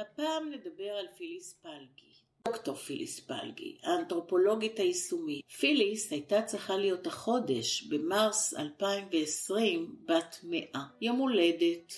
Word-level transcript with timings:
הפעם 0.00 0.50
נדבר 0.50 0.90
על 0.90 1.06
פיליס 1.16 1.52
פלגי. 1.62 2.10
דוקטור 2.44 2.74
פיליס 2.74 3.20
פלגי, 3.20 3.78
האנתרופולוגית 3.82 4.78
היישומית. 4.78 5.44
פיליס 5.46 6.12
הייתה 6.12 6.42
צריכה 6.42 6.76
להיות 6.76 7.06
החודש, 7.06 7.82
במרס 7.82 8.54
2020, 8.54 9.96
בת 10.04 10.36
מאה. 10.42 10.84
יום 11.00 11.16
הולדת. 11.18 11.92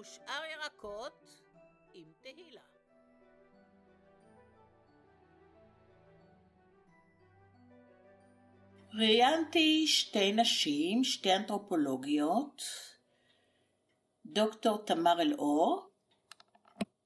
ושאר 0.00 0.42
ירקות 0.54 1.42
עם 1.94 2.12
תהילה. 2.20 2.71
ראיינתי 8.98 9.86
שתי 9.86 10.32
נשים, 10.32 11.04
שתי 11.04 11.34
אנתרופולוגיות, 11.36 12.62
דוקטור 14.26 14.84
תמר 14.86 15.22
אלאור. 15.22 15.90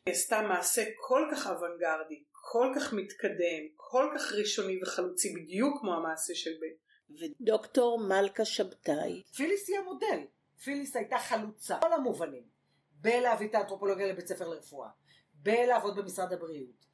עשתה 0.07 0.43
מעשה 0.43 0.83
כל 1.09 1.29
כך 1.33 1.46
אוונגרדי, 1.46 2.23
כל 2.30 2.73
כך 2.77 2.93
מתקדם, 2.93 3.62
כל 3.77 4.12
כך 4.15 4.33
ראשוני 4.33 4.83
וחלוצי, 4.83 5.34
בדיוק 5.34 5.80
כמו 5.80 5.95
המעשה 5.95 6.34
של 6.34 6.51
בן. 6.60 7.16
ודוקטור 7.20 8.01
מלכה 8.01 8.45
שבתאי. 8.45 9.23
פיליס 9.37 9.68
היא 9.68 9.79
המודל. 9.79 10.18
פיליס 10.65 10.96
הייתה 10.96 11.18
חלוצה, 11.18 11.79
כל 11.80 11.93
המובנים. 11.93 12.48
בלהביא 12.91 13.48
את 13.48 13.55
האנתרופולוגיה 13.55 14.07
לבית 14.07 14.27
ספר 14.27 14.48
לרפואה, 14.48 14.88
בלעבוד 15.34 15.96
במשרד 15.96 16.32
הבריאות, 16.32 16.85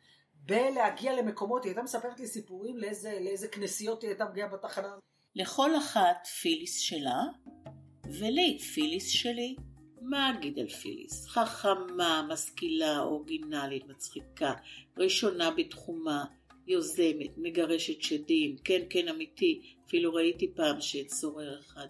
בלהגיע 0.46 1.16
למקומות, 1.16 1.64
היא 1.64 1.70
הייתה 1.70 1.82
מספרת 1.82 2.20
לי 2.20 2.26
סיפורים 2.26 2.78
לאיזה, 2.78 3.18
לאיזה 3.20 3.48
כנסיות 3.48 4.02
היא 4.02 4.08
הייתה 4.08 4.24
מגיעה 4.24 4.48
בתחנה. 4.48 4.88
לכל 5.34 5.76
אחת 5.76 6.26
פיליס 6.40 6.78
שלה, 6.78 7.20
ולי 8.04 8.58
פיליס 8.58 9.08
שלי. 9.08 9.56
מה 10.00 10.30
אגיד 10.30 10.58
על 10.58 10.68
פיליס? 10.68 11.26
חכמה, 11.26 12.26
משכילה, 12.28 13.00
אורגינלית, 13.00 13.86
מצחיקה, 13.88 14.52
ראשונה 14.98 15.50
בתחומה, 15.50 16.24
יוזמת, 16.66 17.30
מגרשת 17.36 18.02
שדים, 18.02 18.56
כן 18.64 18.82
כן 18.90 19.08
אמיתי, 19.08 19.76
אפילו 19.86 20.14
ראיתי 20.14 20.52
פעם 20.54 20.80
שד 20.80 21.08
סורר 21.08 21.60
אחד. 21.60 21.86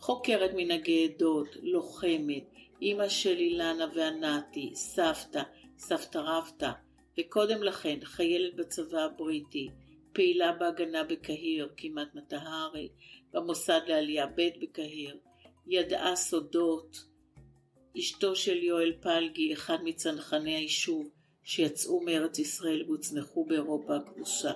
חוקרת 0.00 0.50
מנהגי 0.56 1.04
עדות, 1.04 1.48
לוחמת, 1.62 2.44
אמא 2.82 3.08
של 3.08 3.36
אילנה 3.36 3.86
וענתי, 3.94 4.70
סבתא, 4.74 5.42
סבתא 5.78 6.18
רבתא, 6.18 6.70
וקודם 7.18 7.62
לכן 7.62 7.98
חיילת 8.04 8.54
בצבא 8.54 9.00
הבריטי, 9.00 9.68
פעילה 10.12 10.52
בהגנה 10.52 11.04
בקהיר, 11.04 11.68
כמעט 11.76 12.14
מטהרי, 12.14 12.88
במוסד 13.32 13.80
לעלייה 13.86 14.26
ב' 14.26 14.48
בקהיר, 14.62 15.18
ידעה 15.66 16.16
סודות. 16.16 17.14
אשתו 17.98 18.36
של 18.36 18.62
יואל 18.62 18.92
פלגי, 19.00 19.52
אחד 19.52 19.78
מצנחני 19.84 20.54
היישוב 20.54 21.10
שיצאו 21.42 22.00
מארץ 22.00 22.38
ישראל 22.38 22.82
והוצנחו 22.86 23.44
באירופה 23.44 23.96
הכבושה. 23.96 24.52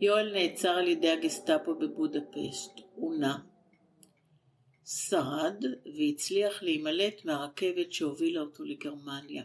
יואל 0.00 0.32
נעצר 0.32 0.68
על 0.68 0.88
ידי 0.88 1.10
הגסטאפו 1.10 1.74
בבודפשט, 1.74 2.72
עונה. 2.96 3.38
שרד 4.86 5.64
והצליח 5.98 6.62
להימלט 6.62 7.24
מהרכבת 7.24 7.92
שהובילה 7.92 8.40
אותו 8.40 8.64
לגרמניה. 8.64 9.44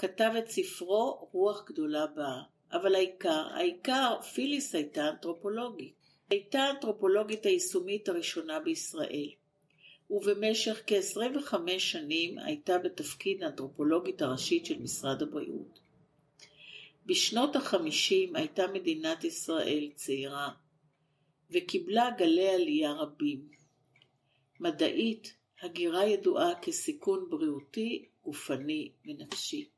כתב 0.00 0.32
את 0.38 0.50
ספרו 0.50 1.28
רוח 1.32 1.64
גדולה 1.66 2.06
באה, 2.06 2.42
אבל 2.72 2.94
העיקר, 2.94 3.48
העיקר 3.54 4.20
פיליס 4.34 4.74
הייתה 4.74 5.08
אנתרופולוגית. 5.08 5.94
הייתה 6.30 6.58
האנתרופולוגית 6.58 7.46
היישומית 7.46 8.08
הראשונה 8.08 8.60
בישראל, 8.60 9.28
ובמשך 10.10 10.82
כ-25 10.86 11.54
שנים 11.78 12.38
הייתה 12.38 12.78
בתפקיד 12.78 13.42
האנתרופולוגית 13.42 14.22
הראשית 14.22 14.66
של 14.66 14.78
משרד 14.78 15.22
הבריאות. 15.22 15.80
בשנות 17.06 17.56
ה-50 17.56 18.30
הייתה 18.34 18.66
מדינת 18.66 19.24
ישראל 19.24 19.90
צעירה, 19.94 20.48
וקיבלה 21.50 22.10
גלי 22.18 22.48
עלייה 22.48 22.92
רבים. 22.92 23.48
מדעית, 24.60 25.34
הגירה 25.62 26.06
ידועה 26.06 26.60
כסיכון 26.62 27.30
בריאותי, 27.30 28.08
גופני 28.24 28.92
ונפשי. 29.06 29.68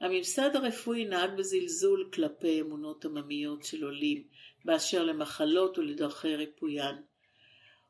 הממסד 0.00 0.56
הרפואי 0.56 1.04
נהג 1.04 1.30
בזלזול 1.38 2.10
כלפי 2.12 2.60
אמונות 2.60 3.04
עממיות 3.04 3.64
של 3.64 3.84
עולים 3.84 4.22
באשר 4.64 5.04
למחלות 5.04 5.78
ולדרכי 5.78 6.36
ריפוין, 6.36 6.94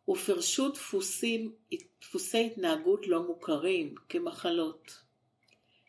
ופרשו 0.09 0.69
דפוסים, 0.69 1.53
דפוסי 2.01 2.47
התנהגות 2.47 3.07
לא 3.07 3.23
מוכרים 3.23 3.95
כמחלות. 4.09 5.09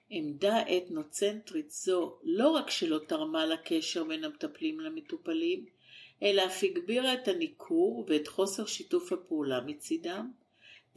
עמדה 0.09 0.77
אתנוצנטרית 0.77 1.71
זו 1.71 2.19
לא 2.23 2.49
רק 2.49 2.69
שלא 2.69 2.99
תרמה 3.07 3.45
לקשר 3.45 4.03
בין 4.03 4.23
המטפלים 4.23 4.79
למטופלים, 4.79 5.65
אלא 6.23 6.45
אף 6.45 6.63
הגבירה 6.63 7.13
את 7.13 7.27
הניכור 7.27 8.05
ואת 8.07 8.27
חוסר 8.27 8.65
שיתוף 8.65 9.13
הפעולה 9.13 9.61
מצידם, 9.61 10.31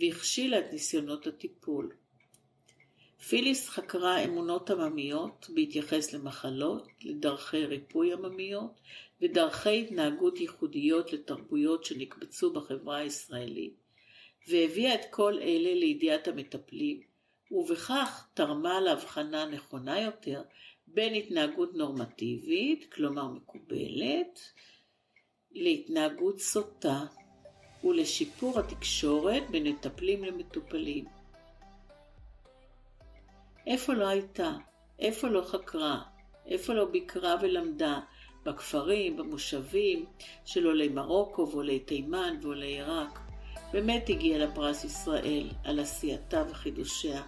והכשילה 0.00 0.58
את 0.58 0.72
ניסיונות 0.72 1.26
הטיפול. 1.26 1.92
פיליס 3.28 3.68
חקרה 3.68 4.24
אמונות 4.24 4.70
עממיות 4.70 5.46
בהתייחס 5.54 6.12
למחלות, 6.12 6.88
לדרכי 7.02 7.66
ריפוי 7.66 8.12
עממיות 8.12 8.80
ודרכי 9.20 9.82
התנהגות 9.82 10.40
ייחודיות 10.40 11.12
לתרבויות 11.12 11.84
שנקבצו 11.84 12.52
בחברה 12.52 12.96
הישראלית, 12.96 13.74
והביאה 14.48 14.94
את 14.94 15.00
כל 15.10 15.38
אלה 15.38 15.74
לידיעת 15.74 16.28
המטפלים, 16.28 17.00
ובכך 17.50 18.26
תרמה 18.34 18.80
להבחנה 18.80 19.46
נכונה 19.46 20.00
יותר 20.00 20.42
בין 20.86 21.14
התנהגות 21.14 21.74
נורמטיבית, 21.74 22.92
כלומר 22.94 23.28
מקובלת, 23.28 24.40
להתנהגות 25.50 26.38
סוטה 26.38 27.00
ולשיפור 27.84 28.58
התקשורת 28.58 29.50
בין 29.50 29.66
מטפלים 29.66 30.24
למטופלים. 30.24 31.21
איפה 33.66 33.92
לא 33.92 34.08
הייתה? 34.08 34.52
איפה 34.98 35.28
לא 35.28 35.42
חקרה? 35.42 36.02
איפה 36.46 36.72
לא 36.72 36.84
ביקרה 36.84 37.34
ולמדה? 37.42 38.00
בכפרים, 38.44 39.16
במושבים 39.16 40.06
של 40.44 40.66
עולי 40.66 40.88
מרוקו 40.88 41.48
ועולי 41.50 41.78
תימן 41.78 42.36
ועולי 42.42 42.66
עיראק. 42.66 43.18
באמת 43.72 44.08
הגיעה 44.08 44.38
לפרס 44.38 44.84
ישראל 44.84 45.48
על 45.64 45.80
עשייתה 45.80 46.44
וחידושיה. 46.50 47.22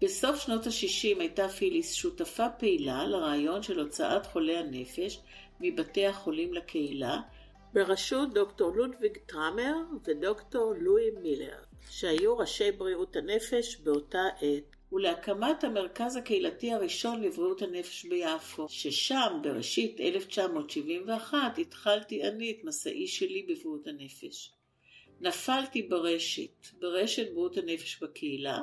בסוף 0.00 0.40
שנות 0.40 0.66
ה-60 0.66 1.20
הייתה 1.20 1.48
פיליס 1.48 1.92
שותפה 1.94 2.48
פעילה 2.48 3.04
לרעיון 3.04 3.62
של 3.62 3.80
הוצאת 3.80 4.26
חולי 4.26 4.56
הנפש 4.56 5.20
מבתי 5.60 6.06
החולים 6.06 6.54
לקהילה, 6.54 7.20
בראשות 7.72 8.34
דוקטור 8.34 8.76
לודוויג 8.76 9.18
טראמר 9.26 9.74
ודוקטור 10.04 10.74
לואי 10.78 11.10
מילר, 11.22 11.58
שהיו 11.90 12.38
ראשי 12.38 12.72
בריאות 12.72 13.16
הנפש 13.16 13.76
באותה 13.76 14.22
עת, 14.40 14.76
ולהקמת 14.92 15.64
המרכז 15.64 16.16
הקהילתי 16.16 16.72
הראשון 16.72 17.22
לבריאות 17.22 17.62
הנפש 17.62 18.04
ביפו, 18.04 18.66
ששם 18.68 19.38
בראשית 19.42 20.00
1971 20.00 21.58
התחלתי 21.58 22.22
אני 22.22 22.50
את 22.50 22.64
מסעי 22.64 23.06
שלי 23.06 23.42
בבריאות 23.42 23.86
הנפש. 23.86 24.52
נפלתי 25.20 25.82
ברשת, 25.82 26.66
ברשת 26.78 27.32
בריאות 27.32 27.56
הנפש 27.56 28.02
בקהילה, 28.02 28.58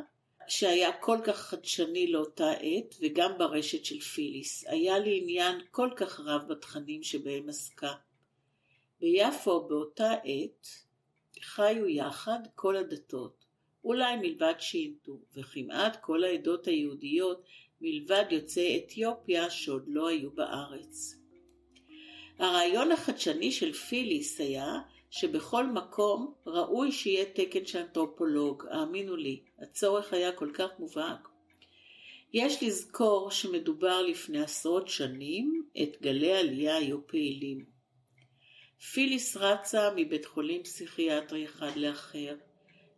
שהיה 0.47 0.91
כל 0.91 1.17
כך 1.23 1.37
חדשני 1.37 2.11
לאותה 2.11 2.51
עת, 2.51 2.95
וגם 3.01 3.37
ברשת 3.37 3.85
של 3.85 3.99
פיליס. 3.99 4.65
היה 4.67 4.99
לי 4.99 5.19
עניין 5.21 5.61
כל 5.71 5.89
כך 5.95 6.19
רב 6.19 6.41
בתכנים 6.47 7.03
שבהם 7.03 7.49
עסקה. 7.49 7.93
ביפו 8.99 9.67
באותה 9.67 10.13
עת 10.23 10.67
חיו 11.41 11.87
יחד 11.87 12.39
כל 12.55 12.75
הדתות, 12.75 13.45
אולי 13.83 14.15
מלבד 14.15 14.53
שינטו, 14.59 15.19
וכמעט 15.33 15.97
כל 16.01 16.23
העדות 16.23 16.67
היהודיות 16.67 17.43
מלבד 17.81 18.25
יוצאי 18.31 18.77
אתיופיה 18.85 19.49
שעוד 19.49 19.83
לא 19.87 20.07
היו 20.07 20.31
בארץ. 20.31 21.15
הרעיון 22.39 22.91
החדשני 22.91 23.51
של 23.51 23.73
פיליס 23.73 24.39
היה 24.41 24.73
שבכל 25.09 25.65
מקום 25.65 26.33
ראוי 26.45 26.91
שיהיה 26.91 27.25
תקן 27.25 27.65
של 27.65 27.79
אנתרופולוג, 27.79 28.63
האמינו 28.71 29.15
לי, 29.15 29.39
הצורך 29.59 30.13
היה 30.13 30.31
כל 30.31 30.51
כך 30.53 30.69
מובהק. 30.79 31.29
יש 32.33 32.63
לזכור 32.63 33.31
שמדובר 33.31 34.01
לפני 34.01 34.41
עשרות 34.41 34.87
שנים, 34.87 35.63
את 35.83 36.01
גלי 36.01 36.33
עלייה 36.33 36.75
היו 36.75 37.07
פעילים. 37.07 37.78
פיליס 38.79 39.37
רצה 39.37 39.89
מבית 39.95 40.25
חולים 40.25 40.63
פסיכיאטרי 40.63 41.45
אחד 41.45 41.75
לאחר, 41.75 42.35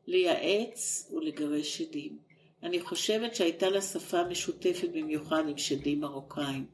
לייעץ 0.08 1.12
ולגרש 1.14 1.78
שדים. 1.78 2.18
אני 2.64 2.82
חושבת 2.82 3.36
שהייתה 3.36 3.70
לה 3.70 3.82
שפה 3.82 4.24
משותפת 4.24 4.90
במיוחד 4.90 5.44
עם 5.48 5.58
שדים 5.58 6.02
מרוקאים. 6.02 6.66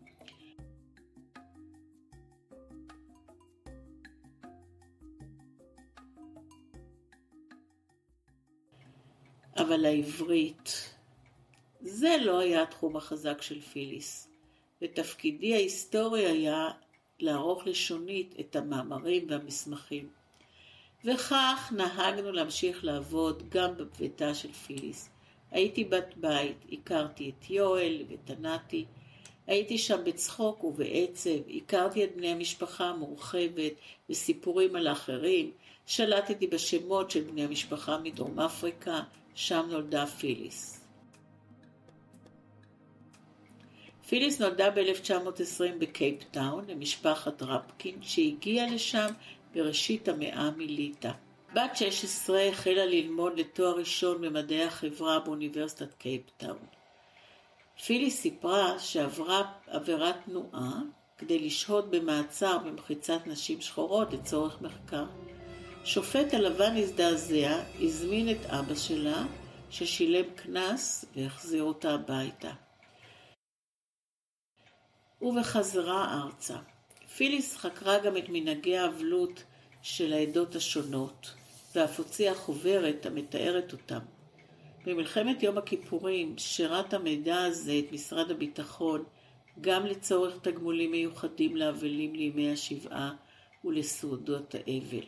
אבל 9.58 9.86
העברית, 9.86 10.94
זה 11.82 12.18
לא 12.22 12.40
היה 12.40 12.64
התחום 12.64 12.98
החזק 12.98 13.42
של 13.42 13.62
פיליס. 13.62 14.30
ותפקידי 14.82 15.54
ההיסטורי 15.54 16.26
היה 16.26 16.70
לערוך 17.20 17.68
לשונית 17.68 18.36
את 18.40 18.56
המאמרים 18.56 19.26
והמסמכים. 19.30 20.10
וכך 21.06 21.74
נהגנו 21.76 22.32
להמשיך 22.32 22.86
לעבוד 22.86 23.44
גם 23.50 23.78
בביתה 23.78 24.36
של 24.36 24.52
פיליס. 24.52 25.10
הייתי 25.52 25.84
בת 25.84 26.14
בית, 26.16 26.58
הכרתי 26.72 27.30
את 27.30 27.50
יואל 27.50 28.04
ואת 28.10 28.30
ענתי, 28.30 28.86
הייתי 29.48 29.78
שם 29.78 30.04
בצחוק 30.04 30.64
ובעצב, 30.64 31.50
הכרתי 31.58 32.04
את 32.04 32.16
בני 32.16 32.28
המשפחה 32.28 32.86
המורחבת 32.86 33.74
וסיפורים 34.10 34.76
על 34.76 34.88
האחרים, 34.88 35.52
שלטתי 35.86 36.48
בשמות 36.48 37.12
של 37.12 37.24
בני 37.24 37.44
המשפחה 37.44 37.98
מדרום 37.98 38.40
אפריקה, 38.40 39.00
שם 39.36 39.66
נולדה 39.70 40.06
פיליס. 40.06 40.77
פיליס 44.10 44.42
נולדה 44.42 44.70
ב-1920 44.70 45.76
בקייפטאון 45.80 46.66
למשפחת 46.68 47.42
רפקין, 47.42 47.96
שהגיעה 48.02 48.68
לשם 48.68 49.08
בראשית 49.56 50.08
המאה 50.08 50.52
מליטא. 50.58 51.12
בת 51.54 51.76
16 51.76 52.44
החלה 52.44 52.86
ללמוד 52.86 53.40
לתואר 53.40 53.78
ראשון 53.78 54.22
במדעי 54.22 54.64
החברה 54.64 55.20
באוניברסיטת 55.20 55.94
קייפטאון. 55.94 56.58
פיליס 57.86 58.12
סיפרה 58.12 58.80
שעברה 58.80 59.52
עבירת 59.68 60.16
תנועה 60.26 60.80
כדי 61.18 61.40
לשהות 61.40 61.92
במעצר 61.92 62.58
במחיצת 62.58 63.20
נשים 63.26 63.62
שחורות 63.62 64.14
לצורך 64.14 64.62
מחקר. 64.62 65.06
שופט 65.84 66.34
הלבן 66.34 66.78
הזדעזע, 66.78 67.62
הזמין 67.80 68.30
את 68.30 68.46
אבא 68.46 68.76
שלה, 68.76 69.24
ששילם 69.70 70.26
קנס 70.36 71.06
והחזיר 71.16 71.64
אותה 71.64 71.94
הביתה. 71.94 72.52
ובחזרה 75.22 76.22
ארצה. 76.24 76.58
פיליס 77.16 77.58
חקרה 77.58 78.00
גם 78.00 78.18
את 78.18 78.30
מנהגי 78.30 78.78
האבלות 78.78 79.44
של 79.82 80.14
העדות 80.14 80.56
השונות, 80.56 81.34
ואף 81.76 82.00
הוציאה 82.00 82.36
חוברת 82.36 83.06
המתארת 83.06 83.74
אותם. 83.74 84.00
במלחמת 84.86 85.44
יום 85.44 85.58
הכיפורים 85.58 86.38
שירת 86.38 86.94
המידע 86.94 87.44
הזה 87.44 87.80
את 87.80 87.92
משרד 87.92 88.32
הביטחון 88.32 89.04
גם 89.62 89.86
לצורך 89.86 90.40
תגמולים 90.42 90.92
מיוחדים 90.92 91.56
לאבלים 91.56 92.16
לימי 92.16 92.52
השבעה 92.52 93.14
ולסעודות 93.66 94.56
האבל. 94.56 95.06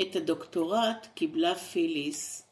את 0.00 0.16
הדוקטורט 0.16 1.06
קיבלה 1.14 1.54
פיליס, 1.54 2.48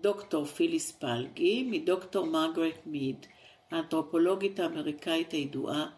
דוקטור 0.00 0.44
פיליס 0.44 0.92
פלגי, 0.92 1.62
מדוקטור 1.70 2.26
מרגרט 2.26 2.78
מיד, 2.86 3.26
האנתרופולוגית 3.70 4.60
האמריקאית 4.60 5.32
הידועה 5.32 5.90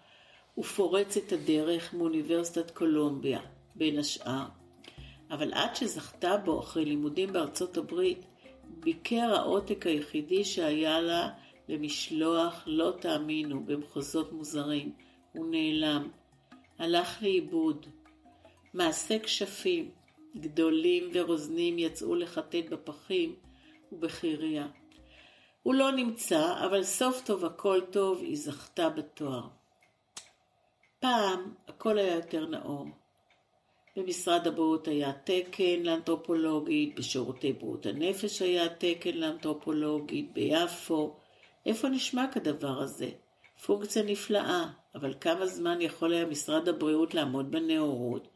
ופורצת 0.59 1.33
הדרך 1.33 1.95
מאוניברסיטת 1.95 2.71
קולומביה, 2.71 3.41
בין 3.75 3.99
השאר. 3.99 4.47
אבל 5.31 5.53
עד 5.53 5.77
שזכתה 5.77 6.37
בו 6.37 6.61
אחרי 6.61 6.85
לימודים 6.85 7.33
בארצות 7.33 7.77
הברית, 7.77 8.27
ביקר 8.65 9.35
העותק 9.35 9.87
היחידי 9.87 10.45
שהיה 10.45 11.01
לה 11.01 11.29
למשלוח, 11.69 12.63
לא 12.67 12.93
תאמינו, 13.01 13.65
במחוזות 13.65 14.33
מוזרים. 14.33 14.93
הוא 15.33 15.47
נעלם. 15.51 16.09
הלך 16.79 17.23
לאיבוד. 17.23 17.87
מעשה 18.75 19.19
כשפים, 19.19 19.91
גדולים 20.37 21.11
ורוזנים 21.13 21.79
יצאו 21.79 22.15
לחטט 22.15 22.69
בפחים 22.71 23.35
ובחירייה. 23.93 24.67
הוא 25.63 25.75
לא 25.75 25.93
נמצא, 25.93 26.65
אבל 26.67 26.83
סוף 26.83 27.23
טוב 27.25 27.45
הכל 27.45 27.81
טוב, 27.91 28.19
היא 28.23 28.37
זכתה 28.37 28.89
בתואר. 28.89 29.49
פעם 31.01 31.55
הכל 31.69 31.99
היה 31.99 32.15
יותר 32.15 32.47
נאור. 32.47 32.87
במשרד 33.97 34.47
הבריאות 34.47 34.89
היה 34.89 35.13
תקן 35.13 35.83
לאנתרופולוגית, 35.83 36.99
בשירותי 36.99 37.53
בריאות 37.53 37.87
הנפש 37.87 38.43
היה 38.43 38.69
תקן 38.69 39.15
לאנתרופולוגית, 39.15 40.33
ביפו. 40.33 41.17
איפה 41.67 41.89
נשמע 41.89 42.27
כדבר 42.33 42.81
הזה? 42.81 43.11
פונקציה 43.67 44.03
נפלאה, 44.03 44.67
אבל 44.95 45.15
כמה 45.21 45.47
זמן 45.47 45.81
יכול 45.81 46.13
היה 46.13 46.27
משרד 46.27 46.69
הבריאות 46.69 47.15
לעמוד 47.15 47.51
בנאורות? 47.51 48.29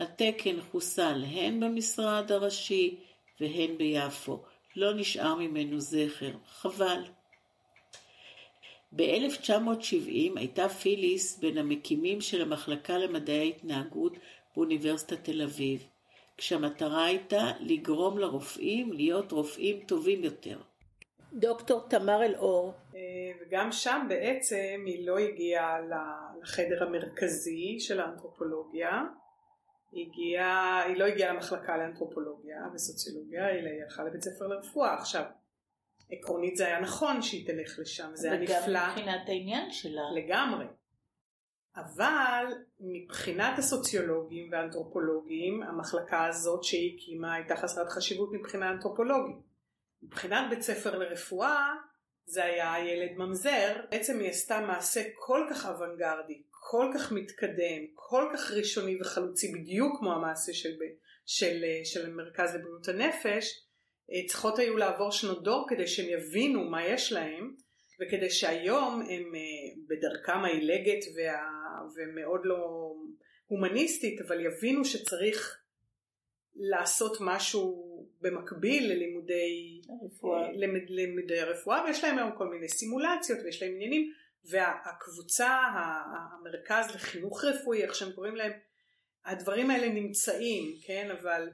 התקן 0.00 0.60
חוסל 0.60 1.24
הן 1.26 1.60
במשרד 1.60 2.32
הראשי 2.32 3.00
והן 3.40 3.78
ביפו. 3.78 4.42
לא 4.76 4.94
נשאר 4.94 5.34
ממנו 5.34 5.80
זכר. 5.80 6.32
חבל. 6.46 7.02
ב-1970 8.92 10.38
הייתה 10.38 10.68
פיליס 10.68 11.38
בין 11.38 11.58
המקימים 11.58 12.20
של 12.20 12.42
המחלקה 12.42 12.98
למדעי 12.98 13.38
ההתנהגות 13.38 14.12
באוניברסיטת 14.56 15.24
תל 15.24 15.42
אביב, 15.42 15.86
כשהמטרה 16.36 17.04
הייתה 17.04 17.50
לגרום 17.60 18.18
לרופאים 18.18 18.92
להיות 18.92 19.32
רופאים 19.32 19.80
טובים 19.86 20.24
יותר. 20.24 20.58
דוקטור 21.32 21.80
תמר 21.88 22.24
אלאור 22.24 22.72
אה, 22.94 23.00
וגם 23.40 23.72
שם 23.72 24.06
בעצם 24.08 24.84
היא 24.86 25.06
לא 25.06 25.18
הגיעה 25.18 25.76
לחדר 26.42 26.84
המרכזי 26.84 27.76
של 27.80 28.00
האנתרופולוגיה, 28.00 29.02
היא, 29.92 30.06
הגיעה, 30.06 30.82
היא 30.82 30.96
לא 30.96 31.04
הגיעה 31.04 31.32
למחלקה 31.32 31.76
לאנתרופולוגיה 31.76 32.56
וסוציולוגיה, 32.74 33.50
אלא 33.50 33.68
היא 33.68 33.82
הלכה 33.82 34.04
לבית 34.04 34.22
ספר 34.22 34.46
לרפואה. 34.46 34.94
עכשיו, 34.94 35.24
עקרונית 36.10 36.56
זה 36.56 36.66
היה 36.66 36.80
נכון 36.80 37.22
שהיא 37.22 37.46
תלך 37.46 37.78
לשם, 37.78 38.10
זה 38.14 38.32
היה 38.32 38.40
נפלא. 38.40 38.78
וגם 38.78 38.90
מבחינת 38.90 39.28
העניין 39.28 39.70
שלה. 39.70 40.02
לגמרי. 40.14 40.66
אבל 41.76 42.44
מבחינת 42.80 43.58
הסוציולוגים 43.58 44.52
והאנתרופולוגים, 44.52 45.62
המחלקה 45.62 46.26
הזאת 46.26 46.64
שהיא 46.64 46.96
הקימה 46.96 47.34
הייתה 47.34 47.56
חסרת 47.56 47.88
חשיבות 47.88 48.32
מבחינה 48.32 48.70
אנתרופולוגית. 48.70 49.36
מבחינת 50.02 50.50
בית 50.50 50.62
ספר 50.62 50.98
לרפואה, 50.98 51.74
זה 52.28 52.44
היה 52.44 52.74
ילד 52.88 53.16
ממזר, 53.16 53.76
בעצם 53.90 54.20
היא 54.20 54.30
עשתה 54.30 54.60
מעשה 54.60 55.02
כל 55.14 55.46
כך 55.50 55.66
אוונגרדי, 55.66 56.42
כל 56.50 56.90
כך 56.94 57.12
מתקדם, 57.12 57.86
כל 57.94 58.24
כך 58.34 58.50
ראשוני 58.50 59.00
וחלוצי, 59.00 59.52
בדיוק 59.52 59.98
כמו 59.98 60.12
המעשה 60.12 60.52
של, 60.52 60.76
של, 61.26 61.64
של 61.84 62.06
המרכז 62.06 62.54
לבריאות 62.54 62.88
הנפש, 62.88 63.64
צריכות 64.26 64.58
היו 64.58 64.76
לעבור 64.76 65.12
שנות 65.12 65.42
דור 65.42 65.66
כדי 65.68 65.86
שהם 65.86 66.08
יבינו 66.08 66.64
מה 66.64 66.86
יש 66.86 67.12
להם, 67.12 67.54
וכדי 68.00 68.30
שהיום 68.30 69.00
הם 69.00 69.34
אה, 69.34 69.40
בדרכם 69.88 70.44
העילגת 70.44 71.04
וה, 71.16 71.42
ומאוד 71.96 72.40
לא 72.44 72.92
הומניסטית, 73.46 74.20
אבל 74.20 74.46
יבינו 74.46 74.84
שצריך 74.84 75.58
לעשות 76.58 77.16
משהו 77.20 77.88
במקביל 78.20 78.92
ללימודי 78.92 79.80
הרפואה. 79.88 80.42
אה, 80.42 80.52
למד, 80.54 80.90
לימודי 80.90 81.40
הרפואה, 81.40 81.84
ויש 81.84 82.04
להם 82.04 82.18
היום 82.18 82.30
כל 82.38 82.48
מיני 82.48 82.68
סימולציות 82.68 83.38
ויש 83.44 83.62
להם 83.62 83.72
עניינים, 83.74 84.12
והקבוצה, 84.44 85.58
המרכז 86.14 86.94
לחינוך 86.94 87.44
רפואי, 87.44 87.82
איך 87.82 87.94
שהם 87.94 88.12
קוראים 88.12 88.36
להם, 88.36 88.52
הדברים 89.24 89.70
האלה 89.70 89.88
נמצאים, 89.88 90.74
כן, 90.86 91.10
אבל 91.20 91.50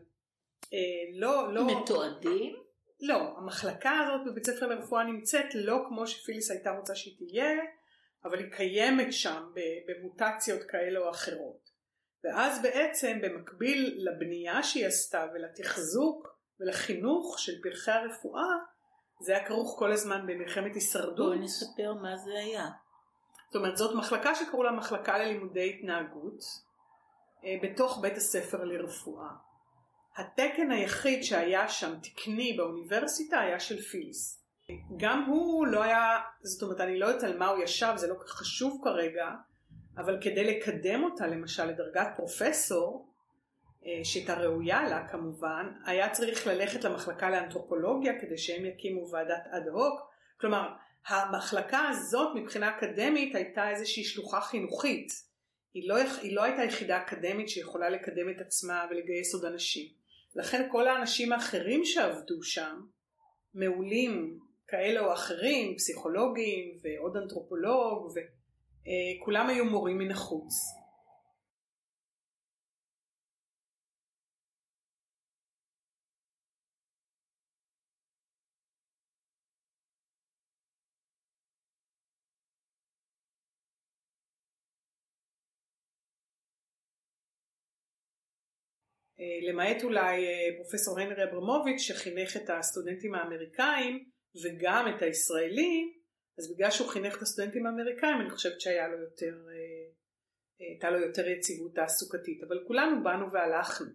אה, 0.72 0.78
לא, 1.12 1.54
לא... 1.54 1.66
מתועדים? 1.66 2.56
לא, 3.00 3.34
המחלקה 3.38 3.90
הזאת 3.98 4.26
בבית 4.26 4.46
ספר 4.46 4.66
לרפואה 4.66 5.04
נמצאת 5.04 5.54
לא 5.54 5.84
כמו 5.88 6.06
שפיליס 6.06 6.50
הייתה 6.50 6.70
רוצה 6.70 6.94
שהיא 6.94 7.14
תהיה, 7.18 7.52
אבל 8.24 8.38
היא 8.38 8.52
קיימת 8.52 9.12
שם 9.12 9.42
במוטציות 9.86 10.62
כאלה 10.62 11.00
או 11.00 11.10
אחרות. 11.10 11.70
ואז 12.24 12.62
בעצם 12.62 13.18
במקביל 13.22 13.98
לבנייה 13.98 14.62
שהיא 14.62 14.86
עשתה 14.86 15.26
ולתחזוק 15.34 16.38
ולחינוך 16.60 17.38
של 17.38 17.52
פרחי 17.62 17.90
הרפואה, 17.90 18.56
זה 19.20 19.36
היה 19.36 19.46
כרוך 19.46 19.78
כל 19.78 19.92
הזמן 19.92 20.26
במלחמת 20.26 20.74
הישרדות. 20.74 21.26
בואי 21.26 21.38
נספר 21.38 21.94
מה 21.94 22.16
זה 22.16 22.32
היה. 22.34 22.70
זאת 23.46 23.56
אומרת 23.56 23.76
זאת 23.76 23.94
מחלקה 23.94 24.34
שקראו 24.34 24.62
לה 24.62 24.72
מחלקה 24.72 25.18
ללימודי 25.18 25.70
התנהגות 25.70 26.40
אה, 27.44 27.56
בתוך 27.62 27.98
בית 28.02 28.16
הספר 28.16 28.64
לרפואה. 28.64 29.28
התקן 30.16 30.70
היחיד 30.70 31.22
שהיה 31.22 31.68
שם 31.68 31.94
תקני 32.02 32.52
באוניברסיטה 32.56 33.40
היה 33.40 33.60
של 33.60 33.82
פיליס. 33.82 34.44
גם 34.96 35.24
הוא 35.24 35.66
לא 35.66 35.82
היה, 35.82 36.20
זאת 36.42 36.62
אומרת 36.62 36.80
אני 36.80 36.98
לא 36.98 37.06
יודעת 37.06 37.24
על 37.24 37.38
מה 37.38 37.48
הוא 37.48 37.64
ישב, 37.64 37.92
זה 37.96 38.06
לא 38.06 38.14
חשוב 38.26 38.80
כרגע, 38.84 39.30
אבל 39.96 40.18
כדי 40.20 40.44
לקדם 40.44 41.04
אותה 41.04 41.26
למשל 41.26 41.64
לדרגת 41.64 42.06
פרופסור, 42.16 43.08
אה, 43.86 44.00
שהייתה 44.04 44.34
ראויה 44.34 44.88
לה 44.88 45.08
כמובן, 45.08 45.72
היה 45.86 46.10
צריך 46.10 46.46
ללכת 46.46 46.84
למחלקה 46.84 47.30
לאנתרופולוגיה 47.30 48.20
כדי 48.20 48.38
שהם 48.38 48.64
יקימו 48.64 49.10
ועדת 49.10 49.46
אד 49.50 49.68
הוק, 49.68 50.00
כלומר 50.40 50.68
המחלקה 51.06 51.88
הזאת 51.88 52.28
מבחינה 52.34 52.78
אקדמית 52.78 53.34
הייתה 53.34 53.70
איזושהי 53.70 54.04
שלוחה 54.04 54.40
חינוכית, 54.40 55.12
היא 55.74 55.88
לא, 55.88 55.96
היא 56.22 56.36
לא 56.36 56.42
הייתה 56.42 56.64
יחידה 56.64 57.02
אקדמית 57.02 57.48
שיכולה 57.48 57.88
לקדם 57.88 58.30
את 58.30 58.40
עצמה 58.40 58.86
ולגייס 58.90 59.34
עוד 59.34 59.44
אנשים. 59.44 59.88
לכן 60.34 60.68
כל 60.70 60.88
האנשים 60.88 61.32
האחרים 61.32 61.84
שעבדו 61.84 62.42
שם 62.42 62.80
מעולים 63.54 64.38
כאלה 64.68 65.00
או 65.00 65.12
אחרים, 65.12 65.76
פסיכולוגים 65.76 66.78
ועוד 66.82 67.16
אנתרופולוג, 67.16 68.12
וכולם 68.84 69.48
היו 69.48 69.64
מורים 69.64 69.98
מן 69.98 70.10
החוץ. 70.10 70.54
אה, 89.24 89.48
למעט 89.50 89.84
אולי 89.84 90.26
אה, 90.26 90.56
פרופסור 90.56 91.00
הנרי 91.00 91.24
אברמוביץ' 91.24 91.80
שחינך 91.80 92.36
את 92.36 92.50
הסטודנטים 92.50 93.14
האמריקאים 93.14 94.04
וגם 94.42 94.94
את 94.94 95.02
הישראלים, 95.02 96.03
אז 96.38 96.52
בגלל 96.54 96.70
שהוא 96.70 96.88
חינך 96.88 97.16
את 97.16 97.22
הסטודנטים 97.22 97.66
האמריקאים 97.66 98.20
אני 98.20 98.30
חושבת 98.30 98.60
שהיה 98.60 98.88
לו 98.88 98.98
יותר, 98.98 99.34
אה, 99.48 99.92
הייתה 100.58 100.90
לו 100.90 100.98
יותר 100.98 101.28
יציבות 101.28 101.74
תעסוקתית, 101.74 102.42
אבל 102.42 102.64
כולנו 102.66 103.02
באנו 103.02 103.32
והלכנו, 103.32 103.86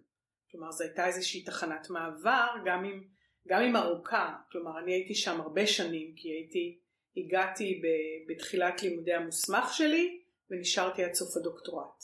כלומר 0.50 0.70
זו 0.70 0.84
הייתה 0.84 1.06
איזושהי 1.06 1.44
תחנת 1.44 1.90
מעבר 1.90 2.46
גם 2.64 2.84
אם, 2.84 3.02
גם 3.48 3.62
אם 3.62 3.76
ארוכה, 3.76 4.36
כלומר 4.52 4.78
אני 4.82 4.92
הייתי 4.92 5.14
שם 5.14 5.40
הרבה 5.40 5.66
שנים 5.66 6.14
כי 6.16 6.28
הייתי, 6.28 6.80
הגעתי 7.16 7.82
בתחילת 8.28 8.82
לימודי 8.82 9.12
המוסמך 9.12 9.72
שלי 9.72 10.22
ונשארתי 10.50 11.04
עד 11.04 11.14
סוף 11.14 11.36
הדוקטורט. 11.36 12.02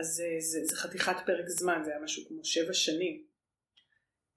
אז 0.00 0.06
זה, 0.06 0.24
זה, 0.38 0.64
זה 0.64 0.76
חתיכת 0.76 1.16
פרק 1.26 1.48
זמן, 1.48 1.80
זה 1.84 1.90
היה 1.90 2.00
משהו 2.00 2.28
כמו 2.28 2.44
שבע 2.44 2.72
שנים. 2.72 3.33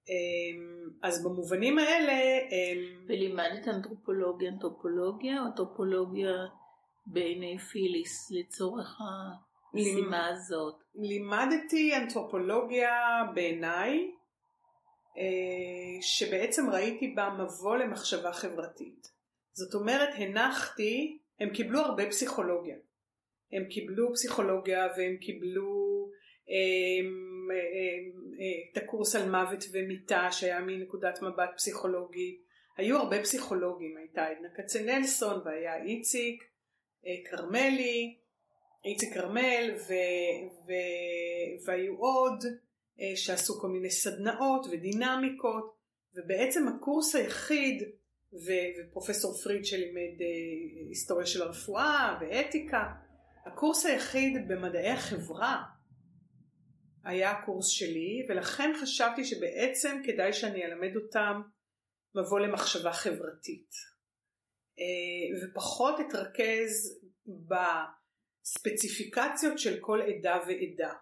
אמ, 0.08 0.90
אז 1.02 1.24
במובנים 1.24 1.78
האלה... 1.78 2.38
אמ, 2.38 3.04
ולימדת 3.08 3.68
אנתרופולוגיה, 3.68 4.50
אנתרופולוגיה 4.50 5.40
או 5.40 5.46
אנתרופולוגיה 5.46 6.32
בעיני 7.06 7.58
פיליס 7.58 8.30
לצורך 8.30 8.98
המשימה 9.74 10.28
הזאת? 10.28 10.74
לימדתי 10.94 11.96
אנתרופולוגיה 11.96 12.90
בעיניי, 13.34 14.10
אה, 15.18 16.02
שבעצם 16.02 16.70
ראיתי 16.70 17.08
בה 17.16 17.30
מבוא 17.38 17.76
למחשבה 17.76 18.32
חברתית. 18.32 19.08
זאת 19.52 19.74
אומרת, 19.74 20.08
הנחתי, 20.16 21.18
הם 21.40 21.50
קיבלו 21.50 21.80
הרבה 21.80 22.06
פסיכולוגיה. 22.06 22.76
הם 23.52 23.64
קיבלו 23.64 24.12
פסיכולוגיה 24.14 24.86
והם 24.96 25.16
קיבלו 25.16 25.88
הם, 26.48 27.48
הם, 27.50 28.17
את 28.72 28.76
הקורס 28.76 29.16
על 29.16 29.30
מוות 29.30 29.64
ומיטה 29.72 30.28
שהיה 30.32 30.60
מנקודת 30.60 31.22
מבט 31.22 31.50
פסיכולוגית. 31.56 32.42
היו 32.76 32.96
הרבה 32.96 33.22
פסיכולוגים, 33.22 33.96
הייתה 33.96 34.24
עדנה 34.24 34.48
כצנלסון 34.56 35.40
והיה 35.44 35.82
איציק 35.82 36.44
אה, 37.06 37.30
כרמלי, 37.30 38.16
איציק 38.84 39.14
כרמל 39.14 39.74
ו, 39.88 39.92
ו, 40.66 40.72
והיו 41.66 41.96
עוד 41.96 42.44
אה, 43.00 43.16
שעשו 43.16 43.60
כל 43.60 43.68
מיני 43.68 43.90
סדנאות 43.90 44.66
ודינמיקות 44.70 45.78
ובעצם 46.14 46.68
הקורס 46.68 47.14
היחיד 47.14 47.82
ופרופסור 48.32 49.34
פריד 49.34 49.64
שלימד 49.64 50.20
אה, 50.20 50.26
היסטוריה 50.88 51.26
של 51.26 51.42
הרפואה 51.42 52.18
ואתיקה 52.20 52.84
הקורס 53.46 53.86
היחיד 53.86 54.48
במדעי 54.48 54.90
החברה 54.90 55.62
היה 57.04 57.30
הקורס 57.30 57.68
שלי 57.68 58.26
ולכן 58.28 58.70
חשבתי 58.82 59.24
שבעצם 59.24 60.00
כדאי 60.04 60.32
שאני 60.32 60.64
אלמד 60.64 60.96
אותם 60.96 61.40
מבוא 62.14 62.40
למחשבה 62.40 62.92
חברתית. 62.92 63.70
אה, 64.78 64.84
ופחות 65.42 66.00
אתרכז 66.00 67.00
בספציפיקציות 68.46 69.58
של 69.58 69.78
כל 69.80 70.00
עדה 70.02 70.38
ועדה 70.46 70.94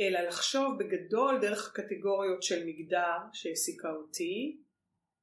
אלא 0.00 0.20
לחשוב 0.20 0.78
בגדול 0.78 1.38
דרך 1.40 1.68
הקטגוריות 1.68 2.42
של 2.42 2.66
מגדר 2.66 3.18
שהעסיקה 3.32 3.88
אותי 3.90 4.60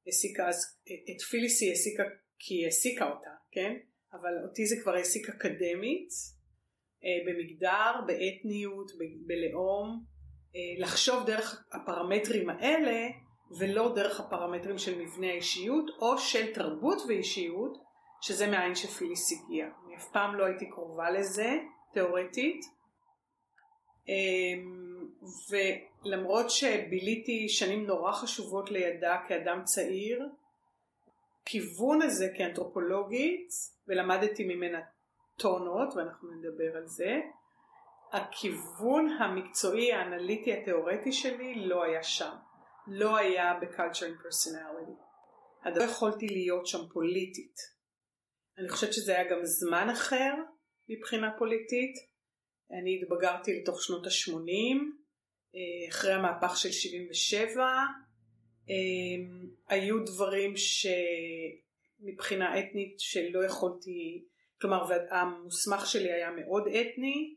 העסיקה 0.06 0.48
אז 0.48 0.78
את 1.16 1.20
פיליס 1.30 1.62
היא 1.62 1.70
העסיקה 1.70 2.02
כי 2.38 2.54
היא 2.54 2.64
העסיקה 2.64 3.10
אותה 3.10 3.30
כן? 3.52 3.76
אבל 4.12 4.44
אותי 4.44 4.66
זה 4.66 4.76
כבר 4.82 4.94
העסיק 4.94 5.28
אקדמית, 5.28 6.08
במגדר, 7.26 7.92
באתניות, 8.06 8.92
בלאום, 9.26 10.04
אה, 10.56 10.82
לחשוב 10.82 11.26
דרך 11.26 11.64
הפרמטרים 11.72 12.50
האלה 12.50 13.08
ולא 13.58 13.94
דרך 13.94 14.20
הפרמטרים 14.20 14.78
של 14.78 14.98
מבנה 14.98 15.26
האישיות 15.26 15.90
או 16.00 16.18
של 16.18 16.54
תרבות 16.54 16.98
ואישיות 17.08 17.78
שזה 18.20 18.46
מאין 18.46 18.74
שפיליס 18.74 19.32
הגיע. 19.32 19.66
אני 19.86 19.96
אף 19.96 20.08
פעם 20.12 20.34
לא 20.34 20.44
הייתי 20.44 20.70
קרובה 20.70 21.10
לזה, 21.10 21.58
תאורטית. 21.94 22.60
אמ, 24.08 25.08
ולמרות 25.50 26.50
שביליתי 26.50 27.48
שנים 27.48 27.86
נורא 27.86 28.12
חשובות 28.12 28.70
לידה 28.70 29.16
כאדם 29.28 29.62
צעיר, 29.64 30.28
הכיוון 31.42 32.02
הזה 32.02 32.28
כאנתרופולוגית 32.36 33.48
ולמדתי 33.88 34.44
ממנה 34.44 34.80
טונות 35.38 35.94
ואנחנו 35.94 36.28
נדבר 36.30 36.76
על 36.76 36.86
זה. 36.86 37.20
הכיוון 38.12 39.08
המקצועי 39.20 39.92
האנליטי 39.92 40.52
התיאורטי 40.52 41.12
שלי 41.12 41.66
לא 41.66 41.84
היה 41.84 42.02
שם. 42.02 42.34
לא 42.86 43.16
היה 43.16 43.58
ב-culture 43.60 44.00
and 44.00 44.26
personality. 44.26 45.02
הדבר 45.64 45.84
יכולתי 45.84 46.26
להיות 46.26 46.66
שם 46.66 46.88
פוליטית. 46.92 47.54
אני 48.58 48.68
חושבת 48.68 48.92
שזה 48.92 49.12
היה 49.12 49.30
גם 49.30 49.44
זמן 49.44 49.88
אחר 49.92 50.34
מבחינה 50.88 51.30
פוליטית. 51.38 51.94
אני 52.70 53.02
התבגרתי 53.02 53.60
לתוך 53.60 53.82
שנות 53.82 54.06
ה-80 54.06 54.76
אה, 55.54 55.90
אחרי 55.90 56.12
המהפך 56.12 56.56
של 56.56 56.70
77 56.70 57.64
אמ, 58.68 59.48
היו 59.68 60.04
דברים 60.04 60.54
שמבחינה 60.56 62.58
אתנית 62.58 63.00
שלא 63.00 63.44
יכולתי, 63.44 64.24
כלומר 64.60 64.84
המוסמך 65.10 65.86
שלי 65.86 66.12
היה 66.12 66.30
מאוד 66.30 66.66
אתני, 66.66 67.36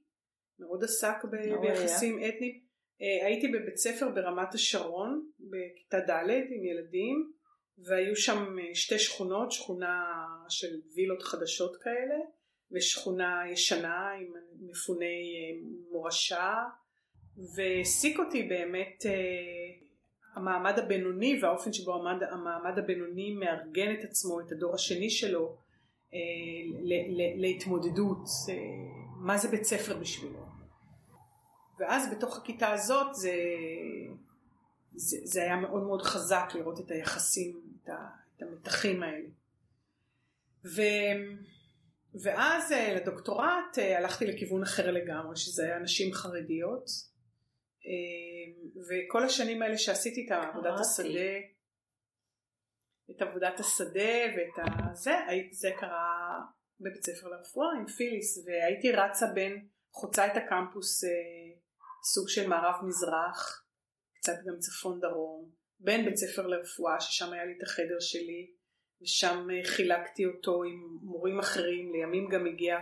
מאוד 0.60 0.84
עסק 0.84 1.26
ב- 1.32 1.62
ביחסים 1.62 2.20
אתניים. 2.20 2.60
אה, 3.02 3.26
הייתי 3.26 3.48
בבית 3.48 3.78
ספר 3.78 4.10
ברמת 4.10 4.54
השרון 4.54 5.30
בכיתה 5.40 6.00
ד' 6.00 6.30
עם 6.30 6.66
ילדים 6.66 7.32
והיו 7.78 8.16
שם 8.16 8.60
אה, 8.60 8.76
שתי 8.76 9.00
שכונות, 9.00 9.52
שכונה 9.52 10.26
של 10.50 10.82
וילות 10.96 11.24
חדשות 11.24 11.78
כאלה 11.82 12.16
ושכונה 12.72 13.44
ישנה 13.52 14.12
עם 14.12 14.34
מפוני 14.60 15.06
אה, 15.06 15.70
מורשה 15.92 16.54
והעסיק 17.56 18.20
אותי 18.20 18.44
באמת 18.44 19.06
המעמד 20.36 20.80
הבינוני 20.80 21.40
והאופן 21.42 21.74
שבו 21.74 21.96
המעמד, 21.96 22.24
המעמד 22.24 22.80
הבינוני 22.80 23.32
מארגן 23.34 23.94
את 24.00 24.04
עצמו, 24.04 24.40
את 24.42 24.52
הדור 24.52 24.76
השני 24.76 25.10
שלו 25.10 25.58
להתמודדות, 27.36 28.25
אה, 28.50 28.56
מה 29.16 29.38
זה 29.38 29.48
בית 29.48 29.63
ספר 29.63 29.98
בשבילו. 29.98 30.46
ואז 31.80 32.12
בתוך 32.12 32.38
הכיתה 32.38 32.72
הזאת 32.72 33.16
זה, 33.16 33.34
זה, 34.96 35.18
זה 35.24 35.42
היה 35.42 35.56
מאוד 35.56 35.84
מאוד 35.84 36.01
חזק 36.01 36.50
לראות 36.56 36.80
את 36.80 36.92
היחסים, 36.92 37.62
את, 37.84 37.89
ה, 37.89 38.10
את 38.38 38.42
המתחים 38.42 39.04
האלה. 39.04 39.28
ו, 40.66 40.82
ואז 42.24 42.72
אה, 42.72 42.94
לדוקטורט 42.94 43.78
אה, 43.80 43.98
הלכתי 43.98 44.25
לכיוון 44.28 44.63
אחר 44.63 44.92
לגמרי, 44.92 45.36
שזה 45.36 45.63
היה 45.63 45.80
נשים 45.80 46.13
חרדיות. 46.13 47.10
וכל 48.89 49.24
השנים 49.24 49.62
האלה 49.62 49.78
שעשיתי 49.78 50.25
את 50.25 50.32
עבודת 50.32 50.80
השדה, 50.80 51.32
את 53.12 53.22
עבודת 53.22 53.60
השדה 53.60 54.12
ואת 54.38 54.60
ה... 54.60 54.94
זה, 54.94 55.16
זה 55.51 55.70
קרה 55.80 56.39
בבית 56.80 57.04
ספר 57.04 57.28
לרפואה 57.28 57.68
עם 57.78 57.88
פיליס 57.88 58.46
והייתי 58.46 58.92
רצה 58.92 59.28
בין, 59.28 59.68
חוצה 59.92 60.28
את 60.28 60.38
הקמפוס 60.38 61.04
אה, 61.04 61.10
סוג 62.04 62.30
של 62.30 62.48
מערב 62.48 62.86
מזרח, 62.86 63.66
קצת 64.13 64.36
גם 64.46 64.60
צפון 64.60 65.00
דרום, 65.00 65.50
בין 65.80 66.06
בית 66.06 66.18
ספר 66.18 66.48
לרפואה 66.48 67.00
ששם 67.00 67.34
היה 67.34 67.46
לי 67.46 67.54
את 67.58 67.63
החדר 67.63 68.00
שלי 68.00 68.51
ושם 69.01 69.48
אה, 69.51 69.63
חילקתי 69.63 70.25
אותו 70.25 70.63
עם 70.63 70.98
מורים 71.01 71.39
אחרים, 71.39 71.92
לימים 71.94 72.30
גם 72.30 72.46
הגיע 72.46 72.78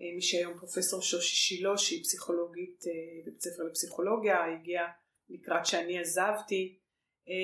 אה, 0.00 0.14
מי 0.14 0.22
שהיום 0.22 0.58
פרופסור 0.58 1.02
שושי 1.02 1.36
שילה 1.36 1.78
שהיא 1.78 2.02
פסיכולוגית 2.02 2.84
אה, 2.86 2.92
בבית 3.26 3.40
ספר 3.40 3.62
לפסיכולוגיה 3.62 4.44
הגיעה 4.44 4.90
לקראת 5.28 5.66
שאני 5.66 5.98
עזבתי 5.98 6.78
אה, 7.28 7.34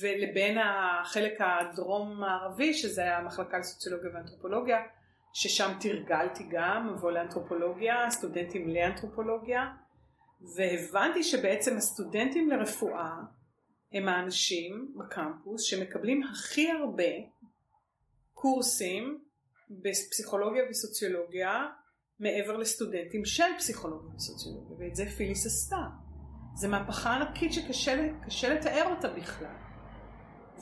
ולבין 0.00 0.58
החלק 0.58 1.40
הדרום 1.40 2.20
מערבי 2.20 2.74
שזה 2.74 3.02
היה 3.02 3.18
המחלקה 3.18 3.58
לסוציולוגיה 3.58 4.10
ואנתרופולוגיה 4.14 4.78
ששם 5.32 5.72
תרגלתי 5.80 6.44
גם 6.50 6.92
מבוא 6.92 7.10
לאנתרופולוגיה 7.10 8.10
סטודנטים 8.10 8.68
לאנתרופולוגיה 8.68 9.66
והבנתי 10.56 11.22
שבעצם 11.22 11.76
הסטודנטים 11.76 12.50
לרפואה 12.50 13.10
הם 13.92 14.08
האנשים 14.08 14.94
בקמפוס 14.96 15.62
שמקבלים 15.62 16.22
הכי 16.22 16.70
הרבה 16.70 17.12
קורסים 18.34 19.24
בפסיכולוגיה 19.70 20.62
וסוציולוגיה 20.70 21.66
מעבר 22.20 22.56
לסטודנטים 22.56 23.24
של 23.24 23.58
פסיכולוגיה 23.58 24.14
וסוציולוגיה 24.16 24.76
ואת 24.78 24.96
זה 24.96 25.06
פיליס 25.16 25.46
עשתה. 25.46 25.84
זה 26.54 26.68
מהפכה 26.68 27.10
ענקית 27.16 27.52
שקשה 27.52 28.54
לתאר 28.54 28.94
אותה 28.96 29.08
בכלל. 29.08 29.67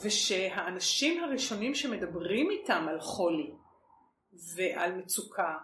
ושהאנשים 0.03 1.25
הראשונים 1.25 1.75
שמדברים 1.75 2.51
איתם 2.51 2.87
על 2.89 3.01
חולי 3.01 3.51
ועל 4.57 4.93
מצוקה 4.95 5.55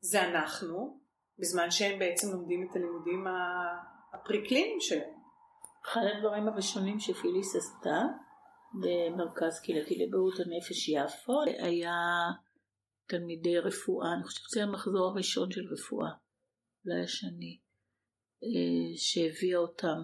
זה 0.00 0.22
אנחנו, 0.28 1.00
בזמן 1.38 1.70
שהם 1.70 1.98
בעצם 1.98 2.32
לומדים 2.32 2.68
את 2.70 2.76
הלימודים 2.76 3.24
הפרי-קליניים 4.14 4.80
שלהם. 4.80 5.14
אחד 5.84 6.00
הדברים 6.16 6.48
הראשונים 6.48 6.98
שפיליס 6.98 7.56
עשתה 7.56 8.00
במרכז 8.74 9.60
קהילתי 9.60 9.94
לבריאות 9.94 10.40
הנפש 10.40 10.88
יפו 10.88 11.42
היה 11.42 11.92
תלמידי 13.06 13.58
רפואה, 13.58 14.12
אני 14.14 14.24
חושבת 14.24 14.44
שזה 14.48 14.62
המחזור 14.62 15.06
הראשון 15.08 15.50
של 15.50 15.60
רפואה, 15.72 16.10
אולי 16.86 17.04
השני, 17.04 17.60
אה, 18.44 18.96
שהביאה 18.96 19.58
אותם 19.58 19.98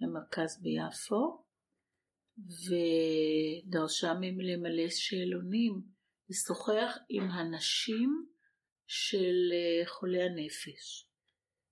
למרכז 0.00 0.62
ביפו 0.62 1.44
ודרשה 2.46 4.14
מהם 4.14 4.40
למלא 4.40 4.88
שאלונים, 4.88 5.82
לשוחח 6.30 6.98
עם 7.08 7.30
הנשים 7.30 8.26
של 8.86 9.52
אה, 9.52 9.86
חולי 9.86 10.22
הנפש. 10.22 11.08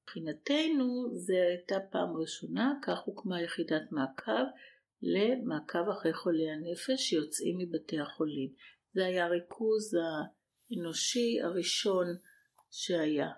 מבחינתנו 0.03 1.09
זו 1.15 1.35
הייתה 1.35 1.77
פעם 1.91 2.17
ראשונה, 2.17 2.75
כך 2.83 2.99
הוקמה 3.05 3.43
יחידת 3.43 3.83
מעקב 3.93 4.47
למעקב 5.03 5.89
אחרי 5.93 6.15
חולי 6.15 6.51
הנפש 6.51 7.09
שיוצאים 7.09 7.59
מבתי 7.59 8.01
החולים. 8.01 8.53
זה 8.93 9.07
היה 9.07 9.25
הריכוז 9.25 9.95
האנושי 9.95 11.41
הראשון 11.43 12.07
שהיה. 12.71 13.31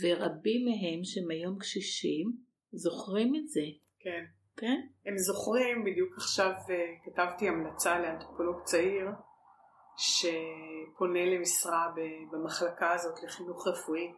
ורבים 0.00 0.64
מהם 0.64 1.04
שהם 1.04 1.30
היום 1.30 1.58
קשישים 1.58 2.36
זוכרים 2.72 3.34
את 3.36 3.48
זה. 3.48 3.64
כן. 3.98 4.37
כן? 4.60 4.80
הם 5.06 5.18
זוכרים, 5.18 5.84
בדיוק 5.84 6.16
עכשיו 6.16 6.50
אה, 6.70 6.94
כתבתי 7.04 7.48
המלצה 7.48 7.98
לאנתרופולוג 7.98 8.62
צעיר 8.62 9.06
שפונה 9.96 11.24
למשרה 11.24 11.92
במחלקה 12.32 12.92
הזאת 12.92 13.22
לחינוך 13.22 13.68
רפואי 13.68 14.12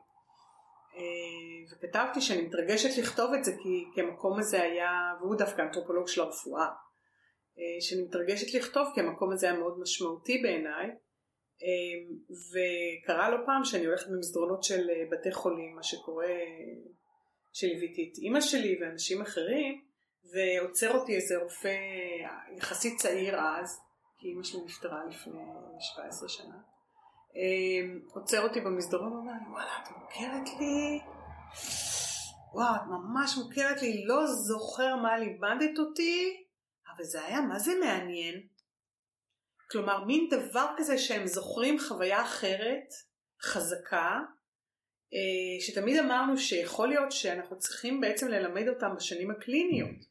אה, 0.96 1.72
וכתבתי 1.72 2.20
שאני 2.20 2.42
מתרגשת 2.42 2.98
לכתוב 2.98 3.34
את 3.34 3.44
זה 3.44 3.52
כי, 3.62 3.84
כי 3.94 4.00
המקום 4.00 4.38
הזה 4.38 4.62
היה, 4.62 4.90
והוא 5.20 5.36
דווקא 5.36 5.62
אנתרופולוג 5.62 6.08
של 6.08 6.20
הרפואה, 6.20 6.66
אה, 7.58 7.80
שאני 7.80 8.02
מתרגשת 8.02 8.54
לכתוב 8.54 8.88
כי 8.94 9.00
המקום 9.00 9.32
הזה 9.32 9.50
היה 9.50 9.58
מאוד 9.58 9.78
משמעותי 9.80 10.38
בעיניי 10.42 10.90
וקרה 12.52 13.30
לא 13.30 13.36
פעם 13.46 13.64
שאני 13.64 13.86
הולכת 13.86 14.06
במסדרונות 14.10 14.62
של 14.62 14.88
בתי 15.10 15.32
חולים, 15.32 15.74
מה 15.74 15.82
שקורה, 15.82 16.26
שליוויתי 17.52 18.10
את 18.12 18.18
אימא 18.18 18.40
שלי 18.40 18.78
ואנשים 18.80 19.22
אחרים 19.22 19.89
ועוצר 20.24 20.98
אותי 20.98 21.16
איזה 21.16 21.38
רופא 21.42 21.76
יחסית 22.56 23.00
צעיר 23.00 23.40
אז, 23.40 23.80
כי 24.18 24.28
אימא 24.28 24.42
שלי 24.42 24.60
נפטרה 24.64 25.04
לפני 25.08 25.42
17 25.80 26.28
שנה. 26.28 26.56
אמ, 27.34 28.00
עוצר 28.14 28.42
אותי 28.42 28.60
במסדרון 28.60 29.12
ואומר 29.12 29.32
לי, 29.32 29.52
וואלה, 29.52 29.78
את 29.82 29.88
מוכרת 29.90 30.48
לי? 30.60 31.00
וואו, 32.52 32.74
את 32.76 32.80
ממש 32.88 33.36
מוכרת 33.38 33.82
לי, 33.82 34.04
לא 34.04 34.26
זוכר 34.26 34.96
מה 34.96 35.18
לימדת 35.18 35.78
אותי, 35.78 36.44
אבל 36.96 37.04
זה 37.04 37.24
היה 37.24 37.40
מה 37.40 37.58
זה 37.58 37.72
מעניין. 37.80 38.46
כלומר, 39.70 40.04
מין 40.04 40.28
דבר 40.30 40.66
כזה 40.76 40.98
שהם 40.98 41.26
זוכרים 41.26 41.78
חוויה 41.78 42.22
אחרת, 42.22 42.94
חזקה, 43.42 44.18
אה, 45.14 45.60
שתמיד 45.60 45.98
אמרנו 45.98 46.38
שיכול 46.38 46.88
להיות 46.88 47.12
שאנחנו 47.12 47.58
צריכים 47.58 48.00
בעצם 48.00 48.28
ללמד 48.28 48.68
אותם 48.68 48.96
בשנים 48.96 49.30
הקליניות. 49.30 50.09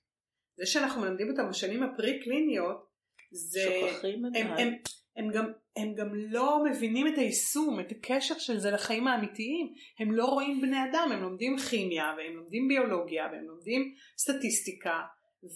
זה 0.60 0.66
שאנחנו 0.66 1.02
מלמדים 1.02 1.30
אותם 1.30 1.50
בשנים 1.50 1.84
הפרי 1.84 2.20
קליניות 2.24 2.90
זה 3.32 3.60
שוכחים 3.64 4.26
הם, 4.26 4.32
הם, 4.36 4.48
הם, 4.58 4.74
הם, 5.16 5.32
גם, 5.32 5.52
הם 5.76 5.96
גם 5.96 6.10
לא 6.16 6.64
מבינים 6.64 7.08
את 7.08 7.18
היישום, 7.18 7.80
את 7.80 7.92
הקשר 7.92 8.38
של 8.38 8.58
זה 8.58 8.72
לחיים 8.72 9.08
האמיתיים, 9.08 9.74
הם 10.00 10.12
לא 10.12 10.26
רואים 10.26 10.62
בני 10.62 10.78
אדם, 10.92 11.10
הם 11.12 11.22
לומדים 11.22 11.58
כימיה 11.58 12.14
והם 12.18 12.36
לומדים 12.36 12.68
ביולוגיה 12.68 13.28
והם 13.32 13.44
לומדים 13.44 13.94
סטטיסטיקה 14.18 15.00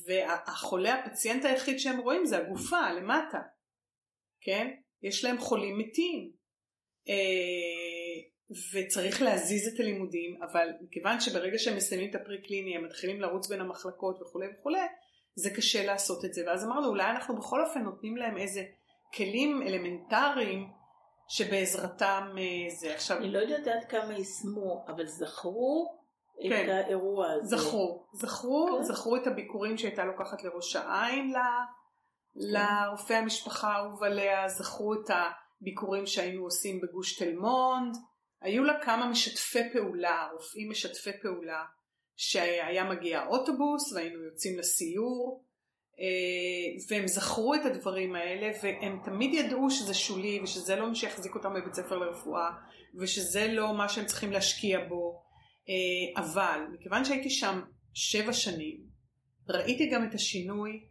והחולה 0.08 0.94
הפציינט 0.94 1.46
היחיד 1.46 1.80
שהם 1.80 2.00
רואים 2.00 2.26
זה 2.26 2.38
הגופה 2.38 2.92
למטה, 2.92 3.40
כן? 4.42 4.72
יש 5.04 5.24
להם 5.24 5.38
חולים 5.38 5.78
מתים. 5.78 6.32
אה, 7.10 7.93
וצריך 8.74 9.22
להזיז 9.22 9.74
את 9.74 9.80
הלימודים, 9.80 10.44
אבל 10.44 10.68
מכיוון 10.82 11.20
שברגע 11.20 11.58
שהם 11.58 11.78
מסיימים 11.78 12.10
את 12.10 12.16
הפרי 12.16 12.42
קליני 12.42 12.76
הם 12.76 12.86
מתחילים 12.86 13.22
לרוץ 13.22 13.48
בין 13.48 13.62
המחלקות 13.62 14.22
וכולי 14.22 14.48
וכולי, 14.60 14.80
זה 15.36 15.50
קשה 15.50 15.86
לעשות 15.86 16.26
את 16.26 16.34
זה. 16.34 16.42
ואז 16.48 16.66
אמרנו 16.66 16.88
אולי 16.88 17.10
אנחנו 17.10 17.38
בכל 17.38 17.66
אופן 17.66 17.80
נותנים 17.80 18.18
להם 18.18 18.38
איזה 18.38 18.64
כלים 19.14 19.62
אלמנטריים 19.62 20.68
שבעזרתם 21.28 22.36
אה, 22.38 22.70
זה. 22.70 22.94
עכשיו... 22.94 23.18
אני 23.18 23.32
לא 23.32 23.40
יודעת 23.40 23.68
עד 23.68 23.84
כמה 23.90 24.14
יישמו, 24.14 24.86
אבל 24.88 25.08
זכרו 25.08 26.04
כן. 26.50 26.64
את 26.64 26.70
האירוע 26.70 27.32
הזה. 27.32 27.58
זכרו, 27.58 28.08
זכרו, 28.14 28.78
כן. 28.78 28.84
זכרו 28.84 29.16
את 29.16 29.28
הביקורים 29.28 29.78
שהייתה 29.78 30.06
לוקחת 30.06 30.44
לראש 30.44 30.76
העין 30.76 31.32
ל... 31.32 31.34
כן. 31.34 31.40
לרופא 32.36 33.14
המשפחה 33.14 33.68
האהוב 33.68 34.04
עליה, 34.04 34.48
זכרו 34.48 34.94
את 34.94 35.10
הביקורים 35.62 36.06
שהיינו 36.06 36.44
עושים 36.44 36.82
בגוש 36.82 37.20
תל 37.20 37.36
מונד. 37.36 37.98
היו 38.44 38.64
לה 38.64 38.74
כמה 38.84 39.10
משתפי 39.10 39.60
פעולה, 39.74 40.28
רופאים 40.34 40.70
משתפי 40.70 41.12
פעולה, 41.22 41.64
שהיה 42.16 42.84
מגיע 42.84 43.26
אוטובוס 43.26 43.94
והיינו 43.94 44.24
יוצאים 44.24 44.60
לסיור, 44.60 45.46
אה, 46.00 46.86
והם 46.90 47.08
זכרו 47.08 47.56
את 47.56 47.66
הדברים 47.66 48.16
האלה 48.16 48.52
והם 48.64 49.00
תמיד 49.06 49.34
ידעו 49.34 49.70
שזה 49.70 49.94
שולי 49.94 50.40
ושזה 50.44 50.76
לא 50.76 50.90
מי 50.90 50.96
שיחזיק 50.96 51.36
אותם 51.36 51.54
בבית 51.54 51.74
ספר 51.74 51.98
לרפואה 51.98 52.50
ושזה 53.00 53.48
לא 53.48 53.78
מה 53.78 53.90
שהם 53.90 54.06
צריכים 54.06 54.32
להשקיע 54.32 54.80
בו, 54.90 55.24
אה, 55.70 56.24
אבל 56.24 56.60
מכיוון 56.74 57.06
שהייתי 57.06 57.30
שם 57.30 57.62
שבע 57.94 58.34
שנים, 58.34 58.78
ראיתי 59.50 59.90
גם 59.90 60.08
את 60.10 60.14
השינוי 60.14 60.86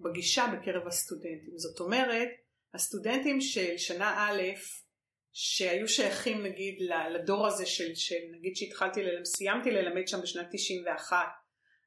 בגישה 0.00 0.46
בקרב 0.52 0.86
הסטודנטים. 0.86 1.58
זאת 1.58 1.80
אומרת, 1.80 2.28
הסטודנטים 2.74 3.40
של 3.40 3.78
שנה 3.78 4.28
א' 4.28 4.42
שהיו 5.38 5.88
שייכים 5.88 6.42
נגיד 6.42 6.82
לדור 7.14 7.46
הזה 7.46 7.66
של, 7.66 7.94
של 7.94 8.14
נגיד 8.32 8.56
שהתחלתי 8.56 9.02
ללמד, 9.02 9.24
סיימתי 9.24 9.70
ללמד 9.70 10.08
שם 10.08 10.20
בשנת 10.20 10.46
91 10.52 11.16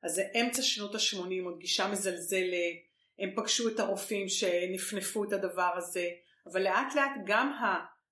אז 0.04 0.12
זה 0.12 0.24
אמצע 0.42 0.62
שנות 0.62 0.96
ה-80 0.96 1.46
עוד 1.46 1.60
גישה 1.60 1.88
מזלזלת. 1.88 2.78
הם 3.20 3.30
פגשו 3.36 3.70
את 3.70 3.80
הרופאים 3.80 4.30
שנפנפו 4.30 5.24
את 5.24 5.34
הדבר 5.34 5.72
הזה. 5.78 6.10
אבל 6.52 6.64
לאט 6.64 6.96
לאט 6.96 7.12
גם 7.26 7.54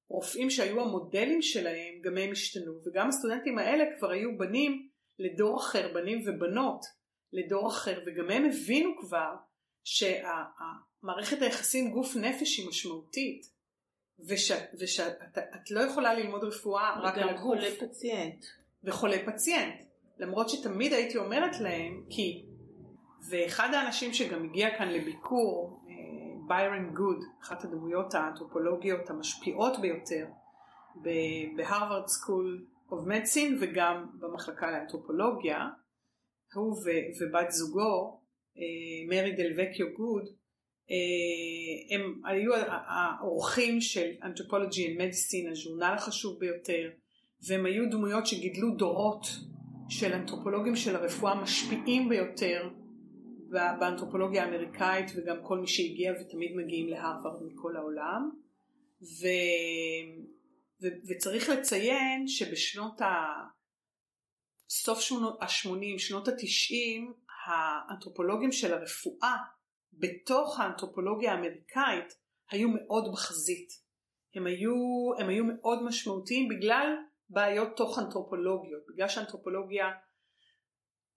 הרופאים 0.09 0.49
שהיו 0.49 0.81
המודלים 0.81 1.41
שלהם 1.41 2.01
גם 2.01 2.17
הם 2.17 2.31
השתנו. 2.31 2.73
וגם 2.85 3.09
הסטודנטים 3.09 3.57
האלה 3.57 3.83
כבר 3.97 4.11
היו 4.11 4.37
בנים 4.37 4.89
לדור 5.19 5.59
אחר 5.59 5.93
בנים 5.93 6.23
ובנות 6.25 6.85
לדור 7.33 7.67
אחר. 7.67 8.03
וגם 8.05 8.29
הם 8.29 8.45
הבינו 8.45 8.97
כבר 8.99 9.31
שהמערכת 9.83 11.41
היחסים 11.41 11.91
גוף 11.91 12.15
נפש 12.15 12.57
היא 12.57 12.67
משמעותית 12.67 13.56
ושאת 14.27 14.63
וש, 14.79 14.99
לא 15.71 15.79
יכולה 15.79 16.13
ללמוד 16.13 16.43
רפואה 16.43 16.99
רק 16.99 17.17
על 17.17 17.29
הגוף. 17.29 17.41
וגם 17.41 17.43
חולה 17.43 17.67
פציינט. 17.79 18.45
וחולה 18.83 19.17
פציינט. 19.25 19.81
למרות 20.19 20.49
שתמיד 20.49 20.93
הייתי 20.93 21.17
אומרת 21.17 21.59
להם, 21.59 22.03
כי, 22.09 22.45
ואחד 23.29 23.73
האנשים 23.73 24.13
שגם 24.13 24.45
הגיע 24.45 24.77
כאן 24.77 24.89
לביקור, 24.89 25.79
ביירון 26.47 26.93
גוד, 26.93 27.23
אחת 27.41 27.63
הדמויות 27.63 28.13
האנתרופולוגיות 28.13 29.09
המשפיעות 29.09 29.81
ביותר 29.81 30.27
ב-Harvard 31.55 32.07
School 32.07 32.65
of 32.91 33.05
Medicine 33.05 33.57
וגם 33.61 34.05
במחלקה 34.19 34.71
לאנתרופולוגיה, 34.71 35.67
הוא 36.53 36.77
ובת 37.21 37.51
זוגו, 37.51 38.21
אה, 38.57 39.09
מרי 39.09 39.31
דלווקיו 39.31 39.93
גוד, 39.93 40.25
אה, 40.25 40.31
הם 41.89 42.21
היו 42.25 42.51
האורחים 42.67 43.81
של 43.81 44.11
Anthropology 44.21 44.73
and 44.73 44.99
Medicine, 44.99 45.51
הז'ורנל 45.51 45.93
החשוב 45.97 46.39
ביותר, 46.39 46.89
והם 47.47 47.65
היו 47.65 47.89
דמויות 47.91 48.27
שגידלו 48.27 48.75
דורות 48.75 49.27
של 49.89 50.13
אנתרופולוגים 50.13 50.75
של 50.75 50.95
הרפואה 50.95 51.35
משפיעים 51.35 52.09
ביותר 52.09 52.69
באנתרופולוגיה 53.49 54.43
האמריקאית 54.43 55.05
וגם 55.15 55.37
כל 55.43 55.59
מי 55.59 55.67
שהגיע 55.67 56.13
ותמיד 56.21 56.51
מגיעים 56.55 56.89
להרווארד 56.89 57.43
מכל 57.43 57.75
העולם. 57.75 58.29
ו... 59.01 59.27
ו... 60.81 60.87
וצריך 61.07 61.49
לציין 61.49 62.27
שבשנות 62.27 63.01
ה... 63.01 63.25
סוף 64.69 64.99
ה-80, 65.41 65.99
שנות 65.99 66.27
ה-90, 66.27 67.13
האנתרופולוגים 67.47 68.51
של 68.51 68.73
הרפואה 68.73 69.35
בתוך 69.99 70.59
האנתרופולוגיה 70.59 71.31
האמריקאית 71.31 72.13
היו 72.51 72.69
מאוד 72.69 73.11
בחזית. 73.11 73.69
הם 74.35 74.47
היו, 74.47 74.73
הם 75.19 75.29
היו 75.29 75.43
מאוד 75.43 75.83
משמעותיים 75.83 76.47
בגלל 76.49 76.95
בעיות 77.29 77.77
תוך 77.77 77.99
אנתרופולוגיות, 77.99 78.81
בגלל 78.93 79.07
שהאנתרופולוגיה 79.07 79.85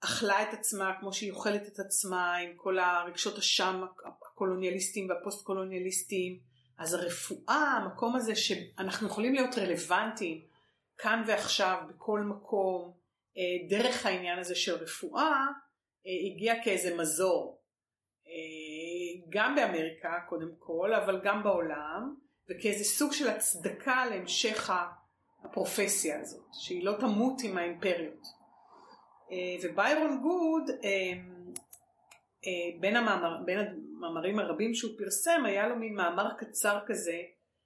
אכלה 0.04 0.42
את 0.42 0.54
עצמה 0.54 0.92
כמו 1.00 1.12
שהיא 1.12 1.32
אוכלת 1.32 1.66
את 1.66 1.78
עצמה 1.78 2.36
עם 2.36 2.52
כל 2.56 2.78
הרגשות 2.78 3.38
אשם 3.38 3.84
הקולוניאליסטיים 4.06 5.08
והפוסט 5.08 5.44
קולוניאליסטיים 5.44 6.40
אז 6.78 6.94
הרפואה 6.94 7.76
המקום 7.76 8.16
הזה 8.16 8.36
שאנחנו 8.36 9.06
יכולים 9.06 9.34
להיות 9.34 9.58
רלוונטיים 9.58 10.44
כאן 10.98 11.22
ועכשיו 11.26 11.82
בכל 11.88 12.20
מקום 12.20 12.92
אה, 13.36 13.68
דרך 13.68 14.06
העניין 14.06 14.38
הזה 14.38 14.54
של 14.54 14.74
רפואה 14.74 15.46
אה, 16.06 16.32
הגיע 16.32 16.54
כאיזה 16.64 16.96
מזור 16.96 17.59
גם 19.30 19.54
באמריקה 19.54 20.12
קודם 20.28 20.50
כל 20.58 20.94
אבל 20.94 21.20
גם 21.24 21.42
בעולם 21.42 22.14
וכאיזה 22.50 22.84
סוג 22.84 23.12
של 23.12 23.28
הצדקה 23.28 24.06
להמשך 24.06 24.70
הפרופסיה 25.44 26.20
הזאת 26.20 26.44
שהיא 26.52 26.84
לא 26.84 26.92
תמות 27.00 27.42
עם 27.44 27.58
האימפריות. 27.58 28.26
אה, 29.32 29.36
וביירון 29.62 30.22
גוד 30.22 30.70
אה, 30.70 31.12
אה, 32.46 32.80
בין, 32.80 32.96
המאמר, 32.96 33.36
בין 33.44 33.58
המאמרים 33.58 34.38
הרבים 34.38 34.74
שהוא 34.74 34.92
פרסם 34.98 35.42
היה 35.44 35.68
לו 35.68 35.76
מין 35.76 35.94
מאמר 35.94 36.28
קצר 36.38 36.78
כזה 36.86 37.18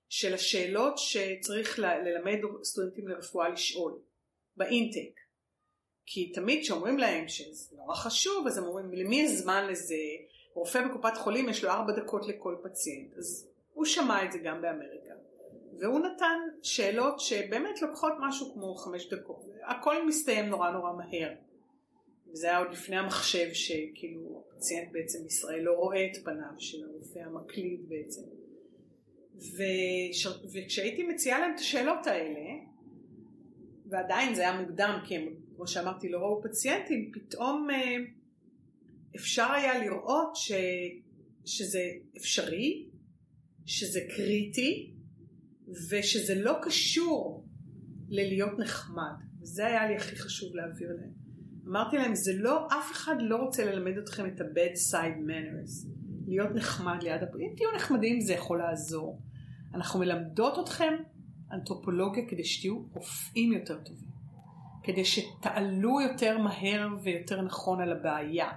של 0.08 0.34
השאלות 0.34 0.98
שצריך 0.98 1.78
ללמד 1.78 2.38
סטודנטים 2.64 3.08
לרפואה 3.08 3.48
לשאול 3.48 3.98
באינטק. 4.56 5.20
כי 6.06 6.32
תמיד 6.32 6.62
כשאומרים 6.62 6.98
להם 6.98 7.28
שזה 7.28 7.76
נורא 7.76 7.94
חשוב 7.94 8.46
אז 8.46 8.58
הם 8.58 8.64
אומרים 8.64 8.92
למי 8.92 9.16
יש 9.16 9.30
זמן 9.30 9.66
לזה 9.70 9.94
רופא 10.54 10.88
בקופת 10.88 11.16
חולים 11.16 11.48
יש 11.48 11.64
לו 11.64 11.70
ארבע 11.70 11.92
דקות 11.92 12.28
לכל 12.28 12.56
פציינט. 12.62 13.16
אז 13.16 13.48
הוא 13.72 13.84
שמע 13.84 14.24
את 14.24 14.32
זה 14.32 14.38
גם 14.38 14.62
באמריקה. 14.62 15.14
והוא 15.80 16.00
נתן 16.00 16.38
שאלות 16.62 17.20
שבאמת 17.20 17.82
לוקחות 17.82 18.12
משהו 18.20 18.52
כמו 18.54 18.74
חמש 18.74 19.12
דקות. 19.12 19.44
הכל 19.62 20.06
מסתיים 20.06 20.46
נורא 20.46 20.70
נורא 20.70 20.92
מהר. 20.92 21.34
וזה 22.32 22.46
היה 22.46 22.58
עוד 22.58 22.70
לפני 22.72 22.96
המחשב 22.96 23.52
שכאילו 23.52 24.44
הפציינט 24.56 24.92
בעצם 24.92 25.26
ישראל 25.26 25.60
לא 25.60 25.72
רואה 25.72 26.06
את 26.06 26.24
פניו 26.24 26.54
של 26.58 26.84
הרופא 26.84 27.18
המקליד 27.18 27.88
בעצם. 27.88 28.22
וש... 29.36 30.26
וכשהייתי 30.26 31.02
מציעה 31.02 31.40
להם 31.40 31.54
את 31.54 31.58
השאלות 31.58 32.06
האלה 32.06 32.40
ועדיין 33.86 34.34
זה 34.34 34.42
היה 34.42 34.60
מוקדם 34.60 34.98
כי 35.06 35.16
הם 35.16 35.28
כמו 35.56 35.66
שאמרתי 35.66 36.08
לא 36.08 36.18
ראו 36.18 36.42
פציינטים 36.42 37.12
פתאום 37.12 37.70
אה, 37.70 37.96
אפשר 39.16 39.46
היה 39.52 39.78
לראות 39.78 40.36
ש... 40.36 40.52
שזה 41.44 41.80
אפשרי 42.16 42.88
שזה 43.66 44.00
קריטי 44.16 44.94
ושזה 45.90 46.34
לא 46.34 46.56
קשור 46.62 47.44
ללהיות 48.08 48.58
נחמד. 48.58 49.14
וזה 49.40 49.66
היה 49.66 49.88
לי 49.88 49.96
הכי 49.96 50.16
חשוב 50.16 50.56
להעביר 50.56 50.88
להם. 51.00 51.10
אמרתי 51.66 51.96
להם 51.96 52.14
זה 52.14 52.32
לא, 52.36 52.66
אף 52.66 52.92
אחד 52.92 53.14
לא 53.20 53.36
רוצה 53.36 53.64
ללמד 53.64 53.98
אתכם 53.98 54.26
את 54.26 54.40
ה-bedside 54.40 55.28
manners, 55.28 55.88
להיות 56.26 56.50
נחמד 56.54 57.02
ליד 57.02 57.22
הפ... 57.22 57.36
אם 57.36 57.52
תהיו 57.56 57.68
נחמדים 57.76 58.20
זה 58.20 58.32
יכול 58.32 58.58
לעזור. 58.58 59.20
אנחנו 59.74 60.00
מלמדות 60.00 60.58
אתכם 60.58 60.94
אנתרופולוגיה 61.52 62.28
כדי 62.28 62.44
שתהיו 62.44 62.82
רופאים 62.94 63.52
יותר 63.52 63.80
טובים, 63.80 64.08
כדי 64.82 65.04
שתעלו 65.04 66.00
יותר 66.00 66.38
מהר 66.38 66.88
ויותר 67.02 67.42
נכון 67.42 67.80
על 67.80 67.92
הבעיה, 67.92 68.48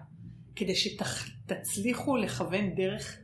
כדי 0.58 0.76
שתצליחו 0.76 2.18
לכוון 2.18 2.76
דרך 2.76 3.18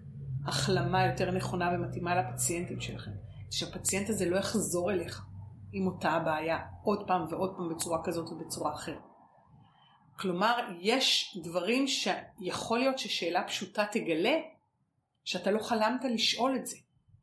החלמה 0.46 1.06
יותר 1.06 1.32
נכונה 1.32 1.70
ומתאימה 1.74 2.16
לפציינטים 2.16 2.82
שלכם, 2.82 3.12
שהפציינט 3.52 4.10
הזה 4.10 4.30
לא 4.30 4.38
יחזור 4.38 4.92
אליך 4.92 5.26
עם 5.74 5.88
אותה 5.88 6.12
הבעיה 6.12 6.60
עוד 6.84 7.08
פעם 7.08 7.26
ועוד 7.30 7.54
פעם 7.58 7.70
בצורה 7.76 8.04
כזאת 8.04 8.30
ובצורה 8.30 8.74
אחרת. 8.74 9.04
כלומר, 10.20 10.58
יש 10.80 11.38
דברים 11.44 11.86
שיכול 11.88 12.80
להיות 12.80 13.00
ששאלה 13.00 13.44
פשוטה 13.48 13.86
תגלה 13.92 14.36
שאתה 15.24 15.52
לא 15.52 15.60
חלמת 15.60 16.04
לשאול 16.04 16.56
את 16.56 16.68
זה, 16.68 16.78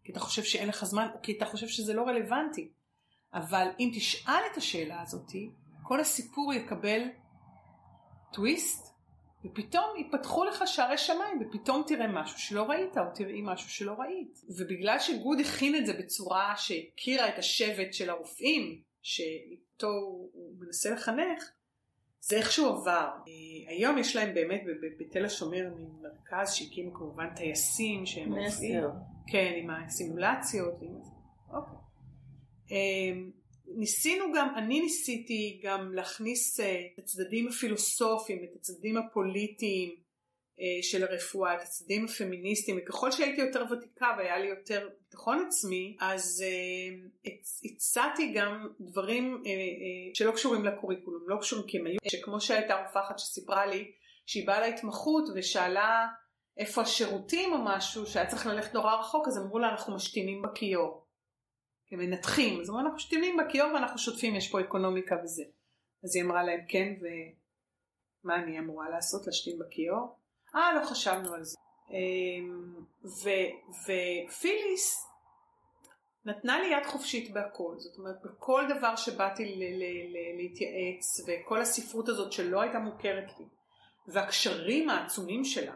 כי 0.04 0.12
אתה 0.12 0.20
חושב 0.20 0.42
שאין 0.42 0.68
לך 0.68 0.84
זמן, 0.84 1.08
או 1.14 1.18
כי 1.22 1.36
אתה 1.36 1.46
חושב 1.46 1.68
שזה 1.68 1.94
לא 1.94 2.02
רלוונטי. 2.02 2.70
אבל 3.34 3.68
אם 3.80 3.90
תשאל 3.94 4.42
את 4.52 4.56
השאלה 4.56 5.02
הזאתי, 5.02 5.50
כל 5.82 6.00
הסיפור 6.00 6.54
יקבל 6.54 7.02
טוויסט, 8.32 8.89
ופתאום 9.44 9.96
ייפתחו 9.96 10.44
לך 10.44 10.62
שערי 10.66 10.98
שמיים, 10.98 11.38
ופתאום 11.40 11.82
תראה 11.86 12.06
משהו 12.06 12.38
שלא 12.38 12.62
ראית, 12.62 12.98
או 12.98 13.02
תראי 13.14 13.40
משהו 13.44 13.70
שלא 13.70 13.92
ראית. 13.92 14.40
ובגלל 14.58 14.98
שגוד 14.98 15.40
הכין 15.40 15.76
את 15.76 15.86
זה 15.86 15.92
בצורה 15.92 16.54
שהכירה 16.56 17.28
את 17.28 17.38
השבט 17.38 17.92
של 17.92 18.10
הרופאים, 18.10 18.80
שאיתו 19.02 19.88
הוא 20.32 20.54
מנסה 20.58 20.90
לחנך, 20.90 21.50
זה 22.20 22.36
איכשהו 22.36 22.66
עבר. 22.68 23.08
אה, 23.28 23.72
היום 23.72 23.98
יש 23.98 24.16
להם 24.16 24.34
באמת 24.34 24.62
בתל 24.98 25.24
השומר 25.24 25.70
מרכז 26.00 26.52
שהקימו 26.52 26.94
כמובן 26.94 27.34
טייסים 27.34 28.06
שהם 28.06 28.32
עושים. 28.32 28.82
כן, 29.26 29.52
עם 29.56 29.70
הסימולציות. 29.70 30.74
אוקיי. 31.50 31.76
ניסינו 33.76 34.24
גם, 34.34 34.54
אני 34.56 34.80
ניסיתי 34.80 35.60
גם 35.64 35.94
להכניס 35.94 36.60
אה, 36.60 36.80
את 36.94 36.98
הצדדים 36.98 37.48
הפילוסופיים, 37.48 38.44
את 38.44 38.56
הצדדים 38.56 38.96
הפוליטיים 38.96 39.96
אה, 40.60 40.82
של 40.82 41.02
הרפואה, 41.04 41.54
את 41.54 41.62
הצדדים 41.62 42.04
הפמיניסטיים, 42.04 42.78
וככל 42.82 43.10
שהייתי 43.10 43.40
יותר 43.40 43.64
ותיקה 43.70 44.14
והיה 44.18 44.38
לי 44.38 44.46
יותר 44.46 44.88
ביטחון 45.00 45.44
עצמי, 45.46 45.96
אז 46.00 46.44
uh, 47.26 47.30
הצעתי 47.64 48.32
גם 48.32 48.68
דברים 48.80 49.42
שלא 50.14 50.32
קשורים 50.32 50.64
לקוריקולום, 50.64 51.22
לא 51.26 51.36
קשורים 51.40 51.66
כי 51.66 51.78
הם 51.78 51.86
היו, 51.86 51.98
שכמו 52.08 52.40
שהייתה 52.40 52.74
רופאה 52.86 53.06
אחת 53.06 53.18
שסיפרה 53.18 53.66
לי 53.66 53.90
שהיא 54.26 54.46
באה 54.46 54.60
להתמחות 54.60 55.24
ושאלה 55.34 56.06
איפה 56.58 56.82
השירותים 56.82 57.52
או 57.52 57.58
משהו 57.64 58.06
שהיה 58.06 58.26
צריך 58.26 58.46
ללכת 58.46 58.74
נורא 58.74 58.94
רחוק 58.94 59.28
אז 59.28 59.38
אמרו 59.38 59.58
לה 59.58 59.68
אנחנו 59.68 59.94
משתינים 59.94 60.42
בכיור. 60.42 61.09
הם 61.92 61.98
מנתחים, 61.98 62.60
אז 62.60 62.70
אמרו 62.70 62.80
אנחנו 62.80 62.96
משתינים 62.96 63.36
בכיור 63.36 63.72
ואנחנו 63.74 63.98
שוטפים, 63.98 64.36
יש 64.36 64.50
פה 64.50 64.60
אקונומיקה 64.60 65.16
וזה. 65.24 65.42
אז 66.04 66.16
היא 66.16 66.24
אמרה 66.24 66.42
להם 66.42 66.60
כן 66.68 66.94
ומה 67.00 68.36
אני 68.36 68.58
אמורה 68.58 68.88
לעשות 68.88 69.26
להשתין 69.26 69.58
בכיור? 69.58 70.16
אה, 70.56 70.74
לא 70.74 70.84
חשבנו 70.84 71.34
על 71.34 71.44
זה. 71.44 71.56
אמ, 71.90 72.74
ופיליס 73.84 75.06
נתנה 76.24 76.60
לי 76.60 76.66
יד 76.66 76.86
חופשית 76.86 77.32
בהכל, 77.32 77.74
זאת 77.78 77.98
אומרת 77.98 78.16
בכל 78.24 78.64
דבר 78.76 78.96
שבאתי 78.96 79.44
להתייעץ 80.36 81.20
וכל 81.26 81.60
הספרות 81.60 82.08
הזאת 82.08 82.32
שלא 82.32 82.60
הייתה 82.60 82.78
מוכרת 82.78 83.38
לי 83.38 83.44
והקשרים 84.08 84.90
העצומים 84.90 85.44
שלה 85.44 85.74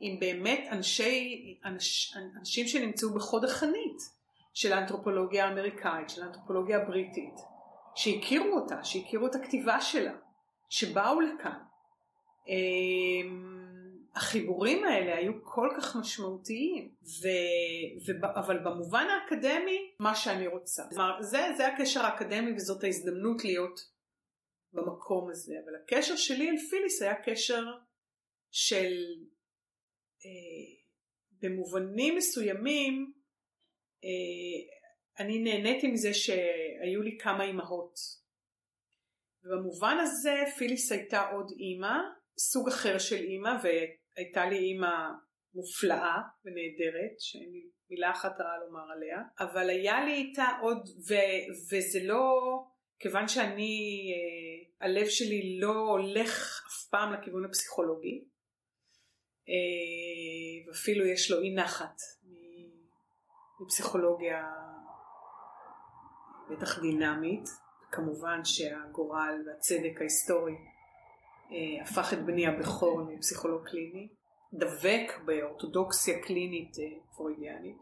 עם 0.00 0.20
באמת 0.20 0.68
אנשי, 0.72 1.58
אנש, 1.64 2.16
אנשים 2.40 2.66
שנמצאו 2.66 3.14
בחוד 3.14 3.44
החנית 3.44 4.17
של 4.58 4.72
האנתרופולוגיה 4.72 5.44
האמריקאית, 5.44 6.10
של 6.10 6.22
האנתרופולוגיה 6.22 6.82
הבריטית, 6.82 7.34
שהכירו 7.94 8.58
אותה, 8.58 8.84
שהכירו 8.84 9.26
את 9.26 9.34
הכתיבה 9.34 9.80
שלה, 9.80 10.12
שבאו 10.68 11.20
לכאן. 11.20 11.58
אמ, 12.48 13.98
החיבורים 14.14 14.84
האלה 14.84 15.16
היו 15.16 15.32
כל 15.44 15.68
כך 15.76 15.96
משמעותיים, 15.96 16.94
ו, 17.02 17.28
ו, 18.06 18.26
אבל 18.40 18.58
במובן 18.58 19.06
האקדמי, 19.10 19.94
מה 20.00 20.14
שאני 20.14 20.46
רוצה. 20.46 20.82
כלומר, 20.90 21.22
זה, 21.22 21.38
זה 21.56 21.66
הקשר 21.68 22.00
האקדמי 22.00 22.52
וזאת 22.56 22.84
ההזדמנות 22.84 23.44
להיות 23.44 23.80
במקום 24.72 25.30
הזה, 25.30 25.54
אבל 25.64 25.74
הקשר 25.82 26.16
שלי 26.16 26.50
אל 26.50 26.56
פיליס 26.70 27.02
היה 27.02 27.14
קשר 27.14 27.64
של 28.50 28.92
אה, 30.24 30.78
במובנים 31.42 32.16
מסוימים 32.16 33.17
אני 35.20 35.38
נהניתי 35.38 35.86
מזה 35.88 36.14
שהיו 36.14 37.02
לי 37.02 37.18
כמה 37.18 37.44
אימהות. 37.44 37.94
ובמובן 39.44 39.96
הזה 40.00 40.34
פיליס 40.58 40.92
הייתה 40.92 41.28
עוד 41.30 41.50
אימא, 41.58 41.94
סוג 42.38 42.68
אחר 42.68 42.98
של 42.98 43.16
אימא, 43.16 43.50
הייתה 44.16 44.46
לי 44.46 44.58
אימא 44.58 44.96
מופלאה 45.54 46.16
ונהדרת, 46.44 47.20
שאין 47.20 47.52
לי 47.52 47.68
מילה 47.90 48.10
אחת 48.10 48.40
רעה 48.40 48.58
לומר 48.58 48.92
עליה, 48.96 49.18
אבל 49.40 49.70
היה 49.70 50.04
לי 50.04 50.12
איתה 50.12 50.46
עוד, 50.62 50.88
ו, 51.08 51.14
וזה 51.70 51.98
לא, 52.02 52.24
כיוון 52.98 53.28
שאני, 53.28 54.02
אה, 54.12 54.86
הלב 54.86 55.08
שלי 55.08 55.58
לא 55.60 55.72
הולך 55.72 56.62
אף 56.66 56.88
פעם 56.90 57.12
לכיוון 57.12 57.44
הפסיכולוגי, 57.44 58.24
אה, 59.48 60.68
ואפילו 60.68 61.06
יש 61.06 61.30
לו 61.30 61.40
אי 61.42 61.54
נחת 61.54 61.96
מפסיכולוגיה 63.60 64.54
בטח 66.50 66.78
דינמית, 66.80 67.48
כמובן 67.92 68.44
שהגורל 68.44 69.42
והצדק 69.46 70.00
ההיסטורי 70.00 70.54
אה, 71.52 71.82
הפך 71.82 72.12
את 72.12 72.26
בני 72.26 72.46
הבכור 72.46 73.02
לפסיכולוג 73.14 73.68
קליני, 73.68 74.08
דבק 74.52 75.12
באורתודוקסיה 75.24 76.22
קלינית 76.22 76.78
אה, 76.78 76.84
פרוידיאנית. 77.16 77.76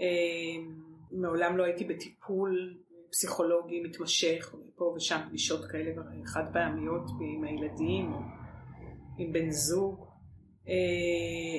אה, 0.00 0.64
מעולם 1.10 1.56
לא 1.56 1.64
הייתי 1.64 1.84
בטיפול 1.84 2.78
פסיכולוגי 3.10 3.80
מתמשך, 3.80 4.54
פה 4.76 4.84
ושם 4.96 5.20
פגישות 5.28 5.60
כאלה 5.70 6.02
חד 6.24 6.44
פעמיות 6.52 7.02
עם 7.20 7.44
הילדים 7.44 8.12
עם 9.18 9.32
בן 9.32 9.50
זוג. 9.50 10.06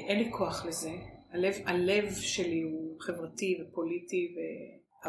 אין 0.08 0.20
לי 0.20 0.32
כוח 0.32 0.66
לזה. 0.66 0.92
הלב, 1.32 1.54
הלב 1.66 2.14
שלי 2.14 2.62
הוא 2.62 2.85
חברתי 3.00 3.62
ופוליטי, 3.62 4.36
ו... 4.36 4.40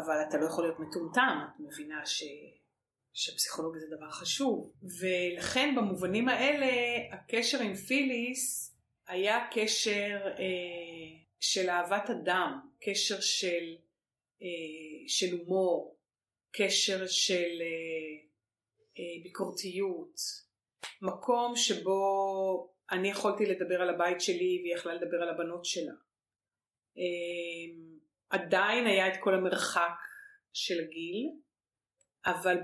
אבל 0.01 0.15
אתה 0.29 0.37
לא 0.37 0.45
יכול 0.45 0.63
להיות 0.63 0.79
מטומטם, 0.79 1.37
את 1.45 1.59
מבינה 1.59 2.05
ש... 2.05 2.23
שפסיכולוגיה 3.13 3.81
זה 3.81 3.95
דבר 3.95 4.09
חשוב. 4.09 4.73
ולכן 5.01 5.75
במובנים 5.77 6.29
האלה 6.29 6.67
הקשר 7.11 7.59
עם 7.59 7.75
פיליס 7.75 8.75
היה 9.07 9.47
קשר 9.51 10.17
אה, 10.25 11.27
של 11.39 11.69
אהבת 11.69 12.09
אדם, 12.09 12.59
קשר 12.81 13.19
של, 13.19 13.75
אה, 14.41 14.47
של 15.07 15.37
הומור, 15.37 15.97
קשר 16.51 17.07
של 17.07 17.61
אה, 17.61 18.27
אה, 18.99 19.23
ביקורתיות, 19.23 20.15
מקום 21.01 21.55
שבו 21.55 22.73
אני 22.91 23.09
יכולתי 23.09 23.45
לדבר 23.45 23.81
על 23.81 23.89
הבית 23.89 24.21
שלי 24.21 24.59
והיא 24.61 24.75
יכלה 24.75 24.93
לדבר 24.93 25.21
על 25.21 25.29
הבנות 25.29 25.65
שלה. 25.65 25.93
אה, 26.97 27.83
עדיין 28.29 28.87
היה 28.87 29.07
את 29.07 29.13
כל 29.19 29.33
המרחק 29.33 29.97
של 30.53 30.75
הגיל, 30.83 31.29
אבל 32.25 32.57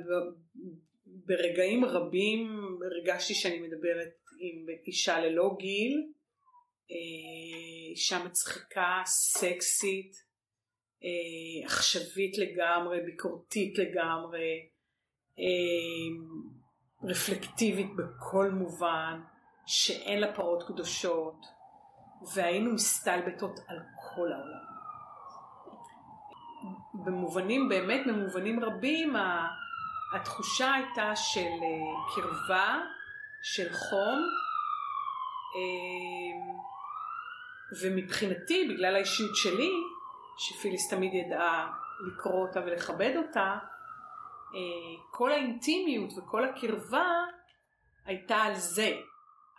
ברגעים 1.06 1.86
רבים 1.86 2.60
הרגשתי 2.86 3.34
שאני 3.34 3.60
מדברת 3.60 4.14
עם 4.40 4.66
אישה 4.88 5.20
ללא 5.20 5.56
גיל, 5.60 6.04
אה, 6.92 7.90
אישה 7.90 8.24
מצחיקה, 8.24 9.02
סקסית, 9.06 10.16
אה, 11.04 11.66
עכשווית 11.66 12.38
לגמרי, 12.38 13.02
ביקורתית 13.06 13.78
לגמרי, 13.78 14.70
אה, 15.40 16.44
רפלקטיבית 17.10 17.88
בכל 17.96 18.52
מובן, 18.52 19.22
שאין 19.66 20.20
לה 20.20 20.36
פרות 20.36 20.64
קדושות, 20.68 21.46
והיינו 22.36 22.74
מסתלבטות 22.74 23.60
על 23.68 23.80
כל 24.16 24.32
העולם. 24.34 24.64
במובנים, 26.94 27.70
באמת 27.70 28.08
במובנים 28.08 28.64
רבים, 28.64 29.16
התחושה 30.16 30.74
הייתה 30.74 31.16
של 31.16 31.40
אה, 31.40 32.16
קרבה, 32.16 32.80
של 33.44 33.74
חום, 33.74 34.20
אה, 35.56 36.54
ומבחינתי, 37.82 38.68
בגלל 38.70 38.96
האישיות 38.96 39.36
שלי, 39.36 39.72
שפיליס 40.38 40.90
תמיד 40.90 41.14
ידעה 41.14 41.74
לקרוא 42.08 42.48
אותה 42.48 42.60
ולכבד 42.60 43.14
אותה, 43.18 43.58
אה, 44.56 45.04
כל 45.12 45.32
האינטימיות 45.32 46.10
וכל 46.18 46.44
הקרבה 46.44 47.08
הייתה 48.06 48.36
על 48.36 48.56
זה, 48.56 48.92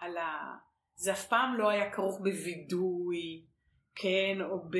על 0.00 0.16
ה... 0.16 0.56
זה 0.96 1.12
אף 1.12 1.26
פעם 1.26 1.58
לא 1.58 1.68
היה 1.68 1.92
כרוך 1.92 2.18
בווידוי, 2.18 3.44
כן, 3.94 4.40
או 4.40 4.58
ב... 4.70 4.76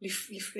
לפ, 0.00 0.30
לפ, 0.30 0.56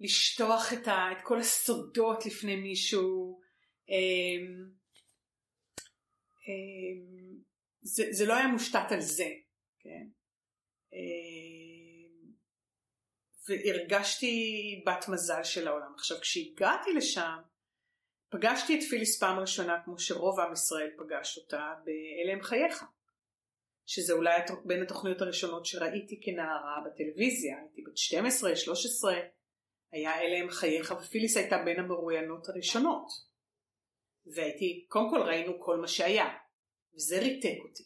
לשטוח 0.00 0.72
את, 0.72 0.88
ה, 0.88 1.12
את 1.12 1.22
כל 1.22 1.38
הסודות 1.38 2.26
לפני 2.26 2.56
מישהו. 2.56 3.40
אמ, 3.88 4.70
אמ, 6.48 7.40
זה, 7.82 8.04
זה 8.10 8.26
לא 8.26 8.34
היה 8.34 8.46
מושתת 8.46 8.92
על 8.92 9.00
זה, 9.00 9.28
כן? 9.78 10.06
אמ, 10.92 12.30
והרגשתי 13.48 14.34
בת 14.86 15.08
מזל 15.08 15.44
של 15.44 15.68
העולם. 15.68 15.94
עכשיו 15.94 16.20
כשהגעתי 16.20 16.92
לשם 16.92 17.38
פגשתי 18.28 18.78
את 18.78 18.82
פיליס 18.90 19.20
פעם 19.20 19.38
ראשונה 19.38 19.82
כמו 19.84 19.98
שרוב 19.98 20.40
עם 20.40 20.52
ישראל 20.52 20.90
פגש 20.98 21.38
אותה 21.38 21.74
ב"אלה 21.84 22.32
הם 22.32 22.42
חייך". 22.42 22.84
שזה 23.90 24.12
אולי 24.12 24.40
בין 24.64 24.82
התוכניות 24.82 25.20
הראשונות 25.20 25.66
שראיתי 25.66 26.20
כנערה 26.24 26.76
בטלוויזיה, 26.86 27.58
הייתי 27.58 27.82
בת 27.82 27.96
12, 27.96 28.56
13, 28.56 29.14
היה 29.92 30.20
אלה 30.20 30.38
הם 30.38 30.50
חייך, 30.50 30.94
ופיליס 31.00 31.36
הייתה 31.36 31.58
בין 31.64 31.80
המרואיינות 31.80 32.48
הראשונות. 32.48 33.06
והייתי, 34.26 34.86
קודם 34.88 35.10
כל 35.10 35.22
ראינו 35.22 35.60
כל 35.60 35.76
מה 35.76 35.88
שהיה, 35.88 36.28
וזה 36.94 37.18
ריתק 37.18 37.58
אותי. 37.68 37.82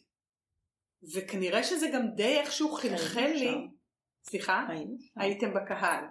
וכנראה 1.13 1.63
שזה 1.63 1.87
גם 1.93 2.07
די 2.15 2.39
איכשהו 2.39 2.71
חלחל 2.71 3.31
לי, 3.35 3.51
סליחה? 4.23 4.67
הייתם 5.15 5.53
בקהל. 5.53 6.03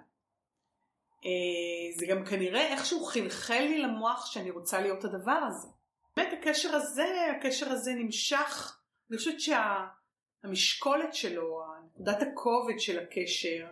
אה, 1.25 1.99
זה 1.99 2.07
גם 2.07 2.25
כנראה 2.25 2.73
איכשהו 2.73 3.05
חלחל 3.05 3.61
לי 3.61 3.79
למוח 3.79 4.27
שאני 4.27 4.51
רוצה 4.51 4.81
להיות 4.81 5.05
הדבר 5.05 5.41
הזה. 5.49 5.69
באמת 6.17 6.33
הקשר 6.33 6.75
הזה, 6.75 7.07
הקשר 7.37 7.69
הזה 7.69 7.93
נמשך 7.95 8.81
אני 9.15 9.19
חושבת 9.19 9.41
שהמשקולת 9.41 11.15
שה, 11.15 11.29
שלו, 11.29 11.63
נקודת 11.87 12.23
הכובד 12.23 12.79
של 12.79 12.99
הקשר, 12.99 13.67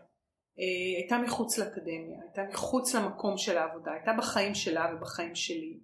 אה, 0.59 0.99
הייתה 1.01 1.19
מחוץ 1.19 1.59
לאקדמיה, 1.59 2.21
הייתה 2.23 2.43
מחוץ 2.53 2.95
למקום 2.95 3.39
של 3.39 3.59
העבודה, 3.59 3.93
הייתה 3.93 4.13
בחיים 4.19 4.55
שלה 4.55 4.95
ובחיים 4.95 5.35
שלי. 5.35 5.81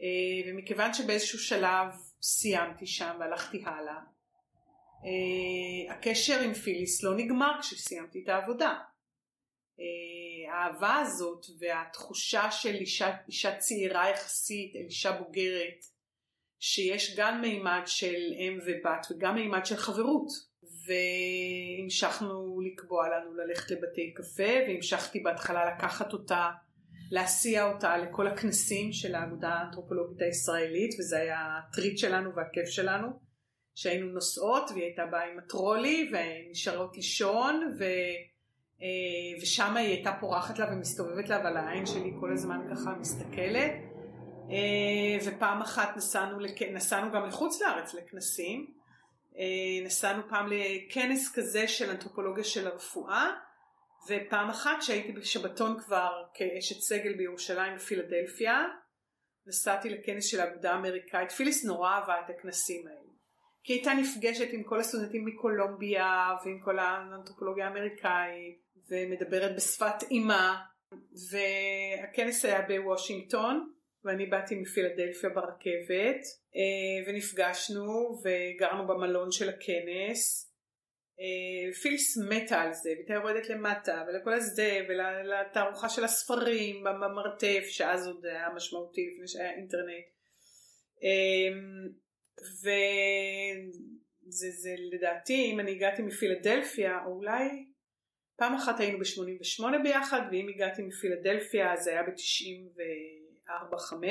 אה, 0.00 0.50
ומכיוון 0.50 0.94
שבאיזשהו 0.94 1.38
שלב 1.38 1.86
סיימתי 2.22 2.86
שם 2.86 3.16
והלכתי 3.20 3.62
הלאה, 3.66 4.00
אה, 5.04 5.94
הקשר 5.94 6.40
עם 6.40 6.54
פיליס 6.54 7.02
לא 7.02 7.16
נגמר 7.16 7.52
כשסיימתי 7.60 8.22
את 8.24 8.28
העבודה. 8.28 8.78
האהבה 10.52 10.96
הזאת 10.96 11.46
והתחושה 11.58 12.50
של 12.50 12.74
אישה, 12.74 13.16
אישה 13.28 13.56
צעירה 13.56 14.10
יחסית 14.10 14.74
אישה 14.74 15.12
בוגרת 15.12 15.84
שיש 16.60 17.16
גם 17.16 17.40
מימד 17.40 17.82
של 17.86 18.14
אם 18.38 18.58
ובת 18.66 19.06
וגם 19.10 19.34
מימד 19.34 19.66
של 19.66 19.76
חברות. 19.76 20.50
והמשכנו 20.86 22.60
לקבוע 22.60 23.08
לנו 23.08 23.34
ללכת 23.34 23.70
לבתי 23.70 24.14
קפה 24.14 24.52
והמשכתי 24.68 25.20
בהתחלה 25.20 25.74
לקחת 25.74 26.12
אותה 26.12 26.50
להסיע 27.10 27.72
אותה 27.72 27.96
לכל 27.96 28.26
הכנסים 28.26 28.92
של 28.92 29.14
האגודה 29.14 29.48
האנתרופולוגית 29.48 30.22
הישראלית 30.22 30.94
וזה 30.98 31.18
היה 31.18 31.58
הטריט 31.58 31.98
שלנו 31.98 32.34
והכיף 32.36 32.68
שלנו 32.68 33.08
שהיינו 33.74 34.06
נוסעות 34.06 34.70
והיא 34.70 34.84
הייתה 34.84 35.06
באה 35.06 35.32
עם 35.32 35.38
הטרולי 35.38 36.10
ונשארות 36.12 36.96
לישון 36.96 37.76
ו... 37.78 37.84
אה, 38.82 39.42
ושם 39.42 39.76
היא 39.76 39.88
הייתה 39.88 40.12
פורחת 40.20 40.58
לה 40.58 40.66
ומסתובבת 40.72 41.28
לה 41.28 41.40
אבל 41.40 41.56
העין 41.56 41.86
שלי 41.86 42.12
כל 42.20 42.32
הזמן 42.32 42.60
ככה 42.70 42.94
מסתכלת 43.00 43.72
ופעם 45.24 45.62
אחת 45.62 45.96
נסענו, 45.96 46.38
נסענו 46.72 47.12
גם 47.12 47.26
לחוץ 47.26 47.60
לארץ 47.62 47.94
לכנסים, 47.94 48.74
אה, 49.38 49.86
נסענו 49.86 50.22
פעם 50.28 50.48
לכנס 50.52 51.32
כזה 51.34 51.68
של 51.68 51.90
אנתרופולוגיה 51.90 52.44
של 52.44 52.66
הרפואה 52.66 53.30
ופעם 54.08 54.50
אחת 54.50 54.82
שהייתי 54.82 55.12
בשבתון 55.12 55.80
כבר 55.80 56.22
כאשת 56.34 56.80
סגל 56.80 57.14
בירושלים 57.14 57.76
בפילדלפיה 57.76 58.64
נסעתי 59.46 59.88
לכנס 59.90 60.24
של 60.24 60.40
האגודה 60.40 60.72
האמריקאית, 60.72 61.32
פיליס 61.32 61.64
נורא 61.64 61.90
אהבה 61.90 62.20
את 62.20 62.30
הכנסים 62.30 62.86
האלה. 62.86 63.10
כי 63.64 63.72
הייתה 63.72 63.92
נפגשת 63.94 64.48
עם 64.52 64.62
כל 64.62 64.80
הסטודנטים 64.80 65.24
מקולומביה 65.24 66.28
ועם 66.44 66.60
כל 66.60 66.78
האנתרופולוגיה 66.78 67.66
האמריקאית 67.66 68.60
ומדברת 68.90 69.56
בשפת 69.56 70.02
אימה. 70.10 70.62
והכנס 71.30 72.44
היה 72.44 72.62
בוושינגטון 72.62 73.72
ואני 74.04 74.26
באתי 74.26 74.54
מפילדלפיה 74.54 75.30
ברכבת 75.30 76.22
אה, 76.56 77.06
ונפגשנו 77.06 78.20
וגרנו 78.24 78.86
במלון 78.86 79.32
של 79.32 79.48
הכנס. 79.48 80.50
אה, 81.20 81.72
פילס 81.72 82.18
מתה 82.28 82.60
על 82.60 82.72
זה, 82.72 82.90
והייתה 82.90 83.12
יורדת 83.12 83.48
למטה 83.48 84.04
ולכל 84.08 84.32
השדה, 84.32 84.72
ולתערוכה 84.88 85.88
של 85.88 86.04
הספרים 86.04 86.84
במרתף 86.84 87.64
שאז 87.68 88.06
עוד 88.06 88.26
היה 88.26 88.48
משמעותי 88.56 89.00
לפני 89.12 89.28
שהיה 89.28 89.50
אינטרנט. 89.50 90.04
אה, 91.04 91.60
וזה 92.62 94.50
זה, 94.50 94.74
לדעתי 94.92 95.50
אם 95.52 95.60
אני 95.60 95.70
הגעתי 95.70 96.02
מפילדלפיה 96.02 96.98
או 97.06 97.12
אולי 97.12 97.48
פעם 98.36 98.54
אחת 98.54 98.80
היינו 98.80 98.98
ב-88 98.98 99.82
ביחד 99.82 100.20
ואם 100.30 100.48
הגעתי 100.54 100.82
מפילדלפיה 100.82 101.76
זה 101.76 101.90
היה 101.90 102.02
ב-90 102.02 102.76
ו... 102.76 102.80
4-5 103.72 104.04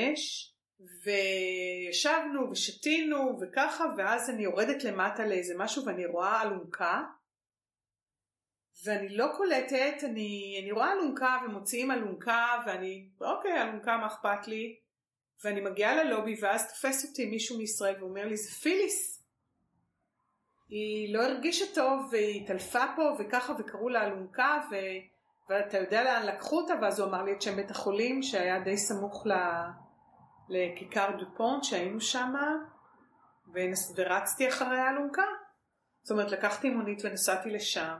וישבנו 1.04 2.50
ושתינו 2.50 3.38
וככה 3.40 3.84
ואז 3.96 4.30
אני 4.30 4.42
יורדת 4.42 4.84
למטה 4.84 5.26
לאיזה 5.26 5.54
משהו 5.58 5.84
ואני 5.86 6.06
רואה 6.06 6.42
אלונקה. 6.42 7.02
ואני 8.84 9.08
לא 9.08 9.26
קולטת, 9.36 10.04
אני, 10.04 10.60
אני 10.62 10.72
רואה 10.72 10.92
אלונקה 10.92 11.38
ומוציאים 11.44 11.90
אלונקה 11.90 12.62
ואני 12.66 13.08
אוקיי 13.20 13.62
אלונקה 13.62 13.96
מה 13.96 14.06
אכפת 14.06 14.48
לי? 14.48 14.76
ואני 15.44 15.60
מגיעה 15.60 16.04
ללובי 16.04 16.36
ואז 16.40 16.72
תופס 16.72 17.04
אותי 17.04 17.26
מישהו 17.26 17.58
מישראל 17.58 17.94
ואומר 18.00 18.26
לי 18.26 18.36
זה 18.36 18.50
פיליס. 18.50 19.24
היא 20.68 21.14
לא 21.14 21.22
הרגישה 21.22 21.64
טוב 21.74 22.08
והיא 22.10 22.42
התעלפה 22.42 22.84
פה 22.96 23.02
וככה 23.18 23.52
וקראו 23.58 23.88
לה 23.88 24.06
אלונקה 24.06 24.60
ו... 24.70 24.74
ואתה 25.50 25.78
יודע 25.78 26.04
לאן 26.04 26.26
לקחו 26.26 26.60
אותה 26.60 26.74
ואז 26.82 27.00
הוא 27.00 27.08
אמר 27.08 27.22
לי 27.22 27.32
את 27.32 27.42
שם 27.42 27.56
בית 27.56 27.70
החולים 27.70 28.22
שהיה 28.22 28.60
די 28.60 28.76
סמוך 28.76 29.26
ל... 29.26 29.32
לכיכר 30.48 31.10
דופונט 31.18 31.64
שהיינו 31.64 32.00
שם 32.00 32.34
ורצתי 33.96 34.48
אחרי 34.48 34.78
האלונקה. 34.78 35.24
זאת 36.02 36.10
אומרת 36.10 36.32
לקחתי 36.32 36.70
מונית 36.70 37.04
ונסעתי 37.04 37.50
לשם 37.50 37.94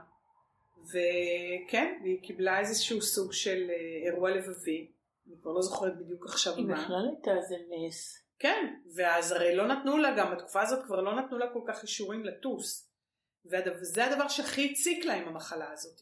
וכן, 0.83 1.99
והיא 2.03 2.23
קיבלה 2.23 2.59
איזשהו 2.59 3.01
סוג 3.01 3.33
של 3.33 3.67
אה, 3.69 4.09
אירוע 4.11 4.29
לבבי, 4.29 4.91
אני 5.27 5.35
כבר 5.41 5.51
לא 5.51 5.61
זוכרת 5.61 5.97
בדיוק 5.97 6.25
עכשיו 6.25 6.55
היא 6.55 6.65
מה. 6.65 6.73
בכלל 6.73 7.09
הייתה 7.15 7.31
איזה 7.31 7.55
נס. 7.69 8.25
כן, 8.39 8.75
ואז 8.95 9.31
הרי 9.31 9.55
לא 9.55 9.67
נתנו 9.67 9.97
לה 9.97 10.15
גם, 10.17 10.31
בתקופה 10.31 10.61
הזאת 10.61 10.85
כבר 10.85 11.01
לא 11.01 11.15
נתנו 11.15 11.37
לה 11.37 11.45
כל 11.53 11.61
כך 11.67 11.83
אישורים 11.83 12.25
לטוס. 12.25 12.91
וזה 13.45 14.05
הדבר 14.05 14.27
שהכי 14.27 14.71
הציק 14.71 15.05
לה 15.05 15.13
עם 15.13 15.27
המחלה 15.27 15.71
הזאת. 15.71 16.01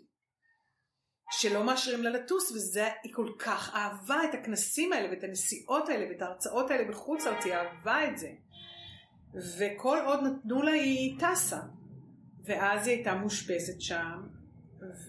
שלא 1.32 1.64
מאשרים 1.64 2.04
לה 2.04 2.10
לטוס, 2.10 2.52
וזה, 2.52 2.88
היא 3.04 3.14
כל 3.14 3.32
כך 3.40 3.76
אהבה 3.76 4.24
את 4.30 4.34
הכנסים 4.34 4.94
האלה, 4.94 5.10
ואת 5.10 5.24
הנסיעות 5.24 5.90
האלה, 5.90 6.06
ואת 6.10 6.22
ההרצאות 6.22 6.72
האלה 6.72 6.90
בחוץ 6.90 7.26
לארץ, 7.26 7.46
היא 7.46 7.54
אהבה 7.54 8.08
את 8.08 8.18
זה. 8.18 8.30
וכל 9.58 9.98
עוד 10.06 10.20
נתנו 10.24 10.62
לה 10.62 10.72
היא 10.72 11.20
טסה. 11.20 11.60
ואז 12.46 12.88
היא 12.88 12.96
הייתה 12.96 13.16
מאושפזת 13.16 13.82
שם, 13.82 14.28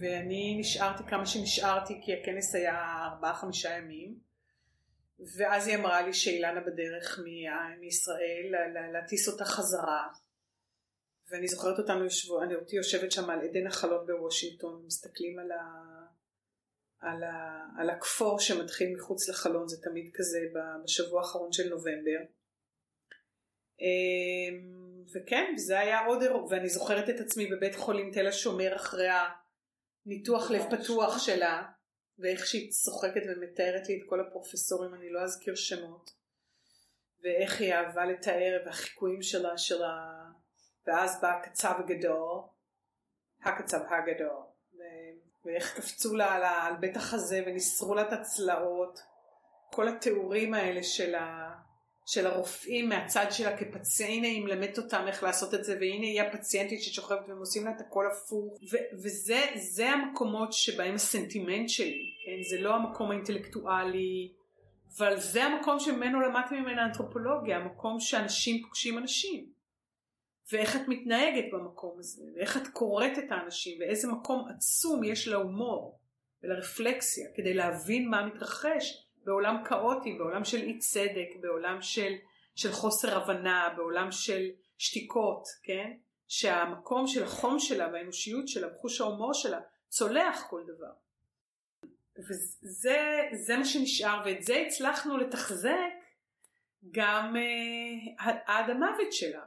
ואני 0.00 0.56
נשארתי 0.60 1.02
כמה 1.08 1.26
שנשארתי, 1.26 2.00
כי 2.04 2.12
הכנס 2.14 2.54
היה 2.54 3.04
ארבעה 3.04 3.34
חמישה 3.34 3.76
ימים. 3.76 4.18
ואז 5.36 5.66
היא 5.66 5.76
אמרה 5.76 6.02
לי 6.02 6.14
שאילנה 6.14 6.60
בדרך 6.60 7.20
מישראל 7.80 8.54
להטיס 8.92 9.28
אותה 9.28 9.44
חזרה. 9.44 10.06
ואני 11.30 11.48
זוכרת 11.48 11.78
אותנו, 11.78 12.06
אני 12.42 12.54
אותי 12.54 12.76
יושבת 12.76 13.12
שם 13.12 13.30
על 13.30 13.40
עדן 13.40 13.66
החלון 13.66 14.06
בוושינגטון, 14.06 14.82
מסתכלים 14.86 15.38
על, 15.38 15.52
ה, 15.52 15.89
על, 17.00 17.22
ה, 17.22 17.66
על 17.78 17.90
הכפור 17.90 18.40
שמתחיל 18.40 18.96
מחוץ 18.96 19.28
לחלון, 19.28 19.68
זה 19.68 19.82
תמיד 19.82 20.10
כזה 20.14 20.38
בשבוע 20.84 21.20
האחרון 21.20 21.52
של 21.52 21.68
נובמבר. 21.68 22.20
אמ, 23.80 25.04
וכן, 25.14 25.52
זה 25.56 25.78
היה 25.78 26.06
עוד 26.06 26.22
אירוע, 26.22 26.46
ואני 26.50 26.68
זוכרת 26.68 27.08
את 27.08 27.20
עצמי 27.20 27.46
בבית 27.46 27.74
חולים 27.74 28.10
תל 28.12 28.26
השומר 28.26 28.76
אחרי 28.76 29.08
הניתוח 30.06 30.50
לב 30.50 30.62
פתוח 30.70 31.18
שלה, 31.18 31.62
ואיך 32.18 32.46
שהיא 32.46 32.70
צוחקת 32.70 33.22
ומתארת 33.28 33.88
לי 33.88 33.98
את 33.98 34.08
כל 34.08 34.20
הפרופסורים, 34.20 34.94
אני 34.94 35.10
לא 35.10 35.20
אזכיר 35.20 35.54
שמות, 35.54 36.10
ואיך 37.22 37.60
היא 37.60 37.74
אהבה 37.74 38.04
לתאר, 38.04 38.62
והחיקויים 38.66 39.22
שלה, 39.22 39.58
שלה, 39.58 40.10
ואז 40.86 41.20
בא 41.20 41.28
הקצב 41.28 41.74
הגדול, 41.78 42.40
הקצב 43.42 43.80
הגדול, 43.90 44.49
ואיך 45.44 45.76
קפצו 45.76 46.16
לה 46.16 46.34
על, 46.66 46.76
בית 46.80 46.96
החזה 46.96 47.42
וניסרו 47.46 47.94
לה 47.94 48.02
את 48.02 48.12
הצלעות, 48.12 49.00
כל 49.74 49.88
התיאורים 49.88 50.54
האלה 50.54 50.82
של 50.82 51.14
ה... 51.14 51.50
של 52.06 52.26
הרופאים 52.26 52.88
מהצד 52.88 53.26
שלה 53.30 53.56
כפציינט, 53.56 54.24
הנה 54.24 54.26
היא 54.26 54.44
מלמדת 54.44 54.78
אותם 54.78 55.04
איך 55.06 55.22
לעשות 55.22 55.54
את 55.54 55.64
זה 55.64 55.76
והנה 55.80 56.06
היא 56.06 56.22
הפציינטית 56.22 56.82
ששוכבת 56.82 57.28
והם 57.28 57.38
עושים 57.38 57.64
לה 57.64 57.70
את 57.70 57.80
הכל 57.80 58.06
הפוך. 58.06 58.58
ו- 58.72 59.02
וזה 59.02 59.90
המקומות 59.90 60.52
שבהם 60.52 60.94
הסנטימנט 60.94 61.68
שלי, 61.68 62.14
כן? 62.26 62.42
זה 62.50 62.60
לא 62.60 62.74
המקום 62.74 63.10
האינטלקטואלי 63.10 64.32
אבל 64.98 65.20
זה 65.20 65.44
המקום 65.44 65.80
שממנו 65.80 66.20
למדתי 66.20 66.54
ממנה 66.54 66.84
אנתרופולוגיה, 66.84 67.56
המקום 67.56 68.00
שאנשים 68.00 68.62
פוגשים 68.62 68.98
אנשים 68.98 69.46
ואיך 70.52 70.76
את 70.76 70.88
מתנהגת 70.88 71.44
במקום 71.52 71.98
הזה 71.98 72.22
ואיך 72.34 72.56
את 72.56 72.68
קוראת 72.68 73.18
את 73.18 73.32
האנשים 73.32 73.80
ואיזה 73.80 74.08
מקום 74.08 74.48
עצום 74.48 75.04
יש 75.04 75.28
להומור 75.28 75.98
ולרפלקסיה 76.42 77.28
כדי 77.34 77.54
להבין 77.54 78.08
מה 78.08 78.26
מתרחש 78.26 79.06
בעולם 79.24 79.64
כאוטי, 79.64 80.12
בעולם 80.12 80.44
של 80.44 80.62
אי 80.62 80.78
צדק, 80.78 81.28
בעולם 81.40 81.82
של, 81.82 82.12
של 82.54 82.72
חוסר 82.72 83.16
הבנה, 83.16 83.68
בעולם 83.76 84.12
של 84.12 84.50
שתיקות, 84.78 85.48
כן? 85.62 85.92
שהמקום 86.28 87.06
של 87.06 87.22
החום 87.24 87.58
שלה 87.58 87.88
והאנושיות 87.92 88.48
שלה, 88.48 88.68
חוש 88.80 89.00
ההומור 89.00 89.34
שלה, 89.34 89.60
צולח 89.88 90.46
כל 90.50 90.62
דבר. 90.66 90.92
וזה 92.18 93.56
מה 93.58 93.64
שנשאר, 93.64 94.22
ואת 94.24 94.42
זה 94.42 94.64
הצלחנו 94.66 95.16
לתחזק 95.16 95.92
גם 96.90 97.36
אה, 97.36 98.32
עד 98.46 98.70
המוות 98.70 99.12
שלה. 99.12 99.42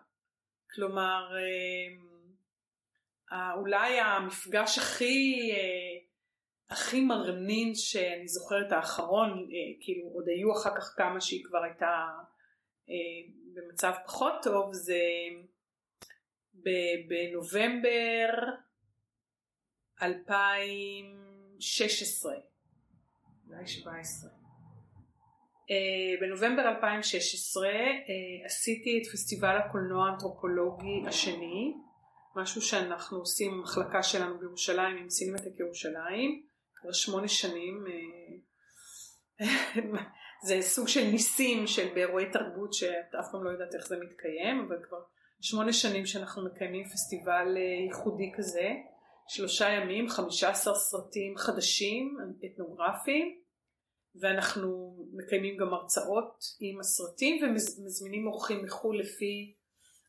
כלומר, 0.74 1.36
אה, 3.32 3.54
אולי 3.54 4.00
המפגש 4.00 4.78
הכי 4.78 5.52
אה, 5.52 6.14
הכי 6.70 7.02
מרנין 7.02 7.76
שאני 7.76 8.28
זוכרת 8.28 8.72
האחרון, 8.72 9.30
אה, 9.30 9.36
כאילו 9.82 10.08
עוד 10.08 10.28
היו 10.28 10.54
אחר 10.54 10.76
כך 10.76 10.94
כמה 10.98 11.22
שהיא 11.22 11.46
כבר 11.46 11.64
הייתה 11.64 12.10
אה, 12.90 12.96
במצב 13.54 13.94
פחות 14.06 14.34
טוב, 14.44 14.74
זה 14.74 15.00
בנובמבר 17.08 18.30
2016, 20.02 22.34
אולי 23.48 23.68
17. 23.68 24.43
Uh, 25.74 26.22
בנובמבר 26.22 26.62
2016 26.62 27.64
uh, 27.64 27.72
עשיתי 28.46 29.02
את 29.02 29.12
פסטיבל 29.14 29.58
הקולנוע 29.58 30.08
האנתרופולוגי 30.08 31.08
השני, 31.08 31.74
משהו 32.36 32.62
שאנחנו 32.62 33.18
עושים 33.18 33.52
במחלקה 33.52 34.04
שלנו 34.04 34.40
בירושלים 34.40 34.98
עם 34.98 35.10
סינמטק 35.10 35.60
ירושלים, 35.60 36.44
כבר 36.82 36.92
שמונה 36.92 37.28
שנים, 37.28 37.86
אה, 39.42 39.46
זה 40.48 40.62
סוג 40.62 40.88
של 40.88 41.04
ניסים 41.12 41.68
של 41.68 41.94
באירועי 41.94 42.32
תרבות 42.32 42.74
שאת 42.74 43.16
אף 43.20 43.26
פעם 43.32 43.44
לא 43.44 43.50
יודעת 43.50 43.76
איך 43.76 43.88
זה 43.88 43.96
מתקיים, 44.00 44.66
אבל 44.68 44.76
כבר 44.88 44.98
שמונה 45.42 45.74
שנים 45.74 46.06
שאנחנו 46.06 46.46
מקיימים 46.46 46.86
פסטיבל 46.90 47.58
אה, 47.58 47.62
ייחודי 47.86 48.32
כזה, 48.38 48.70
שלושה 49.28 49.70
ימים, 49.70 50.10
חמישה 50.10 50.50
עשר 50.50 50.76
סרטים 50.76 51.38
חדשים, 51.38 52.18
אתנוגרפיים, 52.46 53.43
ואנחנו 54.16 54.98
מקיימים 55.14 55.58
גם 55.58 55.74
הרצאות 55.74 56.44
עם 56.60 56.80
הסרטים 56.80 57.44
ומזמינים 57.44 58.28
אורחים 58.28 58.66
מחו"ל 58.66 59.00
לפי 59.00 59.54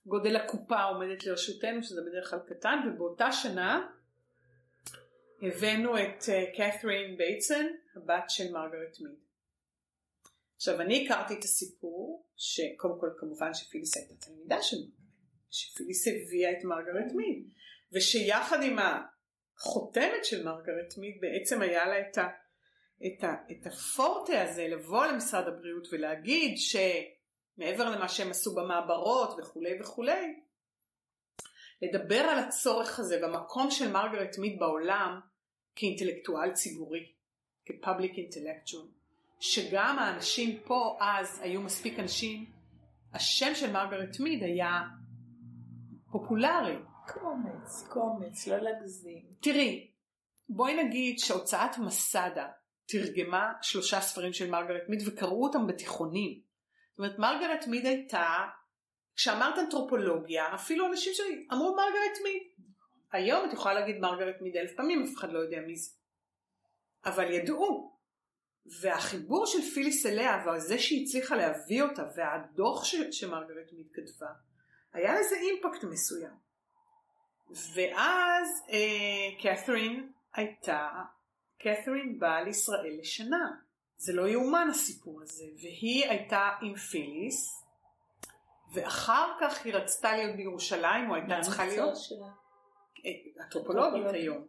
גודל 0.06 0.36
הקופה 0.36 0.76
העומדת 0.76 1.26
לרשותנו, 1.26 1.82
שזה 1.82 2.00
בדרך 2.10 2.30
כלל 2.30 2.38
קטן, 2.46 2.78
ובאותה 2.86 3.32
שנה 3.32 3.86
הבאנו 5.42 5.98
את 5.98 6.24
קת'רין 6.56 7.14
uh, 7.14 7.18
בייטסון, 7.18 7.66
הבת 7.96 8.24
של 8.28 8.52
מרגרט 8.52 9.00
מיד. 9.00 9.18
עכשיו 10.56 10.80
אני 10.80 11.04
הכרתי 11.04 11.34
את 11.34 11.44
הסיפור, 11.44 12.26
שקודם 12.36 13.00
כל 13.00 13.10
כמובן 13.18 13.54
שפיליס 13.54 13.96
הייתה 13.96 14.14
תלמידה 14.14 14.62
של 14.62 14.76
מרגרט, 14.76 14.94
שפיליס 15.50 16.08
הביאה 16.08 16.52
את 16.52 16.64
מרגרט 16.64 17.12
מיד, 17.14 17.48
ושיחד 17.92 18.62
עם 18.62 18.76
החותמת 18.78 20.24
של 20.24 20.44
מרגרט 20.44 20.98
מיד 20.98 21.20
בעצם 21.20 21.62
היה 21.62 21.86
לה 21.86 22.00
את, 22.00 22.18
ה, 22.18 22.28
את, 23.06 23.24
ה, 23.24 23.34
את 23.50 23.66
הפורטה 23.66 24.42
הזה 24.42 24.68
לבוא 24.68 25.06
למשרד 25.06 25.48
הבריאות 25.48 25.88
ולהגיד 25.92 26.54
שמעבר 26.58 27.90
למה 27.90 28.08
שהם 28.08 28.30
עשו 28.30 28.54
במעברות 28.54 29.36
וכולי 29.38 29.80
וכולי, 29.80 30.40
לדבר 31.82 32.20
על 32.20 32.38
הצורך 32.38 32.98
הזה 32.98 33.18
והמקום 33.22 33.70
של 33.70 33.92
מרגרט 33.92 34.38
מיד 34.38 34.58
בעולם 34.58 35.20
כאינטלקטואל 35.76 36.52
ציבורי, 36.52 37.12
כפובליק 37.66 38.12
אינטלקטואל, 38.18 38.86
שגם 39.40 39.98
האנשים 39.98 40.60
פה 40.64 40.98
אז 41.00 41.40
היו 41.42 41.60
מספיק 41.60 41.98
אנשים, 41.98 42.46
השם 43.12 43.54
של 43.54 43.72
מרגרט 43.72 44.20
מיד 44.20 44.42
היה 44.42 44.82
פופולרי. 46.10 46.76
קומץ, 47.06 47.88
קומץ, 47.88 48.46
לא 48.46 48.58
להגזים. 48.58 49.22
תראי, 49.40 49.90
בואי 50.48 50.84
נגיד 50.84 51.18
שהוצאת 51.18 51.78
מסדה 51.78 52.48
תרגמה 52.86 53.52
שלושה 53.62 54.00
ספרים 54.00 54.32
של 54.32 54.50
מרגרט 54.50 54.88
מיד 54.88 55.02
וקראו 55.08 55.44
אותם 55.44 55.66
בתיכונים. 55.66 56.40
זאת 56.90 56.98
אומרת 56.98 57.18
מרגרט 57.18 57.66
מיד 57.66 57.86
הייתה, 57.86 58.46
כשאמרת 59.16 59.58
אנתרופולוגיה, 59.58 60.54
אפילו 60.54 60.86
אנשים 60.86 61.12
שאמרו 61.14 61.76
מרגרט 61.76 62.18
מיד. 62.24 62.42
היום 63.12 63.48
את 63.48 63.52
יכולה 63.52 63.74
להגיד 63.74 63.98
מרגרט 63.98 64.40
מיד 64.40 64.56
אלף 64.56 64.76
פעמים, 64.76 65.02
אף 65.02 65.18
אחד 65.18 65.32
לא 65.32 65.38
יודע 65.38 65.60
מי 65.60 65.76
זה. 65.76 65.90
אבל 67.04 67.30
ידעו. 67.30 67.94
והחיבור 68.80 69.46
של 69.46 69.62
פיליס 69.74 70.06
אליה 70.06 70.44
וזה 70.46 70.78
שהיא 70.78 71.04
הצליחה 71.04 71.36
להביא 71.36 71.82
אותה 71.82 72.02
והדוח 72.16 72.84
ש... 72.84 72.94
שמרגרט 73.10 73.72
מיד 73.72 73.86
כתבה, 73.92 74.32
היה 74.92 75.20
לזה 75.20 75.36
אימפקט 75.36 75.84
מסוים. 75.84 76.32
ואז 77.74 78.62
אה, 78.70 79.42
קת'רין 79.42 80.12
הייתה, 80.34 80.88
קת'רין 81.64 82.18
באה 82.18 82.42
לישראל 82.42 82.98
לשנה. 83.00 83.50
זה 83.96 84.12
לא 84.12 84.28
יאומן 84.28 84.68
הסיפור 84.70 85.22
הזה, 85.22 85.44
והיא 85.62 86.06
הייתה 86.06 86.50
עם 86.62 86.74
פיליס, 86.74 87.64
ואחר 88.74 89.32
כך 89.40 89.64
היא 89.64 89.74
רצתה 89.74 90.16
להיות 90.16 90.36
בירושלים, 90.36 91.10
או 91.10 91.14
הייתה 91.14 91.34
צריכה 91.42 91.66
להיות... 91.66 91.94
אנתרופולוגית 93.40 94.06
היום. 94.12 94.46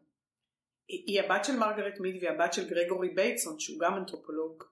היא 0.87 1.21
הבת 1.21 1.45
של 1.45 1.59
מרגרט 1.59 1.99
מיד 1.99 2.23
והיא 2.23 2.29
הבת 2.29 2.53
של 2.53 2.69
גרגורי 2.69 3.09
בייטסון 3.09 3.59
שהוא 3.59 3.79
גם 3.79 3.97
אנתרופולוג 3.97 4.63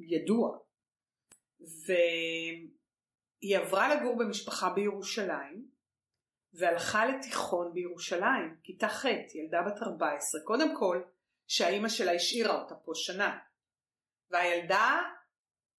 ידוע. 0.00 0.58
והיא 1.60 3.58
עברה 3.58 3.94
לגור 3.94 4.18
במשפחה 4.18 4.70
בירושלים 4.70 5.75
והלכה 6.58 7.06
לתיכון 7.06 7.72
בירושלים, 7.72 8.56
כיתה 8.62 8.88
ח', 8.88 9.04
ילדה 9.34 9.62
בת 9.62 9.82
14, 9.82 10.40
קודם 10.44 10.76
כל 10.76 11.02
שהאימא 11.46 11.88
שלה 11.88 12.12
השאירה 12.12 12.54
אותה 12.54 12.74
פה 12.74 12.92
שנה. 12.94 13.38
והילדה 14.30 15.02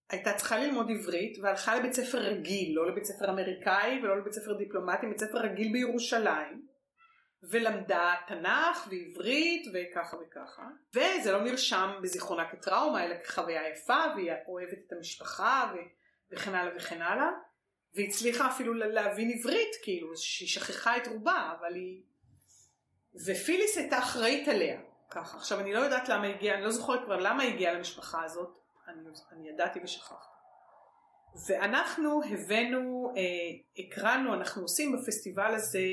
הייתה 0.10 0.34
צריכה 0.34 0.58
ללמוד 0.58 0.88
עברית 0.90 1.38
והלכה 1.42 1.76
לבית 1.76 1.94
ספר 1.94 2.18
רגיל, 2.18 2.76
לא 2.76 2.92
לבית 2.92 3.06
ספר 3.06 3.30
אמריקאי 3.30 4.00
ולא 4.04 4.18
לבית 4.18 4.34
ספר 4.34 4.54
דיפלומטי, 4.54 5.08
בית 5.08 5.20
ספר 5.20 5.38
רגיל 5.38 5.72
בירושלים. 5.72 6.68
ולמדה 7.44 8.14
תנ"ך 8.28 8.88
ועברית 8.90 9.68
וככה 9.74 10.18
וככה 10.18 10.68
וזה 10.96 11.32
לא 11.32 11.44
נרשם 11.44 12.00
בזיכרונה 12.02 12.52
כטראומה 12.52 13.06
אלא 13.06 13.16
כחוויה 13.18 13.70
יפה 13.70 14.04
והיא 14.16 14.32
אוהבת 14.48 14.78
את 14.88 14.94
המשפחה 14.94 15.74
וכן 16.32 16.56
הלאה 16.56 16.76
וכן 16.78 17.02
הלאה 17.02 17.30
והצליחה 17.98 18.52
אפילו 18.52 18.74
להבין 18.74 19.32
עברית 19.40 19.76
כאילו 19.84 20.18
שהיא 20.18 20.50
שכחה 20.50 20.98
את 20.98 21.08
רובה 21.08 21.54
אבל 21.60 21.76
היא 21.76 22.02
ופיליס 23.26 23.78
הייתה 23.78 24.00
אחראית 24.00 24.48
עליה 24.48 24.82
ככה. 25.10 25.38
עכשיו 25.38 25.60
אני 25.60 25.74
לא 25.74 25.80
יודעת 25.80 26.10
למה 26.10 26.28
הגיעה 26.28 26.56
אני 26.56 26.64
לא 26.64 26.72
זוכרת 26.72 27.06
כבר 27.06 27.18
למה 27.18 27.44
הגיעה 27.44 27.74
למשפחה 27.74 28.24
הזאת 28.24 28.58
אני, 28.88 29.02
אני 29.32 29.50
ידעתי 29.50 29.80
ושכחתי. 29.84 30.38
ואנחנו 31.48 32.22
הבאנו, 32.24 33.14
אה, 33.18 33.84
הקרנו, 33.84 34.34
אנחנו 34.34 34.62
עושים 34.62 34.92
בפסטיבל 34.92 35.56
הזה 35.56 35.86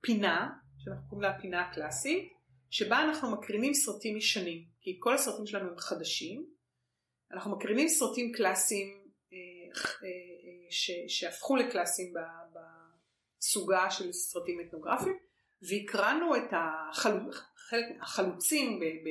פינה 0.00 0.50
שאנחנו 0.78 1.08
קוראים 1.08 1.22
לה 1.22 1.36
הפינה 1.36 1.62
הקלאסית, 1.62 2.32
שבה 2.70 3.02
אנחנו 3.02 3.30
מקרינים 3.30 3.74
סרטים 3.74 4.16
ישנים, 4.16 4.64
כי 4.80 4.96
כל 5.00 5.14
הסרטים 5.14 5.46
שלנו 5.46 5.70
הם 5.70 5.78
חדשים, 5.78 6.46
אנחנו 7.32 7.56
מקרינים 7.56 7.88
סרטים 7.88 8.32
קלאסיים 8.32 9.04
אה, 9.32 9.38
אה, 10.04 10.43
ש, 10.70 10.90
שהפכו 11.08 11.56
לקלאסיים 11.56 12.14
בסוגה 13.38 13.90
של 13.90 14.12
סרטים 14.12 14.60
אתנוגרפיים, 14.60 15.18
והקרנו 15.62 16.36
את 16.36 16.52
החל... 16.52 17.18
החלוצים 18.00 18.80
ב, 18.80 18.84
ב, 18.84 19.08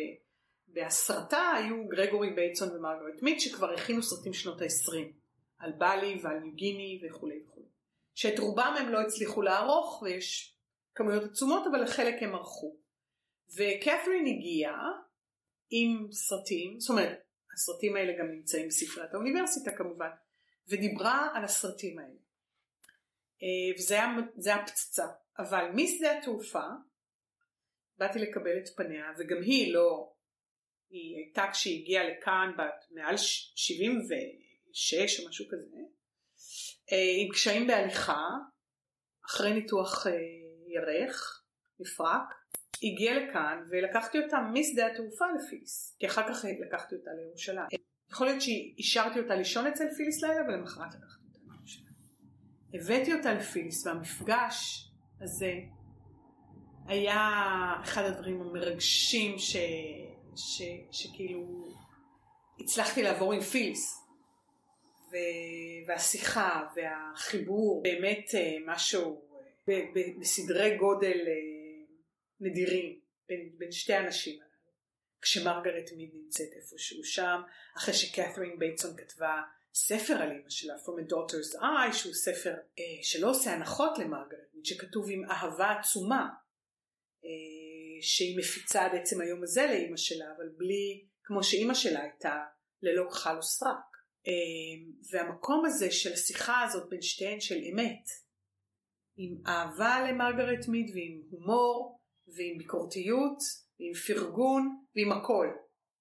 בהסרטה 0.67 1.51
היו 1.55 1.87
גרגורי 1.87 2.29
בייטסון 2.29 2.75
ומרגרט 2.75 3.21
מיט 3.21 3.39
שכבר 3.39 3.73
הכינו 3.73 4.03
סרטים 4.03 4.33
שנות 4.33 4.61
ה-20 4.61 4.95
על 5.57 5.71
בלי 5.71 6.19
ועל 6.23 6.39
ניוגיני 6.39 7.01
וכולי 7.03 7.41
וכולי 7.43 7.65
שאת 8.15 8.39
רובם 8.39 8.75
הם 8.79 8.89
לא 8.89 9.01
הצליחו 9.01 9.41
לערוך 9.41 10.01
ויש 10.01 10.55
כמויות 10.95 11.23
עצומות 11.23 11.67
אבל 11.71 11.83
לחלק 11.83 12.15
הם 12.21 12.35
ערכו. 12.35 12.75
וקת'רין 13.49 14.25
הגיעה 14.25 14.91
עם 15.69 16.07
סרטים, 16.11 16.79
זאת 16.79 16.89
אומרת 16.89 17.23
הסרטים 17.53 17.95
האלה 17.95 18.13
גם 18.19 18.31
נמצאים 18.31 18.67
בספריית 18.67 19.13
האוניברסיטה 19.13 19.71
כמובן, 19.71 20.09
ודיברה 20.67 21.29
על 21.33 21.43
הסרטים 21.43 21.99
האלה. 21.99 22.23
אה, 23.43 23.77
וזה 23.77 23.93
היה, 23.93 24.07
היה 24.45 24.65
פצצה, 24.65 25.07
אבל 25.39 25.65
משדה 25.73 26.17
התעופה 26.17 26.65
באתי 27.97 28.19
לקבל 28.19 28.57
את 28.57 28.69
פניה 28.75 29.05
וגם 29.17 29.41
היא 29.41 29.73
לא, 29.73 30.13
היא 30.89 31.17
הייתה 31.17 31.45
כשהיא 31.51 31.81
הגיעה 31.81 32.03
לכאן 32.03 32.51
בת 32.57 32.85
מעל 32.91 33.17
76 33.17 35.19
או 35.19 35.29
משהו 35.29 35.45
כזה, 35.49 35.77
אה, 36.91 36.97
עם 37.17 37.31
קשיים 37.31 37.67
בהליכה, 37.67 38.27
אחרי 39.25 39.53
ניתוח 39.53 40.07
אה, 40.07 40.11
ירך, 40.67 41.43
מפרק, 41.79 42.33
הגיע 42.83 43.13
לכאן 43.13 43.63
ולקחתי 43.69 44.19
אותה 44.19 44.37
משדה 44.53 44.87
התעופה 44.87 45.25
לפיליס, 45.37 45.95
כי 45.99 46.07
אחר 46.07 46.33
כך 46.33 46.45
לקחתי 46.67 46.95
אותה 46.95 47.11
לירושלים. 47.11 47.92
יכול 48.13 48.27
להיות 48.27 48.41
שהשארתי 48.41 49.19
אותה 49.19 49.35
לישון 49.35 49.67
אצל 49.67 49.83
פיליס 49.97 50.23
לילה 50.23 50.41
ולמחרת 50.41 50.95
לקחתי 50.95 51.23
אותה 51.27 51.39
לירושלים. 51.51 51.93
הבאתי 52.73 53.13
אותה 53.13 53.33
לפיליס 53.33 53.87
והמפגש 53.87 54.87
הזה 55.21 55.53
היה 56.87 57.19
אחד 57.83 58.03
הדברים 58.03 58.41
המרגשים 58.41 59.37
ש... 59.37 59.55
ש... 60.35 60.61
שכאילו 60.91 61.67
הצלחתי 62.59 63.03
לעבור 63.03 63.33
עם 63.33 63.41
פיליס. 63.41 64.07
ו... 65.11 65.15
והשיחה 65.87 66.67
והחיבור 66.75 67.83
באמת 67.83 68.35
אה, 68.35 68.55
משהו 68.65 69.21
בסדרי 70.19 70.77
גודל 70.77 71.17
אה, 71.27 71.33
נדירים 72.39 72.99
בין, 73.27 73.49
בין 73.57 73.71
שתי 73.71 73.93
הנשים 73.93 74.33
הללו. 74.33 74.52
כשמרגרט 75.23 75.91
מיד 75.97 76.09
נמצאת 76.13 76.49
איפשהו 76.55 77.03
שם, 77.03 77.41
אחרי 77.77 77.93
שקת'רין 77.93 78.59
בייטסון 78.59 78.97
כתבה 78.97 79.41
ספר 79.73 80.13
על 80.13 80.31
אימא 80.31 80.49
שלה, 80.49 80.73
From 80.75 81.07
a 81.07 81.11
Daughter's 81.11 81.59
Eye, 81.61 81.93
שהוא 81.93 82.13
ספר 82.13 82.53
אה, 82.79 83.03
שלא 83.03 83.29
עושה 83.29 83.53
הנחות 83.53 83.97
למרגרט 83.97 84.53
מיד, 84.53 84.65
שכתוב 84.65 85.05
עם 85.09 85.25
אהבה 85.29 85.71
עצומה, 85.79 86.29
אה, 87.25 87.29
שהיא 88.01 88.37
מפיצה 88.37 88.85
עד 88.85 88.91
עצם 88.95 89.21
היום 89.21 89.43
הזה 89.43 89.65
לאימא 89.65 89.97
שלה, 89.97 90.25
אבל 90.37 90.49
בלי, 90.57 91.05
כמו 91.23 91.43
שאימא 91.43 91.73
שלה 91.73 92.01
הייתה, 92.01 92.43
ללא 92.81 93.09
כחל 93.09 93.37
וסרק. 93.37 93.93
אה, 94.27 94.33
והמקום 95.11 95.65
הזה 95.65 95.91
של 95.91 96.13
השיחה 96.13 96.61
הזאת 96.61 96.89
בין 96.89 97.01
שתיהן 97.01 97.39
של 97.39 97.61
אמת, 97.71 98.09
עם 99.17 99.37
אהבה 99.47 100.07
למרגרט 100.09 100.67
מיד 100.67 100.91
ועם 100.95 101.21
הומור 101.29 101.99
ועם 102.27 102.57
ביקורתיות 102.57 103.37
ועם 103.79 103.93
פרגון 103.93 104.83
ועם 104.95 105.11
הכל. 105.11 105.47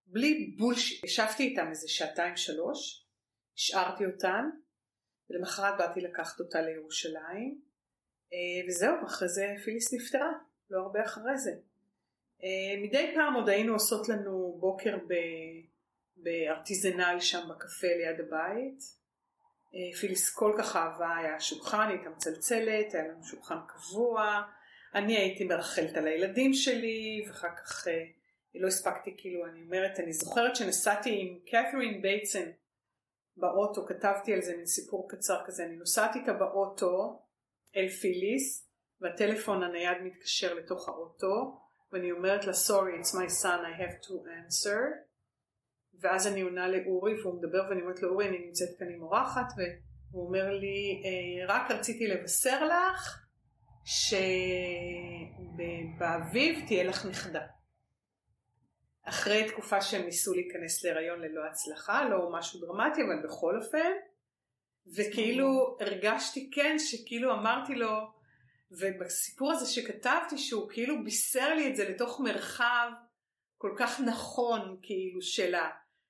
בלי 0.07 0.55
בולשיט. 0.59 1.05
ישבתי 1.05 1.43
איתם 1.43 1.69
איזה 1.71 1.89
שעתיים 1.89 2.37
שלוש, 2.37 3.07
השארתי 3.57 4.07
אותן, 4.07 4.45
ולמחרת 5.31 5.79
באתי 5.79 6.01
לקחת 6.01 6.41
אותה 6.41 6.61
לירושלים, 6.63 7.61
אה, 8.33 8.69
וזהו, 8.69 8.95
אחרי 9.07 9.29
זה 9.29 9.55
פיליס 9.65 9.95
נפטרה, 9.95 10.33
לא 10.71 10.81
הרבה 10.81 11.05
אחרי 11.05 11.39
זה. 11.39 11.51
אה, 12.43 12.83
מדי 12.83 13.11
פעם 13.15 13.35
עוד 13.35 13.49
היינו 13.49 13.73
עושות 13.73 14.09
לנו 14.09 14.57
בוקר 14.61 14.97
בארטיזנל 16.17 17.17
שם 17.21 17.49
בקפה 17.49 17.87
ליד 17.87 18.21
הבית, 18.21 18.81
אה, 19.75 19.99
פיליס 20.01 20.35
כל 20.35 20.55
כך 20.59 20.77
אהבה, 20.77 21.17
היה 21.17 21.41
שולחן, 21.41 21.89
היא 21.89 21.97
הייתה 21.97 22.11
מצלצלת, 22.11 22.95
היה 22.95 23.09
לנו 23.09 23.25
שולחן 23.25 23.59
קבוע, 23.69 24.43
אני 24.95 25.17
הייתי 25.17 25.45
מרכלת 25.45 25.97
על 25.97 26.07
הילדים 26.07 26.53
שלי, 26.55 27.25
ואחר 27.27 27.57
כך 27.57 27.89
אה, 27.89 28.05
לא 28.55 28.69
הספקתי, 28.69 29.15
כאילו, 29.19 29.47
אני 29.47 29.63
אומרת, 29.63 30.01
אני 30.01 30.13
זוכרת 30.13 30.57
שנסעתי 30.57 31.21
עם 31.21 31.39
קת'רין 31.47 32.03
בייטסן 32.03 32.51
באוטו, 33.37 33.87
כתבתי 33.87 34.33
על 34.33 34.43
זה 34.43 34.57
מין 34.57 34.67
סיפור 34.67 35.09
קצר 35.11 35.43
כזה, 35.47 35.65
אני 35.65 35.77
נוסעת 35.77 36.17
איתה 36.17 36.33
באוטו 36.33 37.23
אל 37.77 37.89
פיליס, 37.89 38.69
והטלפון 39.01 39.63
הנייד 39.63 39.99
מתקשר 40.03 40.55
לתוך 40.55 40.89
האוטו, 40.89 41.61
ואני 41.93 42.13
אומרת 42.13 42.45
לה, 42.45 42.53
sorry, 42.53 43.03
it's 43.03 43.15
my 43.15 43.43
son, 43.43 43.47
I 43.47 43.81
have 43.81 44.07
to 44.07 44.13
answer. 44.13 44.79
ואז 46.01 46.27
אני 46.27 46.41
עונה 46.41 46.69
לאורי 46.69 47.21
והוא 47.21 47.39
מדבר 47.39 47.63
ואני 47.69 47.83
אומרת 47.83 48.03
לאורי 48.03 48.29
אני 48.29 48.39
נמצאת 48.39 48.69
כאן 48.79 48.89
עם 48.89 49.03
אורחת 49.03 49.47
והוא 49.57 50.27
אומר 50.27 50.51
לי 50.51 51.03
אה, 51.05 51.55
רק 51.55 51.71
רציתי 51.71 52.07
לבשר 52.07 52.65
לך 52.65 53.23
שבאביב 55.45 56.65
תהיה 56.67 56.85
לך 56.85 57.07
נכדה. 57.07 57.41
אחרי 59.05 59.49
תקופה 59.49 59.81
שהם 59.81 60.05
ניסו 60.05 60.35
להיכנס 60.35 60.85
להיריון 60.85 61.21
ללא 61.21 61.47
הצלחה, 61.47 62.09
לא 62.09 62.31
משהו 62.33 62.61
דרמטי 62.61 63.01
אבל 63.03 63.23
בכל 63.25 63.57
אופן 63.57 63.93
וכאילו 64.97 65.77
הרגשתי 65.81 66.51
כן 66.53 66.77
שכאילו 66.79 67.33
אמרתי 67.33 67.75
לו 67.75 68.23
ובסיפור 68.71 69.53
הזה 69.53 69.67
שכתבתי 69.67 70.39
שהוא 70.39 70.71
כאילו 70.71 71.05
בישר 71.05 71.55
לי 71.55 71.71
את 71.71 71.77
זה 71.77 71.89
לתוך 71.89 72.21
מרחב 72.21 72.91
כל 73.59 73.75
כך 73.79 74.01
נכון 74.01 74.79
כאילו 74.83 75.21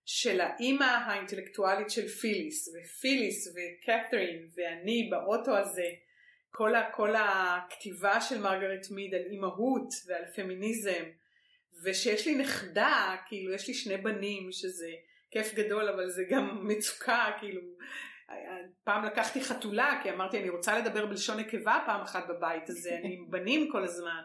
של 0.05 0.41
האימא 0.41 0.85
האינטלקטואלית 0.85 1.91
של 1.91 2.09
פיליס, 2.09 2.69
ופיליס 2.69 3.49
וקת'רין 3.49 4.49
ואני 4.55 5.09
באוטו 5.11 5.57
הזה, 5.57 5.87
כל, 6.55 6.75
ה, 6.75 6.91
כל 6.93 7.15
הכתיבה 7.17 8.21
של 8.21 8.41
מרגרט 8.41 8.87
מיד 8.91 9.15
על 9.15 9.23
אימהות 9.31 9.89
ועל 10.07 10.25
פמיניזם, 10.37 11.05
ושיש 11.85 12.27
לי 12.27 12.35
נכדה, 12.35 13.17
כאילו 13.27 13.53
יש 13.53 13.69
לי 13.69 13.75
שני 13.75 13.97
בנים 13.97 14.53
שזה 14.53 14.91
כיף 15.31 15.55
גדול 15.55 15.89
אבל 15.89 16.09
זה 16.09 16.23
גם 16.31 16.59
מצוקה, 16.69 17.31
כאילו 17.41 17.61
פעם 18.85 19.05
לקחתי 19.05 19.41
חתולה 19.41 20.01
כי 20.03 20.11
אמרתי 20.11 20.39
אני 20.39 20.51
רוצה 20.51 20.79
לדבר 20.79 21.07
בלשון 21.07 21.41
נקבה 21.41 21.83
פעם 21.87 22.01
אחת 22.01 22.25
בבית 22.29 22.71
הזה, 22.71 22.91
אני 22.99 23.15
עם 23.15 23.31
בנים 23.31 23.69
כל 23.73 23.85
הזמן. 23.85 24.23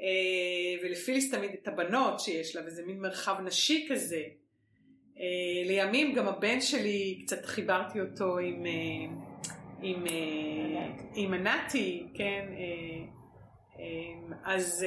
אה, 0.00 0.82
ולפיליס 0.82 1.34
תמיד 1.34 1.50
את 1.62 1.68
הבנות 1.68 2.20
שיש 2.20 2.56
לה 2.56 2.62
וזה 2.66 2.82
מין 2.86 3.00
מרחב 3.00 3.40
נשי 3.40 3.86
כזה 3.90 4.22
אה, 5.18 5.68
לימים 5.68 6.14
גם 6.14 6.28
הבן 6.28 6.60
שלי, 6.60 7.22
קצת 7.26 7.44
חיברתי 7.44 8.00
אותו 8.00 8.38
עם, 8.38 8.66
אה, 8.66 9.23
עם, 9.84 10.06
אה, 10.06 11.04
עם 11.14 11.34
ענתי, 11.34 12.08
כן? 12.14 12.46
אז, 14.44 14.86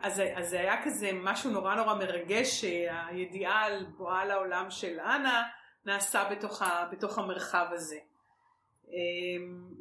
אז, 0.00 0.22
אז 0.34 0.48
זה 0.48 0.60
היה 0.60 0.84
כזה 0.84 1.10
משהו 1.12 1.50
נורא 1.50 1.74
נורא 1.74 1.94
מרגש 1.94 2.60
שהידיעה 2.60 3.64
על 3.64 3.86
בואה 3.96 4.24
לעולם 4.24 4.70
של 4.70 5.00
אנה 5.00 5.42
נעשה 5.86 6.28
בתוך, 6.30 6.62
ה, 6.62 6.88
בתוך 6.92 7.18
המרחב 7.18 7.66
הזה. 7.72 7.98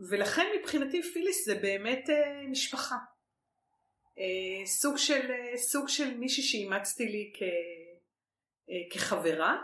ולכן 0.09 0.45
מבחינתי 0.59 1.01
פיליס 1.03 1.45
זה 1.45 1.55
באמת 1.55 2.09
משפחה. 2.51 2.95
סוג 4.65 4.97
של, 4.97 5.31
סוג 5.55 5.89
של 5.89 6.17
מישהי 6.17 6.43
שאימצתי 6.43 7.05
לי 7.05 7.31
כ, 7.35 7.43
כחברה 8.93 9.57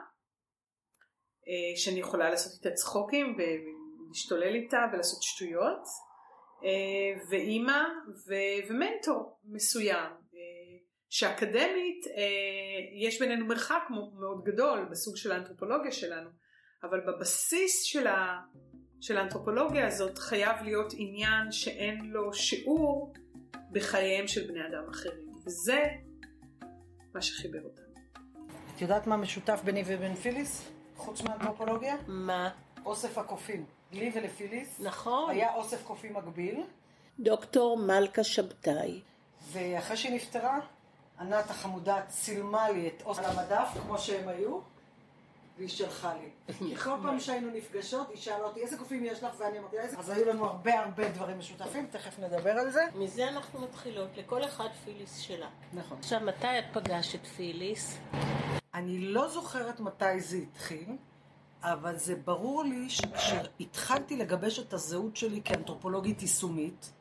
אה, 1.47 1.77
שאני 1.77 1.99
יכולה 1.99 2.29
לעשות 2.29 2.51
איתה 2.53 2.75
צחוקים 2.75 3.37
ולהשתולל 4.11 4.55
איתה 4.55 4.77
ולעשות 4.93 5.23
שטויות 5.23 5.83
אה, 6.63 7.21
ואימא 7.29 7.81
ו- 8.27 8.69
ומנטור 8.69 9.39
מסוים 9.45 10.11
אה, 10.33 10.77
שאקדמית 11.09 12.05
יש 13.01 13.19
בינינו 13.19 13.45
מרחק 13.45 13.83
מאוד 14.19 14.43
גדול 14.43 14.87
בסוג 14.91 15.17
של 15.17 15.31
האנתרופולוגיה 15.31 15.91
שלנו 15.91 16.29
אבל 16.83 16.99
בבסיס 16.99 17.83
של, 17.83 18.07
ה- 18.07 18.39
של 19.01 19.17
האנתרופולוגיה 19.17 19.87
הזאת 19.87 20.17
חייב 20.17 20.55
להיות 20.63 20.93
עניין 20.97 21.51
שאין 21.51 22.05
לו 22.05 22.33
שיעור 22.33 23.13
בחייהם 23.71 24.27
של 24.27 24.47
בני 24.47 24.67
אדם 24.67 24.89
אחרים 24.89 25.29
וזה 25.45 25.87
מה 27.13 27.21
שחיבר 27.21 27.59
אותנו. 27.63 27.91
את 28.75 28.81
יודעת 28.81 29.07
מה 29.07 29.17
משותף 29.17 29.61
ביני 29.63 29.83
ובין 29.85 30.15
פיליס? 30.15 30.71
חוץ 30.95 31.21
מהאנתרופולוגיה? 31.21 31.95
מה? 32.07 32.49
אוסף 32.85 33.17
הקופים. 33.17 33.65
לי 33.93 34.11
ולפיליס. 34.15 34.79
נכון. 34.79 35.29
היה 35.29 35.53
אוסף 35.53 35.83
קופים 35.83 36.13
מקביל. 36.13 36.63
דוקטור 37.19 37.77
מלכה 37.77 38.23
שבתאי. 38.23 39.01
ואחרי 39.51 39.97
שהיא 39.97 40.15
נפטרה, 40.15 40.59
ענת 41.19 41.49
החמודה 41.49 42.01
צילמה 42.07 42.69
לי 42.69 42.87
את 42.87 43.03
אוסף 43.05 43.23
על 43.23 43.37
המדף 43.37 43.67
כמו 43.85 43.97
שהם 43.97 44.27
היו, 44.27 44.59
והיא 45.57 45.69
שלחה 45.69 46.13
לי. 46.13 46.53
כי 46.57 46.75
כל 46.75 46.89
פעם 47.01 47.19
שהיינו 47.19 47.51
נפגשות, 47.51 48.09
היא 48.09 48.17
שאלה 48.17 48.43
אותי 48.43 48.61
איזה 48.61 48.77
קופים 48.77 49.05
יש 49.05 49.23
לך, 49.23 49.33
ואני 49.39 49.59
אמרתי 49.59 49.75
לה 49.75 49.81
איזה. 49.81 49.97
אז 49.97 50.09
היו 50.09 50.25
לנו 50.25 50.45
הרבה 50.45 50.79
הרבה 50.79 51.09
דברים 51.09 51.39
משותפים, 51.39 51.87
תכף 51.91 52.19
נדבר 52.19 52.51
על 52.51 52.71
זה. 52.71 52.81
מזה 52.95 53.27
אנחנו 53.27 53.61
מתחילות, 53.61 54.09
לכל 54.17 54.43
אחד 54.43 54.67
פיליס 54.85 55.17
שלה. 55.17 55.47
נכון. 55.73 55.97
עכשיו, 55.97 56.19
מתי 56.19 56.59
את 56.59 56.65
פגשת 56.73 57.25
פיליס? 57.25 57.97
אני 58.73 58.99
לא 58.99 59.27
זוכרת 59.27 59.79
מתי 59.79 60.19
זה 60.19 60.37
התחיל, 60.37 60.85
אבל 61.63 61.97
זה 61.97 62.15
ברור 62.15 62.63
לי 62.63 62.89
שכשהתחלתי 62.89 64.17
לגבש 64.17 64.59
את 64.59 64.73
הזהות 64.73 65.15
שלי 65.15 65.41
כאנתרופולוגית 65.45 66.21
יישומית, 66.21 66.91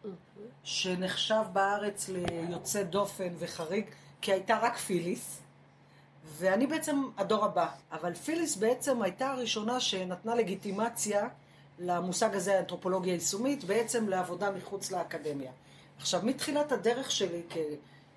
שנחשב 0.62 1.42
בארץ 1.52 2.08
ליוצא 2.08 2.82
דופן 2.82 3.28
וחריג, 3.38 3.84
כי 4.20 4.32
הייתה 4.32 4.58
רק 4.62 4.76
פיליס, 4.76 5.38
ואני 6.24 6.66
בעצם 6.66 7.02
הדור 7.16 7.44
הבא. 7.44 7.68
אבל 7.92 8.14
פיליס 8.14 8.56
בעצם 8.56 9.02
הייתה 9.02 9.30
הראשונה 9.30 9.80
שנתנה 9.80 10.34
לגיטימציה 10.34 11.28
למושג 11.78 12.34
הזה, 12.34 12.56
האנתרופולוגיה 12.56 13.14
יישומית, 13.14 13.64
בעצם 13.64 14.08
לעבודה 14.08 14.50
מחוץ 14.50 14.90
לאקדמיה. 14.90 15.52
עכשיו, 15.98 16.20
מתחילת 16.24 16.72
הדרך 16.72 17.10
שלי 17.10 17.42
כ... 17.50 17.56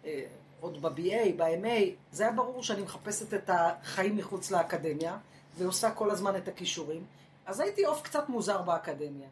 אה, 0.05 0.23
עוד 0.59 0.81
ב-BA, 0.81 1.37
ב-MA, 1.37 1.89
זה 2.11 2.23
היה 2.23 2.31
ברור 2.31 2.63
שאני 2.63 2.81
מחפשת 2.81 3.33
את 3.33 3.49
החיים 3.53 4.17
מחוץ 4.17 4.51
לאקדמיה, 4.51 5.17
ועושה 5.57 5.91
כל 5.91 6.11
הזמן 6.11 6.35
את 6.35 6.47
הכישורים. 6.47 7.05
אז 7.45 7.59
הייתי 7.59 7.85
עוף 7.85 8.01
קצת 8.01 8.29
מוזר 8.29 8.61
באקדמיה, 8.61 9.27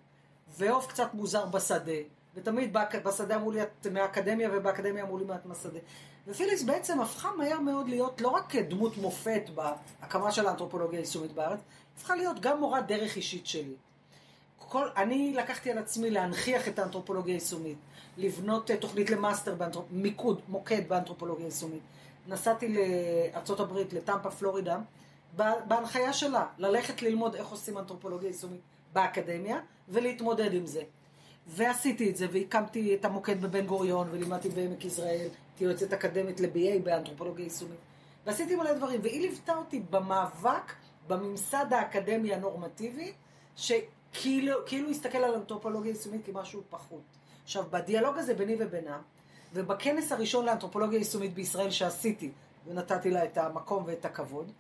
ועוף 0.58 0.88
קצת 0.88 1.14
מוזר 1.14 1.46
בשדה, 1.46 1.92
ותמיד 2.36 2.78
בשדה 3.04 3.36
אמרו 3.36 3.52
לי 3.52 3.64
את 3.64 3.88
מהאקדמיה, 3.92 4.50
ובאקדמיה 4.54 5.04
אמרו 5.04 5.18
לי 5.18 5.26
את 5.36 5.46
מהשדה. 5.46 5.80
ופיליס 6.28 6.64
בעצם 6.64 7.02
הפכה 7.02 7.32
מהר 7.38 7.60
מאוד 7.60 7.88
להיות 7.88 8.22
לא 8.22 8.28
רק 8.28 8.56
דמות 8.56 8.98
מופת 8.98 9.44
בהקמה 9.56 10.32
של 10.32 10.48
האנתרופולוגיה 10.48 11.00
היישומית 11.00 11.32
בארץ, 11.32 11.60
הפכה 11.98 12.16
להיות 12.16 12.40
גם 12.40 12.60
מורה 12.60 12.82
דרך 12.82 13.16
אישית 13.16 13.48
שלי. 13.48 13.76
כל, 14.72 14.88
אני 14.98 15.34
לקחתי 15.34 15.72
על 15.72 15.78
עצמי 15.78 16.10
להנכיח 16.10 16.68
את 16.68 16.80
האנתרופולוגיה 16.80 17.34
היישומית, 17.34 17.78
לבנות 18.18 18.72
אה, 18.72 18.78
תוכנית 18.78 19.10
למאסטר, 19.10 19.56
באנתרופ... 19.56 19.86
מיקוד, 19.92 20.42
מוקד 20.48 20.82
באנתרופולוגיה 20.88 21.46
יישומית. 21.46 21.82
נסעתי 22.28 22.76
לארה"ב, 22.76 23.78
לטמפה, 23.92 24.32
פלורידה, 24.32 24.78
בהנחיה 25.36 26.14
שלה, 26.14 26.46
ללכת 26.58 27.02
ללמוד 27.02 27.36
איך 27.36 27.48
עושים 27.48 27.78
אנתרופולוגיה 27.78 28.28
יישומית 28.28 28.62
באקדמיה, 28.94 29.60
ולהתמודד 29.90 30.54
עם 30.54 30.66
זה. 30.66 30.82
ועשיתי 31.48 32.10
את 32.10 32.16
זה, 32.18 32.28
והקמתי 32.32 32.96
את 32.96 33.06
המוקד 33.06 33.42
בבן 33.42 33.66
גוריון, 33.66 34.08
ולימדתי 34.12 34.50
בעמק 34.50 34.86
יזרעאל, 34.86 35.10
הייתי 35.10 35.64
יועצת 35.64 35.94
אקדמית 35.94 36.40
ל-BA 36.40 36.80
באנתרופולוגיה 36.84 37.44
יישומית. 37.44 37.80
ועשיתי 38.26 38.56
מלא 38.56 38.74
דברים, 38.74 39.00
והיא 39.04 39.22
ליוותה 39.22 39.56
אותי 39.56 39.82
במאבק 39.90 40.74
בממסד 41.08 41.66
האקדמי 41.72 42.34
הנורמטיבי, 42.34 43.14
שכאילו 43.56 44.58
כאילו 44.66 44.90
הסתכל 44.90 45.18
על 45.18 45.36
אנתרופולוגיה 45.36 45.90
יישומית 45.90 46.26
כמשהו 46.26 46.62
פחות. 46.70 47.02
עכשיו, 47.44 47.64
בדיאלוג 47.70 48.18
הזה 48.18 48.34
ביני 48.34 48.56
ובינה, 48.60 49.02
ובכנס 49.54 50.12
הראשון 50.12 50.46
לאנתרופולוגיה 50.46 51.00
יישומית 51.00 51.34
בישראל 51.34 51.72
שעשיתי, 51.72 52.32
ונתתי 52.68 53.10
לה 53.10 53.26
את 53.26 53.38
המקום 53.38 53.84
ואת 53.88 54.06
הכבוד, 54.06 54.52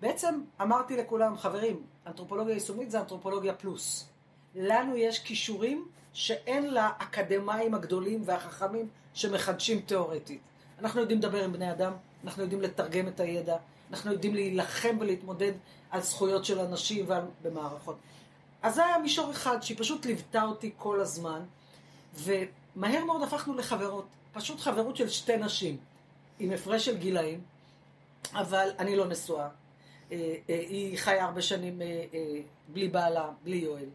בעצם 0.00 0.42
אמרתי 0.62 0.96
לכולם, 0.96 1.38
חברים, 1.38 1.82
אנתרופולוגיה 2.06 2.54
יישומית 2.54 2.90
זה 2.90 3.00
אנתרופולוגיה 3.00 3.54
פלוס. 3.54 4.08
לנו 4.54 4.96
יש 4.96 5.18
כישורים 5.18 5.88
שאין 6.12 6.74
לאקדמאים 6.74 7.74
הגדולים 7.74 8.22
והחכמים 8.24 8.88
שמחדשים 9.14 9.80
תיאורטית. 9.80 10.40
אנחנו 10.78 11.00
יודעים 11.00 11.18
לדבר 11.18 11.44
עם 11.44 11.52
בני 11.52 11.72
אדם, 11.72 11.92
אנחנו 12.24 12.42
יודעים 12.42 12.60
לתרגם 12.60 13.08
את 13.08 13.20
הידע, 13.20 13.56
אנחנו 13.90 14.12
יודעים 14.12 14.34
להילחם 14.34 14.96
ולהתמודד 15.00 15.52
על 15.90 16.00
זכויות 16.00 16.44
של 16.44 16.60
אנשים 16.60 17.06
ובמערכות. 17.08 17.96
אז 18.62 18.74
זה 18.74 18.86
היה 18.86 18.98
מישור 18.98 19.30
אחד 19.30 19.62
שהיא 19.62 19.78
פשוט 19.78 20.06
ליוותה 20.06 20.42
אותי 20.42 20.70
כל 20.78 21.00
הזמן, 21.00 21.42
ומהר 22.14 23.04
מאוד 23.04 23.22
הפכנו 23.22 23.54
לחברות, 23.54 24.06
פשוט 24.32 24.60
חברות 24.60 24.96
של 24.96 25.08
שתי 25.08 25.36
נשים, 25.36 25.76
עם 26.38 26.50
הפרש 26.50 26.84
של 26.84 26.96
גילאים, 26.96 27.40
אבל 28.34 28.68
אני 28.78 28.96
לא 28.96 29.06
נשואה. 29.06 29.48
אה, 30.12 30.34
אה, 30.50 30.60
היא 30.68 30.98
חיה 30.98 31.24
הרבה 31.24 31.42
שנים 31.42 31.82
אה, 31.82 32.04
בלי 32.68 32.88
בעלה, 32.88 33.30
בלי 33.44 33.56
יואל. 33.56 33.88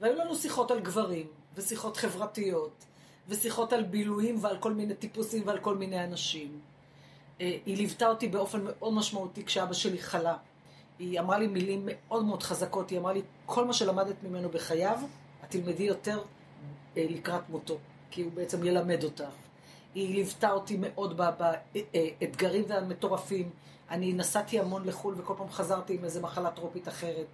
והיו 0.00 0.18
לנו 0.18 0.34
שיחות 0.34 0.70
על 0.70 0.80
גברים, 0.80 1.26
ושיחות 1.54 1.96
חברתיות, 1.96 2.84
ושיחות 3.28 3.72
על 3.72 3.82
בילויים 3.82 4.44
ועל 4.44 4.58
כל 4.58 4.72
מיני 4.72 4.94
טיפוסים 4.94 5.42
ועל 5.46 5.58
כל 5.58 5.76
מיני 5.76 6.04
אנשים. 6.04 6.60
היא 7.38 7.76
ליוותה 7.76 8.08
אותי 8.08 8.28
באופן 8.28 8.64
מאוד 8.64 8.92
משמעותי 8.92 9.44
כשאבא 9.44 9.72
שלי 9.72 9.98
חלה. 9.98 10.36
היא 10.98 11.20
אמרה 11.20 11.38
לי 11.38 11.46
מילים 11.46 11.82
מאוד 11.84 12.24
מאוד 12.24 12.42
חזקות, 12.42 12.90
היא 12.90 12.98
אמרה 12.98 13.12
לי, 13.12 13.22
כל 13.46 13.64
מה 13.64 13.72
שלמדת 13.72 14.14
ממנו 14.22 14.48
בחייו, 14.48 14.98
את 15.44 15.50
תלמדי 15.50 15.82
יותר 15.82 16.22
לקראת 16.96 17.48
מותו, 17.48 17.78
כי 18.10 18.22
הוא 18.22 18.32
בעצם 18.32 18.64
ילמד 18.64 19.04
אותך. 19.04 19.24
היא 19.94 20.14
ליוותה 20.14 20.50
אותי 20.50 20.76
מאוד 20.80 21.16
באתגרים 21.16 22.64
והמטורפים. 22.68 23.50
אני 23.90 24.12
נסעתי 24.12 24.60
המון 24.60 24.84
לחו"ל 24.84 25.14
וכל 25.16 25.34
פעם 25.36 25.50
חזרתי 25.50 25.94
עם 25.94 26.04
איזה 26.04 26.20
מחלה 26.20 26.50
טרופית 26.50 26.88
אחרת. 26.88 27.26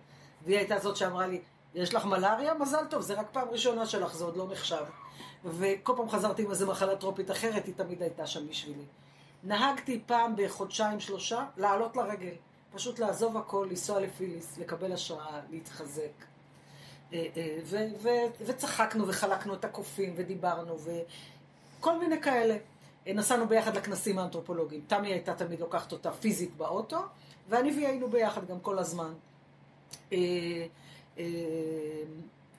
והיא 0.44 0.58
הייתה 0.58 0.78
זאת 0.78 0.96
שאמרה 0.96 1.26
לי, 1.26 1.40
יש 1.74 1.94
לך 1.94 2.04
מלאריה? 2.04 2.54
מזל 2.54 2.84
טוב, 2.90 3.02
זה 3.02 3.14
רק 3.14 3.26
פעם 3.32 3.48
ראשונה 3.48 3.86
שלך, 3.86 4.14
זה 4.14 4.24
עוד 4.24 4.36
לא 4.36 4.48
נחשב. 4.52 4.84
וכל 5.44 5.92
פעם 5.96 6.08
חזרתי 6.08 6.42
עם 6.42 6.50
איזה 6.50 6.66
מחלה 6.66 6.96
טרופית 6.96 7.30
אחרת, 7.30 7.66
היא 7.66 7.74
תמיד 7.76 8.02
הייתה 8.02 8.26
שם 8.26 8.48
בשבילי. 8.48 8.84
נהגתי 9.44 10.00
פעם 10.06 10.34
בחודשיים 10.36 11.00
שלושה 11.00 11.44
לעלות 11.56 11.96
לרגל. 11.96 12.34
פשוט 12.74 12.98
לעזוב 12.98 13.36
הכל, 13.36 13.66
לנסוע 13.70 14.00
לפיליס, 14.00 14.58
לקבל 14.58 14.92
השראה, 14.92 15.40
להתחזק. 15.50 16.24
אה, 17.12 17.26
אה, 17.36 18.26
וצחקנו 18.46 19.08
וחלקנו 19.08 19.54
את 19.54 19.64
הקופים 19.64 20.14
ודיברנו 20.16 20.76
וכל 21.80 21.98
מיני 21.98 22.22
כאלה. 22.22 22.56
אה, 23.06 23.12
נסענו 23.12 23.48
ביחד 23.48 23.76
לכנסים 23.76 24.18
האנתרופולוגיים. 24.18 24.84
תמי 24.86 25.08
הייתה 25.08 25.34
תמיד 25.34 25.60
לוקחת 25.60 25.92
אותה 25.92 26.12
פיזית 26.12 26.56
באוטו, 26.56 26.98
ואני 27.48 27.72
והיא 27.72 27.86
היינו 27.86 28.08
ביחד 28.08 28.46
גם 28.46 28.60
כל 28.60 28.78
הזמן. 28.78 29.12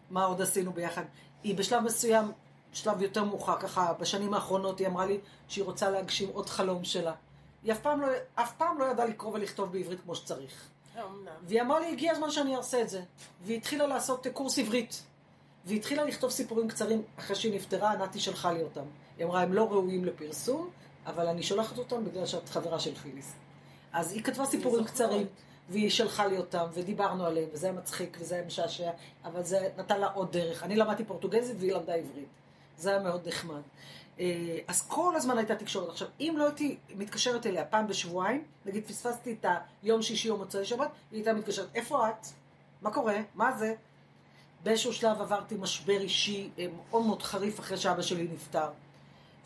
מה 0.10 0.26
עוד 0.26 0.42
עשינו 0.42 0.74
ביחד? 0.74 1.04
היא 1.44 1.56
בשלב 1.56 1.84
מסוים, 1.84 2.32
שלב 2.74 3.02
יותר 3.02 3.24
מאוחר, 3.24 3.60
ככה 3.60 3.94
בשנים 3.94 4.34
האחרונות, 4.34 4.80
היא 4.80 4.88
אמרה 4.88 5.06
לי 5.06 5.20
שהיא 5.48 5.64
רוצה 5.64 5.90
להגשים 5.90 6.30
עוד 6.34 6.50
חלום 6.50 6.84
שלה. 6.84 7.14
היא 7.64 7.74
אף 7.74 7.80
פעם 7.80 8.02
לא, 8.02 8.08
אף 8.36 8.54
פעם 8.58 8.80
לא 8.80 8.86
ידעה 8.86 9.06
לקרוא 9.06 9.34
ולכתוב 9.34 9.72
בעברית 9.72 10.00
כמו 10.02 10.16
שצריך. 10.16 10.70
והיא 11.48 11.62
אמרה 11.62 11.80
לי, 11.80 11.92
הגיע 11.92 12.12
הזמן 12.12 12.32
שאני 12.32 12.56
אעשה 12.58 12.82
את 12.82 12.90
זה. 12.90 13.02
והיא 13.44 13.58
התחילה 13.58 13.88
לעשות 13.88 14.28
קורס 14.34 14.60
עברית. 14.60 15.04
והיא 15.66 15.80
התחילה 15.80 16.04
לכתוב 16.04 16.32
סיפורים 16.32 16.68
קצרים 16.68 17.02
אחרי 17.20 17.36
שהיא 17.36 17.56
נפטרה, 17.56 17.96
נתי 17.96 18.20
שלחה 18.20 18.52
לי 18.52 18.64
אותם. 18.64 18.86
היא 19.18 19.26
אמרה, 19.26 19.42
הם 19.42 19.54
לא 19.54 19.72
ראויים 19.72 20.06
לפרסום, 20.06 20.70
אבל 21.06 21.28
אני 21.28 21.44
שולחת 21.44 21.78
אותם 21.78 22.06
בגלל 22.06 22.26
שאת 22.26 22.50
חברה 22.50 22.80
של 22.80 22.96
פיליס. 22.96 23.34
אז 23.94 24.12
היא 24.12 24.24
כתבה 24.24 24.46
סיפורים 24.46 24.84
קצרים. 24.84 25.28
והיא 25.70 25.90
שלחה 25.90 26.28
לי 26.28 26.38
אותם, 26.38 26.66
ודיברנו 26.74 27.26
עליהם, 27.26 27.50
וזה 27.54 27.68
היה 27.68 27.76
מצחיק, 27.76 28.18
וזה 28.20 28.36
היה 28.36 28.46
משעשע, 28.46 28.92
אבל 29.26 29.44
זה 29.44 29.70
נתן 29.78 30.00
לה 30.00 30.08
עוד 30.08 30.32
דרך. 30.32 30.64
אני 30.64 30.76
למדתי 30.76 31.04
פורטוגזית 31.04 31.58
והיא 31.60 31.74
למדה 31.74 31.94
עברית. 31.94 32.28
זה 32.78 32.90
היה 32.90 33.00
מאוד 33.00 33.28
נחמד. 33.28 33.62
אה, 34.20 34.58
אז 34.68 34.88
כל 34.88 35.16
הזמן 35.16 35.38
הייתה 35.38 35.56
תקשורת. 35.56 35.90
עכשיו, 35.90 36.08
אם 36.20 36.36
לא 36.38 36.46
הייתי 36.46 36.78
מתקשרת 36.96 37.46
אליה 37.46 37.66
פעם 37.66 37.88
בשבועיים, 37.88 38.44
נגיד 38.66 38.86
פספסתי 38.88 39.36
את 39.40 39.46
היום 39.84 40.02
שישי 40.02 40.30
או 40.30 40.38
מוצאי 40.38 40.66
שבת, 40.66 40.90
היא 41.12 41.18
הייתה 41.18 41.34
מתקשרת, 41.34 41.68
איפה 41.76 42.10
את? 42.10 42.28
מה 42.82 42.92
קורה? 42.92 43.16
מה 43.36 43.58
זה? 43.58 43.76
באיזשהו 44.64 44.94
שלב 44.94 45.22
עברתי 45.22 45.56
משבר 45.56 46.02
אישי 46.02 46.50
אה, 46.60 46.66
מאוד 46.90 47.06
מאוד 47.06 47.24
חריף 47.24 47.60
אחרי 47.60 47.78
שאבא 47.78 48.02
שלי 48.02 48.28
נפטר. 48.34 48.68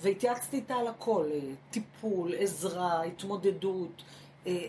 והתייעצתי 0.01 0.57
איתה 0.57 0.75
על 0.75 0.87
הכל, 0.87 1.25
אה, 1.31 1.39
טיפול, 1.71 2.33
עזרה, 2.37 3.03
התמודדות. 3.03 4.03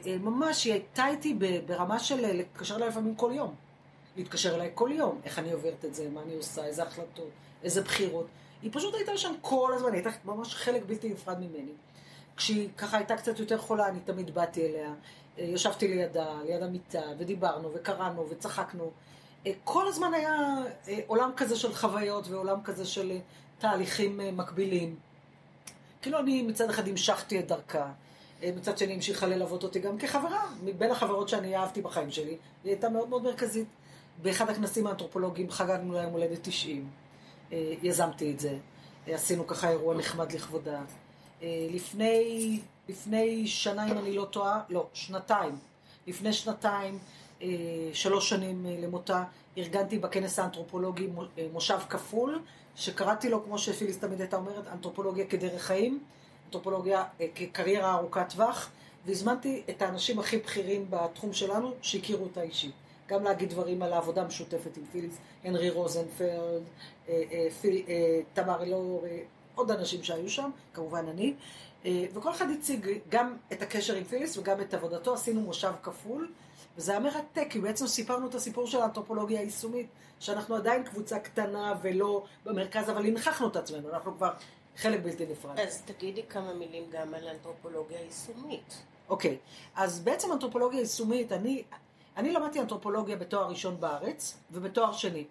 ממש, 0.06 0.64
היא 0.64 0.72
הייתה 0.72 1.08
איתי 1.08 1.38
ברמה 1.66 1.98
של 1.98 2.32
להתקשר 2.32 2.76
אליי 2.76 2.88
לפעמים 2.88 3.14
כל 3.14 3.30
יום. 3.34 3.54
להתקשר 4.16 4.54
אליי 4.54 4.70
כל 4.74 4.90
יום, 4.92 5.20
איך 5.24 5.38
אני 5.38 5.52
עוברת 5.52 5.84
את 5.84 5.94
זה, 5.94 6.08
מה 6.10 6.22
אני 6.22 6.34
עושה, 6.34 6.64
איזה 6.64 6.82
החלטות, 6.82 7.30
איזה 7.62 7.82
בחירות. 7.82 8.26
היא 8.62 8.70
פשוט 8.72 8.94
הייתה 8.94 9.16
שם 9.16 9.32
כל 9.40 9.72
הזמן, 9.74 9.88
היא 9.88 9.94
הייתה 9.94 10.10
ממש 10.24 10.54
חלק 10.54 10.82
בלתי 10.86 11.08
נפרד 11.08 11.38
ממני. 11.38 11.72
כשהיא 12.36 12.68
ככה 12.76 12.96
הייתה 12.96 13.16
קצת 13.16 13.38
יותר 13.38 13.58
חולה, 13.58 13.88
אני 13.88 14.00
תמיד 14.00 14.34
באתי 14.34 14.66
אליה, 14.66 14.94
אה, 15.38 15.44
ישבתי 15.44 15.88
לידה, 15.88 16.42
ליד 16.46 16.62
המיטה, 16.62 17.02
ודיברנו, 17.18 17.70
וקראנו, 17.74 18.26
וצחקנו. 18.30 18.90
אה, 19.46 19.52
כל 19.64 19.88
הזמן 19.88 20.14
היה 20.14 20.36
אה, 20.88 20.98
עולם 21.06 21.30
כזה 21.36 21.56
של 21.56 21.74
חוויות 21.74 22.28
ועולם 22.28 22.62
כזה 22.62 22.84
של 22.84 23.18
תהליכים 23.58 24.20
מקבילים. 24.32 24.96
כאילו 26.02 26.18
אני 26.18 26.42
מצד 26.42 26.70
אחד 26.70 26.88
המשכתי 26.88 27.38
את 27.38 27.48
דרכה, 27.48 27.92
מצד 28.42 28.78
שני 28.78 28.94
המשיכה 28.94 29.26
ללוות 29.26 29.62
אותי 29.62 29.78
גם 29.78 29.98
כחברה, 29.98 30.46
מבין 30.64 30.90
החברות 30.90 31.28
שאני 31.28 31.56
אהבתי 31.56 31.82
בחיים 31.82 32.10
שלי, 32.10 32.24
היא 32.30 32.38
הייתה 32.64 32.88
מאוד 32.88 33.08
מאוד 33.08 33.22
מרכזית. 33.22 33.66
באחד 34.22 34.50
הכנסים 34.50 34.86
האנתרופולוגיים 34.86 35.50
חגגנו 35.50 35.92
לה 35.92 36.02
יום 36.02 36.12
הולדת 36.12 36.38
90. 36.42 36.88
אה, 37.52 37.74
יזמתי 37.82 38.30
את 38.30 38.40
זה. 38.40 38.58
אה, 39.08 39.14
עשינו 39.14 39.46
ככה 39.46 39.70
אירוע 39.70 39.94
נחמד 39.94 40.32
לכבודה. 40.32 40.80
אה, 41.42 41.66
לפני, 41.70 42.60
לפני 42.88 43.46
שנה, 43.46 43.90
אם 43.90 43.98
אני 43.98 44.12
לא 44.12 44.24
טועה, 44.24 44.60
לא, 44.68 44.86
שנתיים. 44.92 45.58
לפני 46.06 46.32
שנתיים, 46.32 46.98
שלוש 47.92 48.28
שנים 48.28 48.66
למותה, 48.66 49.24
ארגנתי 49.58 49.98
בכנס 49.98 50.38
האנתרופולוגי 50.38 51.08
מושב 51.52 51.78
כפול, 51.88 52.42
שקראתי 52.76 53.28
לו, 53.28 53.44
כמו 53.44 53.58
שפיליס 53.58 53.98
תמיד 53.98 54.20
הייתה 54.20 54.36
אומרת, 54.36 54.66
אנתרופולוגיה 54.72 55.26
כדרך 55.26 55.62
חיים, 55.62 56.00
אנתרופולוגיה 56.46 57.04
כקריירה 57.34 57.94
ארוכת 57.94 58.26
טווח, 58.28 58.70
והזמנתי 59.06 59.62
את 59.70 59.82
האנשים 59.82 60.18
הכי 60.18 60.36
בכירים 60.36 60.86
בתחום 60.90 61.32
שלנו, 61.32 61.72
שהכירו 61.82 62.24
אותה 62.24 62.42
אישית. 62.42 62.72
גם 63.10 63.24
להגיד 63.24 63.50
דברים 63.50 63.82
על 63.82 63.92
העבודה 63.92 64.22
המשותפת 64.22 64.76
עם 64.76 64.82
פיליס, 64.92 65.16
הנרי 65.44 65.70
רוזנפלד, 65.70 66.62
אה, 67.08 67.22
אה, 67.32 67.48
אה, 67.88 68.20
תמר 68.34 68.62
אלאור, 68.62 69.04
עוד 69.54 69.70
אנשים 69.70 70.02
שהיו 70.02 70.30
שם, 70.30 70.50
כמובן 70.74 71.06
אני, 71.08 71.34
וכל 72.14 72.30
אחד 72.30 72.46
הציג 72.50 72.90
גם 73.08 73.36
את 73.52 73.62
הקשר 73.62 73.94
עם 73.94 74.04
פיליס 74.04 74.36
וגם 74.36 74.60
את 74.60 74.74
עבודתו, 74.74 75.14
עשינו 75.14 75.40
מושב 75.40 75.72
כפול, 75.82 76.32
וזה 76.76 76.92
היה 76.92 77.00
מרתק, 77.00 77.46
כי 77.50 77.58
בעצם 77.58 77.86
סיפרנו 77.86 78.28
את 78.28 78.34
הסיפור 78.34 78.66
של 78.66 78.80
האנתרופולוגיה 78.80 79.40
היישומית, 79.40 79.86
שאנחנו 80.20 80.56
עדיין 80.56 80.82
קבוצה 80.82 81.18
קטנה 81.18 81.74
ולא 81.82 82.24
במרכז, 82.44 82.90
אבל 82.90 83.06
הנכחנו 83.06 83.48
את 83.48 83.56
עצמנו, 83.56 83.90
אנחנו 83.90 84.16
כבר 84.16 84.30
חלק 84.76 85.00
בלתי 85.02 85.26
נפרד. 85.26 85.60
אז 85.60 85.82
תגידי 85.82 86.22
כמה 86.28 86.54
מילים 86.54 86.84
גם 86.90 87.14
על 87.14 87.28
אנתרופולוגיה 87.28 88.00
יישומית. 88.00 88.82
אוקיי, 89.08 89.38
אז 89.74 90.00
בעצם 90.00 90.32
אנתרופולוגיה 90.32 90.80
יישומית, 90.80 91.32
אני, 91.32 91.62
אני 92.16 92.32
למדתי 92.32 92.60
אנתרופולוגיה 92.60 93.16
בתואר 93.16 93.48
ראשון 93.48 93.80
בארץ 93.80 94.36
ובתואר 94.50 94.92
שני, 94.92 95.24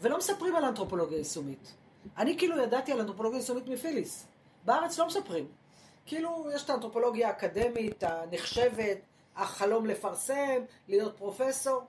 ולא 0.00 0.18
מספרים 0.18 0.56
על 0.56 0.64
אנתרופולוגיה 0.64 1.18
יישומית. 1.18 1.74
אני 2.18 2.38
כאילו 2.38 2.58
ידעתי 2.58 2.92
על 2.92 3.00
אנתרופולוגיה 3.00 3.38
יישומית 3.38 3.68
מפיליס. 3.68 4.26
בארץ 4.64 4.98
לא 4.98 5.06
מספרים. 5.06 5.46
כאילו, 6.06 6.46
יש 6.54 6.64
את 6.64 6.70
האנתרופולוגיה 6.70 7.28
האקדמית, 7.28 8.02
הנחשבת, 8.02 8.98
החלום 9.36 9.86
לפרסם, 9.86 10.62
להיות 10.88 11.16
פרופסור. 11.16 11.82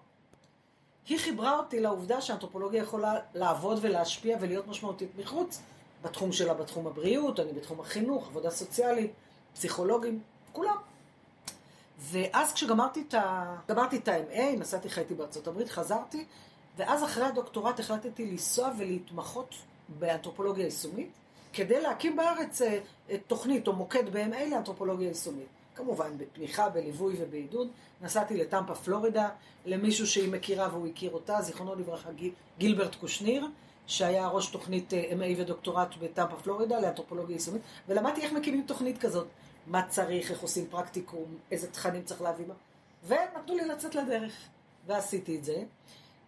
היא 1.07 1.19
חיברה 1.19 1.57
אותי 1.57 1.79
לעובדה 1.79 2.21
שהאנתרופולוגיה 2.21 2.81
יכולה 2.81 3.19
לעבוד 3.33 3.79
ולהשפיע 3.81 4.37
ולהיות 4.41 4.67
משמעותית 4.67 5.09
מחוץ. 5.17 5.61
בתחום 6.01 6.31
שלה, 6.31 6.53
בתחום 6.53 6.87
הבריאות, 6.87 7.39
אני 7.39 7.53
בתחום 7.53 7.79
החינוך, 7.79 8.27
עבודה 8.27 8.49
סוציאלית, 8.49 9.11
פסיכולוגים, 9.53 10.21
כולם. 10.51 10.77
ואז 11.99 12.53
כשגמרתי 12.53 13.03
את 13.09 14.07
ה-MA, 14.07 14.59
נסעתי 14.59 14.89
חייתי 14.89 15.13
בארצות 15.13 15.47
הברית, 15.47 15.69
חזרתי, 15.69 16.25
ואז 16.77 17.03
אחרי 17.03 17.25
הדוקטורט 17.25 17.79
החלטתי 17.79 18.25
לנסוע 18.25 18.69
ולהתמחות 18.77 19.55
באנתרופולוגיה 19.99 20.65
יישומית, 20.65 21.09
כדי 21.53 21.81
להקים 21.81 22.15
בארץ 22.15 22.61
אה, 22.61 22.77
תוכנית 23.27 23.67
או 23.67 23.73
מוקד 23.73 24.09
ב-MA 24.09 24.49
לאנתרופולוגיה 24.51 25.07
יישומית. 25.07 25.47
כמובן, 25.75 26.17
בתמיכה, 26.17 26.69
בליווי 26.69 27.15
ובעידוד. 27.19 27.67
נסעתי 28.01 28.37
לטמפה, 28.37 28.75
פלורידה, 28.75 29.29
למישהו 29.65 30.07
שהיא 30.07 30.31
מכירה 30.31 30.67
והוא 30.71 30.87
הכיר 30.87 31.11
אותה, 31.11 31.41
זיכרונו 31.41 31.75
לברכה, 31.75 32.09
גילברט 32.57 32.95
קושניר, 32.95 33.47
שהיה 33.87 34.27
ראש 34.27 34.47
תוכנית 34.47 34.93
אה, 34.93 35.11
MA 35.11 35.41
ודוקטורט 35.41 35.95
בטמפה, 36.01 36.35
פלורידה, 36.35 36.79
לאנתרופולוגיה 36.79 37.33
יישומית, 37.33 37.61
ולמדתי 37.87 38.21
איך 38.21 38.33
מקימים 38.33 38.63
תוכנית 38.67 38.97
כזאת. 38.97 39.27
מה 39.67 39.87
צריך, 39.87 40.31
איך 40.31 40.41
עושים 40.41 40.67
פרקטיקום, 40.69 41.37
איזה 41.51 41.71
תכנים 41.71 42.03
צריך 42.03 42.21
להביא, 42.21 42.45
ונתנו 43.07 43.55
לי 43.55 43.65
לצאת 43.65 43.95
לדרך. 43.95 44.33
ועשיתי 44.87 45.35
את 45.37 45.43
זה, 45.43 45.63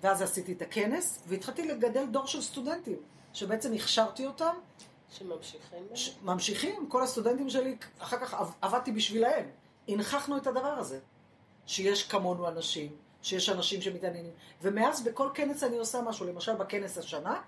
ואז 0.01 0.21
עשיתי 0.21 0.53
את 0.53 0.61
הכנס, 0.61 1.23
והתחלתי 1.27 1.67
לגדל 1.67 2.05
דור 2.11 2.27
של 2.27 2.41
סטודנטים, 2.41 2.97
שבעצם 3.33 3.73
הכשרתי 3.73 4.25
אותם. 4.25 4.55
שממשיכים? 5.18 5.88
ש... 5.93 6.16
ממשיכים, 6.24 6.89
כל 6.89 7.03
הסטודנטים 7.03 7.49
שלי, 7.49 7.78
אחר 7.99 8.18
כך 8.18 8.51
עבדתי 8.61 8.91
בשבילהם. 8.91 9.45
הנכחנו 9.88 10.38
את 10.38 10.47
הדבר 10.47 10.68
הזה, 10.68 10.99
שיש 11.66 12.07
כמונו 12.07 12.47
אנשים, 12.47 12.91
שיש 13.22 13.49
אנשים 13.49 13.82
שמתעניינים. 13.82 14.32
ומאז 14.61 15.03
בכל 15.03 15.30
כנס 15.34 15.64
אני 15.64 15.78
עושה 15.78 16.01
משהו, 16.01 16.26
למשל 16.28 16.55
בכנס 16.55 16.97
השנה, 16.97 17.41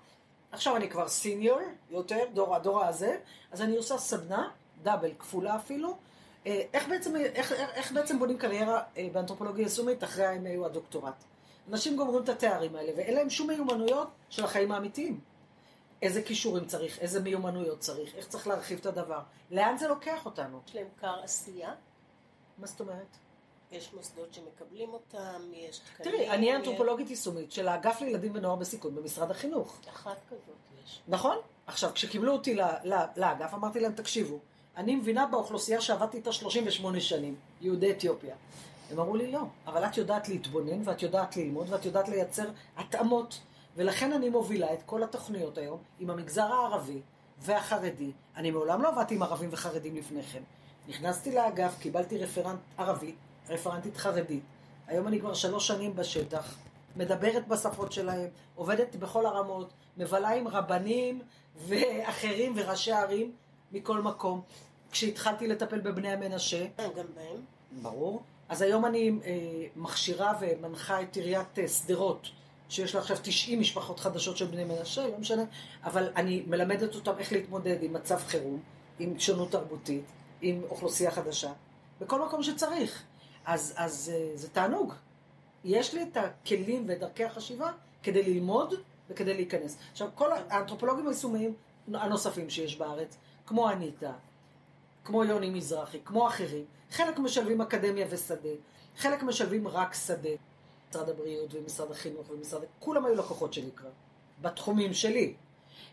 עכשיו 0.52 0.76
אני 0.76 0.90
כבר 0.90 1.08
סיניור, 1.08 1.60
יותר, 1.90 2.24
דור 2.34 2.56
הדור 2.56 2.84
הזה, 2.84 3.18
אז 3.52 3.62
אני 3.62 3.76
עושה 3.76 3.98
סדנה 3.98 4.48
דאבל, 4.82 5.10
כפולה 5.18 5.56
אפילו. 5.56 5.96
אה, 6.46 6.62
איך 6.72 6.88
בעצם, 6.88 7.16
איך, 7.16 7.52
איך 7.52 7.92
בעצם 7.92 8.18
בונים 8.18 8.38
קריירה 8.38 8.82
אה, 8.96 9.08
באנתרופולוגיה 9.12 9.62
יישומית 9.62 10.04
אחרי 10.04 10.26
ה-MA 10.26 10.56
או 10.56 10.66
הדוקטורט? 10.66 11.24
אנשים 11.70 11.96
גומרים 11.96 12.22
את 12.22 12.28
התארים 12.28 12.76
האלה, 12.76 12.92
ואין 12.96 13.14
להם 13.14 13.30
שום 13.30 13.46
מיומנויות 13.46 14.08
של 14.30 14.44
החיים 14.44 14.72
האמיתיים. 14.72 15.20
איזה 16.02 16.22
כישורים 16.22 16.64
צריך, 16.64 16.98
איזה 16.98 17.20
מיומנויות 17.20 17.80
צריך, 17.80 18.14
איך 18.14 18.28
צריך 18.28 18.46
להרחיב 18.46 18.78
את 18.78 18.86
הדבר. 18.86 19.20
לאן 19.50 19.78
זה 19.78 19.88
לוקח 19.88 20.26
אותנו? 20.26 20.60
יש 20.66 20.76
להם 20.76 20.86
קר 21.00 21.20
עשייה? 21.22 21.74
מה 22.58 22.66
זאת 22.66 22.80
אומרת? 22.80 23.16
יש 23.72 23.94
מוסדות 23.94 24.34
שמקבלים 24.34 24.92
אותם, 24.92 25.42
יש 25.52 25.78
תקנים. 25.78 26.12
תראי, 26.12 26.30
אני 26.30 26.56
אנתרופולוגית 26.56 27.10
יישומית 27.10 27.52
של 27.52 27.68
האגף 27.68 28.00
לילדים 28.00 28.32
ונוער 28.34 28.56
בסיכון 28.56 28.94
במשרד 28.94 29.30
החינוך. 29.30 29.80
אחת 29.88 30.16
כזאת 30.28 30.56
יש. 30.84 31.00
נכון. 31.08 31.36
עכשיו, 31.66 31.90
כשקיבלו 31.94 32.32
אותי 32.32 32.58
לאגף, 33.16 33.54
אמרתי 33.54 33.80
להם, 33.80 33.92
תקשיבו, 33.92 34.38
אני 34.76 34.96
מבינה 34.96 35.26
באוכלוסייה 35.26 35.80
שעבדתי 35.80 36.16
איתה 36.16 36.32
38 36.32 37.00
שנים, 37.00 37.36
יהודי 37.60 37.90
אתיופיה. 37.90 38.34
הם 38.90 39.00
אמרו 39.00 39.16
לי, 39.16 39.32
לא, 39.32 39.40
אבל 39.66 39.84
את 39.84 39.96
יודעת 39.96 40.28
להתבונן, 40.28 40.88
ואת 40.88 41.02
יודעת 41.02 41.36
ללמוד, 41.36 41.66
ואת 41.72 41.84
יודעת 41.84 42.08
לייצר 42.08 42.46
התאמות. 42.76 43.40
ולכן 43.76 44.12
אני 44.12 44.28
מובילה 44.28 44.72
את 44.72 44.82
כל 44.86 45.02
התוכניות 45.02 45.58
היום 45.58 45.78
עם 45.98 46.10
המגזר 46.10 46.52
הערבי 46.52 47.00
והחרדי. 47.38 48.10
אני 48.36 48.50
מעולם 48.50 48.82
לא 48.82 48.88
עבדתי 48.88 49.14
עם 49.14 49.22
ערבים 49.22 49.48
וחרדים 49.52 49.96
לפני 49.96 50.22
כן. 50.22 50.42
נכנסתי 50.88 51.34
לאגף, 51.34 51.78
קיבלתי 51.78 52.18
רפרנט 52.18 52.58
ערבי, 52.78 53.14
רפרנטית 53.48 53.96
חרדית. 53.96 54.42
היום 54.86 55.08
אני 55.08 55.20
כבר 55.20 55.34
שלוש 55.34 55.66
שנים 55.66 55.96
בשטח, 55.96 56.54
מדברת 56.96 57.48
בשפות 57.48 57.92
שלהם, 57.92 58.28
עובדת 58.54 58.96
בכל 58.96 59.26
הרמות, 59.26 59.72
מבלה 59.96 60.30
עם 60.30 60.48
רבנים 60.48 61.22
ואחרים 61.56 62.52
וראשי 62.56 62.92
ערים 62.92 63.32
מכל 63.72 64.02
מקום. 64.02 64.40
כשהתחלתי 64.90 65.46
לטפל 65.46 65.80
בבני 65.80 66.12
המנשה. 66.12 66.66
אה, 66.78 66.88
גם 66.96 67.04
בהם. 67.14 67.40
ברור. 67.82 68.22
אז 68.48 68.62
היום 68.62 68.86
אני 68.86 69.10
אה, 69.24 69.32
מכשירה 69.76 70.32
ומנחה 70.40 71.02
את 71.02 71.16
עיריית 71.16 71.58
אה, 71.58 71.68
שדרות, 71.68 72.28
שיש 72.68 72.94
לה 72.94 73.00
עכשיו 73.00 73.16
90 73.22 73.60
משפחות 73.60 74.00
חדשות 74.00 74.36
של 74.36 74.46
בני 74.46 74.64
מנשה, 74.64 75.06
לא 75.06 75.18
משנה, 75.18 75.42
אבל 75.84 76.10
אני 76.16 76.42
מלמדת 76.46 76.94
אותם 76.94 77.12
איך 77.18 77.32
להתמודד 77.32 77.76
עם 77.82 77.92
מצב 77.92 78.18
חירום, 78.18 78.60
עם 78.98 79.18
שונות 79.18 79.52
תרבותית, 79.52 80.04
עם 80.40 80.62
אוכלוסייה 80.70 81.10
חדשה, 81.10 81.52
בכל 82.00 82.26
מקום 82.26 82.42
שצריך. 82.42 83.02
אז, 83.44 83.74
אז 83.76 84.12
אה, 84.14 84.30
זה 84.34 84.48
תענוג. 84.48 84.94
יש 85.64 85.94
לי 85.94 86.02
את 86.02 86.16
הכלים 86.16 86.84
ואת 86.88 86.98
דרכי 86.98 87.24
החשיבה 87.24 87.72
כדי 88.02 88.22
ללמוד 88.22 88.74
וכדי 89.10 89.34
להיכנס. 89.34 89.76
עכשיו, 89.92 90.08
כל 90.14 90.32
האנתרופולוגים 90.32 91.08
היישומיים 91.08 91.54
הנוספים 91.94 92.50
שיש 92.50 92.76
בארץ, 92.76 93.16
כמו 93.46 93.70
אניטה, 93.70 94.12
כמו 95.04 95.24
יוני 95.24 95.50
מזרחי, 95.50 95.98
כמו 96.04 96.28
אחרים. 96.28 96.64
חלק 96.90 97.18
משלבים 97.18 97.60
אקדמיה 97.60 98.06
ושדה. 98.10 98.48
חלק 98.96 99.22
משלבים 99.22 99.68
רק 99.68 99.94
שדה. 99.94 100.28
משרד 100.96 101.08
הבריאות 101.08 101.54
ומשרד 101.54 101.90
החינוך 101.90 102.30
ומשרד... 102.30 102.62
כולם 102.78 103.04
היו 103.04 103.14
לקוחות 103.14 103.52
שלי 103.52 103.70
כבר, 103.76 103.88
בתחומים 104.40 104.94
שלי. 104.94 105.34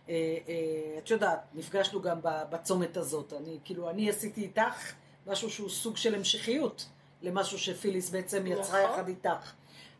אה, 0.09 0.13
אה, 0.47 0.97
את 0.97 1.09
יודעת, 1.09 1.39
נפגשנו 1.53 2.01
גם 2.01 2.19
בצומת 2.23 2.97
הזאת. 2.97 3.33
אני, 3.33 3.57
כאילו, 3.65 3.89
אני 3.89 4.09
עשיתי 4.09 4.41
איתך 4.41 4.93
משהו 5.27 5.49
שהוא 5.49 5.69
סוג 5.69 5.97
של 5.97 6.15
המשכיות 6.15 6.85
למשהו 7.21 7.59
שפיליס 7.59 8.09
בעצם 8.09 8.47
יצרה 8.47 8.83
נכון. 8.83 8.93
יחד 8.93 9.07
איתך. 9.07 9.51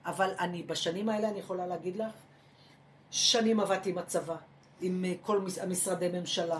אבל 0.06 0.34
אני, 0.40 0.64
בשנים 0.64 1.10
האלה 1.10 1.30
אני 1.30 1.40
יכולה 1.40 1.68
להגיד 1.68 1.96
לך, 1.96 2.14
שנים 3.12 3.60
עבדתי 3.60 3.90
עם 3.90 3.98
הצבא, 3.98 4.36
עם 4.82 5.06
אה, 5.06 5.14
כל 5.22 5.40
מש- 5.40 5.58
המשרדי 5.58 6.10
ממשלה. 6.20 6.60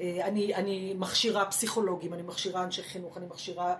אני, 0.00 0.54
אני 0.54 0.94
מכשירה 0.98 1.50
פסיכולוגים, 1.50 2.14
אני 2.14 2.22
מכשירה 2.22 2.64
אנשי 2.64 2.82
חינוך, 2.82 3.16
אני 3.16 3.26
מכשירה 3.26 3.74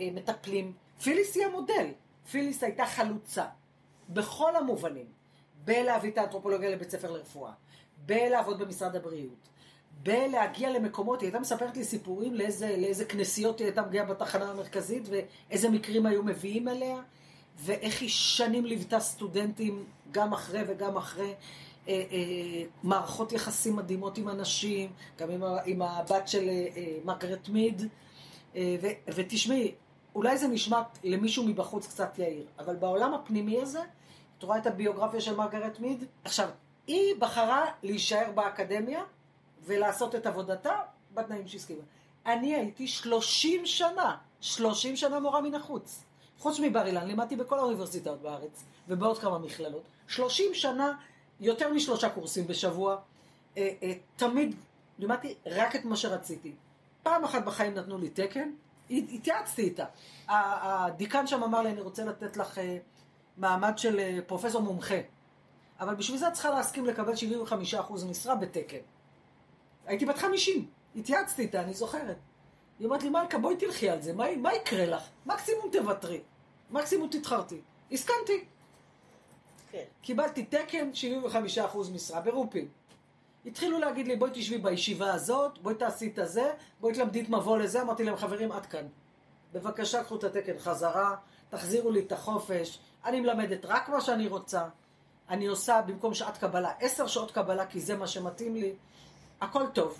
מטפלים. 0.00 0.72
פיליס 1.02 1.36
היא 1.36 1.44
המודל. 1.44 1.86
פיליס 2.30 2.62
הייתה 2.62 2.86
חלוצה, 2.86 3.44
בכל 4.08 4.56
המובנים, 4.56 5.06
בלהביא 5.64 6.10
את 6.10 6.18
האנתרופולוגיה 6.18 6.70
לבית 6.70 6.90
ספר 6.90 7.10
לרפואה, 7.10 7.52
בלעבוד 8.06 8.58
במשרד 8.58 8.96
הבריאות, 8.96 9.48
בלהגיע 10.02 10.70
למקומות, 10.70 11.20
היא 11.20 11.26
הייתה 11.26 11.40
מספרת 11.40 11.76
לי 11.76 11.84
סיפורים 11.84 12.34
לאיזה, 12.34 12.76
לאיזה 12.76 13.04
כנסיות 13.04 13.58
היא 13.58 13.66
הייתה 13.66 13.82
מגיעה 13.82 14.04
בתחנה 14.04 14.50
המרכזית 14.50 15.02
ואיזה 15.08 15.70
מקרים 15.70 16.06
היו 16.06 16.22
מביאים 16.22 16.68
אליה, 16.68 16.96
ואיך 17.56 18.00
היא 18.00 18.08
שנים 18.08 18.64
ליוותה 18.64 19.00
סטודנטים 19.00 19.84
גם 20.10 20.32
אחרי 20.32 20.60
וגם 20.66 20.96
אחרי. 20.96 21.34
אה, 21.88 22.02
אה, 22.12 22.62
מערכות 22.82 23.32
יחסים 23.32 23.76
מדהימות 23.76 24.18
עם 24.18 24.28
אנשים, 24.28 24.92
גם 25.18 25.28
עם, 25.64 25.82
הבת 25.82 26.28
של 26.28 26.48
אה, 26.48 26.98
מרגרט 27.04 27.48
מיד, 27.48 27.82
ותשמעי, 29.14 29.74
אולי 30.18 30.38
זה 30.38 30.48
נשמע 30.48 30.82
למישהו 31.04 31.44
מבחוץ 31.44 31.86
קצת 31.86 32.18
יאיר, 32.18 32.46
אבל 32.58 32.76
בעולם 32.76 33.14
הפנימי 33.14 33.60
הזה, 33.60 33.80
את 34.38 34.42
רואה 34.42 34.58
את 34.58 34.66
הביוגרפיה 34.66 35.20
של 35.20 35.36
מרגרט 35.36 35.80
מיד? 35.80 36.04
עכשיו, 36.24 36.48
היא 36.86 37.14
בחרה 37.18 37.66
להישאר 37.82 38.30
באקדמיה 38.34 39.02
ולעשות 39.64 40.14
את 40.14 40.26
עבודתה 40.26 40.76
בתנאים 41.14 41.48
שהסכימה. 41.48 41.82
אני 42.26 42.54
הייתי 42.54 42.86
30 42.86 43.66
שנה, 43.66 44.16
30 44.40 44.96
שנה 44.96 45.20
מורה 45.20 45.40
מן 45.40 45.54
החוץ. 45.54 46.04
חוץ 46.38 46.60
מבר 46.60 46.86
אילן, 46.86 47.06
לימדתי 47.06 47.36
בכל 47.36 47.58
האוניברסיטאות 47.58 48.22
בארץ 48.22 48.64
ובעוד 48.88 49.18
כמה 49.18 49.38
מכללות. 49.38 49.82
30 50.08 50.54
שנה, 50.54 50.92
יותר 51.40 51.72
משלושה 51.72 52.08
קורסים 52.08 52.46
בשבוע. 52.46 52.96
אה, 53.56 53.70
אה, 53.82 53.92
תמיד 54.16 54.54
לימדתי 54.98 55.34
רק 55.46 55.76
את 55.76 55.84
מה 55.84 55.96
שרציתי. 55.96 56.52
פעם 57.02 57.24
אחת 57.24 57.44
בחיים 57.44 57.74
נתנו 57.74 57.98
לי 57.98 58.08
תקן, 58.08 58.50
התייעצתי 58.90 59.62
איתה. 59.62 59.84
הדיקן 60.28 61.26
שם 61.26 61.42
אמר 61.42 61.62
לי, 61.62 61.70
אני 61.70 61.80
רוצה 61.80 62.04
לתת 62.04 62.36
לך 62.36 62.58
אה, 62.58 62.78
מעמד 63.36 63.78
של 63.78 63.98
אה, 63.98 64.18
פרופסור 64.26 64.62
מומחה. 64.62 64.98
אבל 65.80 65.94
בשביל 65.94 66.18
זה 66.18 66.28
את 66.28 66.32
צריכה 66.32 66.50
להסכים 66.50 66.86
לקבל 66.86 67.12
75% 67.74 68.04
משרה 68.10 68.34
בתקן. 68.34 68.78
הייתי 69.86 70.06
בת 70.06 70.18
50, 70.18 70.66
התייעצתי 70.96 71.42
איתה, 71.42 71.62
אני 71.62 71.74
זוכרת. 71.74 72.16
היא 72.78 72.86
אומרת 72.86 73.02
לי, 73.02 73.08
מלכה, 73.08 73.38
בואי 73.38 73.56
תלכי 73.56 73.90
על 73.90 74.02
זה, 74.02 74.12
מה, 74.12 74.36
מה 74.36 74.54
יקרה 74.54 74.86
לך? 74.86 75.02
מקסימום 75.26 75.70
תוותרי, 75.72 76.20
מקסימום 76.70 77.08
תתחרתי. 77.08 77.60
הסכמתי. 77.92 78.44
כן. 79.70 79.84
קיבלתי 80.02 80.44
תקן 80.44 80.90
75% 80.94 81.90
משרה 81.94 82.20
ברופין. 82.20 82.68
התחילו 83.46 83.78
להגיד 83.78 84.06
לי, 84.06 84.16
בואי 84.16 84.30
תשבי 84.34 84.58
בישיבה 84.58 85.14
הזאת, 85.14 85.58
בואי 85.58 85.74
תעשי 85.74 86.10
את 86.14 86.18
הזה, 86.18 86.52
בואי 86.80 86.94
תלמדי 86.94 87.20
את 87.20 87.28
מבוא 87.28 87.58
לזה. 87.58 87.82
אמרתי 87.82 88.04
להם, 88.04 88.16
חברים, 88.16 88.52
עד 88.52 88.66
כאן. 88.66 88.86
בבקשה, 89.52 90.04
קחו 90.04 90.16
את 90.16 90.24
התקן 90.24 90.58
חזרה, 90.58 91.16
תחזירו 91.50 91.90
לי 91.90 92.00
את 92.00 92.12
החופש, 92.12 92.78
אני 93.04 93.20
מלמדת 93.20 93.64
רק 93.64 93.88
מה 93.88 94.00
שאני 94.00 94.28
רוצה. 94.28 94.64
אני 95.28 95.46
עושה 95.46 95.80
במקום 95.86 96.14
שעת 96.14 96.38
קבלה, 96.38 96.72
עשר 96.80 97.06
שעות 97.06 97.30
קבלה, 97.30 97.66
כי 97.66 97.80
זה 97.80 97.96
מה 97.96 98.06
שמתאים 98.06 98.56
לי. 98.56 98.72
הכל 99.40 99.66
טוב. 99.72 99.98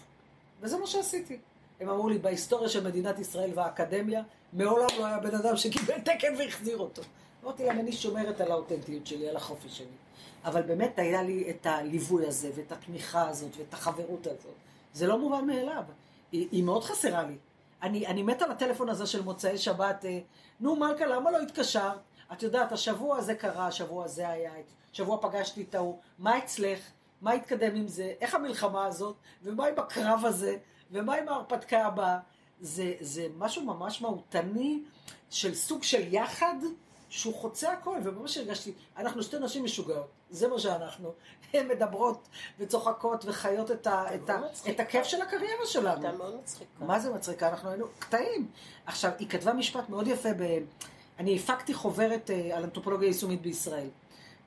וזה 0.61 0.79
מה 0.79 0.87
שעשיתי. 0.87 1.39
הם 1.81 1.89
אמרו 1.89 2.09
לי, 2.09 2.19
בהיסטוריה 2.19 2.69
של 2.69 2.85
מדינת 2.85 3.19
ישראל 3.19 3.51
והאקדמיה, 3.55 4.23
מעולם 4.53 4.87
לא 4.99 5.07
היה 5.07 5.19
בן 5.19 5.35
אדם 5.35 5.57
שקיבל 5.57 6.01
תקן 6.01 6.35
והחזיר 6.39 6.79
אותו. 6.79 7.03
אמרתי 7.45 7.65
להם, 7.65 7.79
אני 7.79 7.93
שומרת 7.93 8.41
על 8.41 8.51
האותנטיות 8.51 9.07
שלי, 9.07 9.29
על 9.29 9.37
החופש 9.37 9.79
שלי. 9.79 9.87
אבל 10.45 10.63
באמת 10.63 10.99
היה 10.99 11.23
לי 11.23 11.51
את 11.51 11.67
הליווי 11.67 12.27
הזה, 12.27 12.51
ואת 12.55 12.73
התמיכה 12.73 13.29
הזאת, 13.29 13.57
ואת 13.59 13.75
החברות 13.75 14.27
הזאת. 14.27 14.55
זה 14.93 15.07
לא 15.07 15.19
מובן 15.19 15.47
מאליו. 15.47 15.83
היא, 16.33 16.49
היא 16.53 16.65
מאוד 16.65 16.85
חסרה 16.85 17.23
לי. 17.23 17.37
אני, 17.83 18.07
אני 18.07 18.23
מת 18.23 18.43
על 18.43 18.51
הטלפון 18.51 18.89
הזה 18.89 19.07
של 19.07 19.23
מוצאי 19.23 19.59
שבת. 19.59 20.05
אה, 20.05 20.19
נו, 20.61 20.77
מלכה, 20.77 21.07
למה 21.07 21.31
לא 21.31 21.39
התקשרת? 21.39 21.99
את 22.33 22.43
יודעת, 22.43 22.73
השבוע 22.73 23.17
הזה 23.17 23.35
קרה, 23.35 23.67
השבוע 23.67 24.05
הזה 24.05 24.29
היה, 24.29 24.53
שבוע 24.93 25.19
פגשתי 25.23 25.63
את 25.63 25.75
ההוא, 25.75 25.99
מה 26.19 26.39
אצלך? 26.39 26.79
מה 27.23 27.33
התקדם 27.33 27.75
עם 27.75 27.89
זה? 27.89 28.15
איך 28.21 28.35
המלחמה 28.35 28.87
הזאת? 28.87 29.17
ומה 29.43 29.67
עם 29.67 29.79
הקרב 29.79 30.25
הזה? 30.25 30.57
ומה 30.91 31.15
עם 31.15 31.29
ההרפתקה 31.29 31.87
הבאה? 31.87 32.19
זה, 32.61 32.95
זה 33.01 33.27
משהו 33.37 33.63
ממש 33.63 34.03
מהותני 34.03 34.83
של 35.31 35.55
סוג 35.55 35.83
של 35.83 36.15
יחד 36.15 36.55
שהוא 37.09 37.35
חוצה 37.35 37.73
הכל, 37.73 37.99
וממש 38.05 38.39
הרגשתי, 38.39 38.73
אנחנו 38.97 39.23
שתי 39.23 39.39
נשים 39.39 39.65
משוגעות, 39.65 40.09
זה 40.31 40.49
מה 40.49 40.59
שאנחנו. 40.59 41.13
הן 41.53 41.69
מדברות 41.69 42.29
וצוחקות 42.59 43.25
וחיות 43.25 43.71
את, 43.71 43.87
ה, 43.87 44.15
את, 44.15 44.31
ה, 44.31 44.41
את 44.71 44.81
הכיף 44.81 45.05
של 45.05 45.23
הקריירה 45.23 45.67
שלנו. 45.67 46.03
הייתה 46.03 46.19
מאוד 46.19 46.37
מצחיקה. 46.37 46.85
מה 46.85 46.99
זה 47.01 47.11
מצחיקה? 47.15 47.49
אנחנו 47.49 47.71
היינו 47.71 47.87
קטעים. 47.99 48.51
עכשיו, 48.87 49.11
היא 49.19 49.29
כתבה 49.29 49.53
משפט 49.53 49.89
מאוד 49.89 50.07
יפה 50.07 50.29
ב... 50.39 50.59
אני 51.19 51.37
הפקתי 51.37 51.75
חוברת 51.75 52.31
אה, 52.31 52.57
על 52.57 52.65
אנתרופולוגיה 52.65 53.09
יישומית 53.09 53.43
בישראל. 53.43 53.89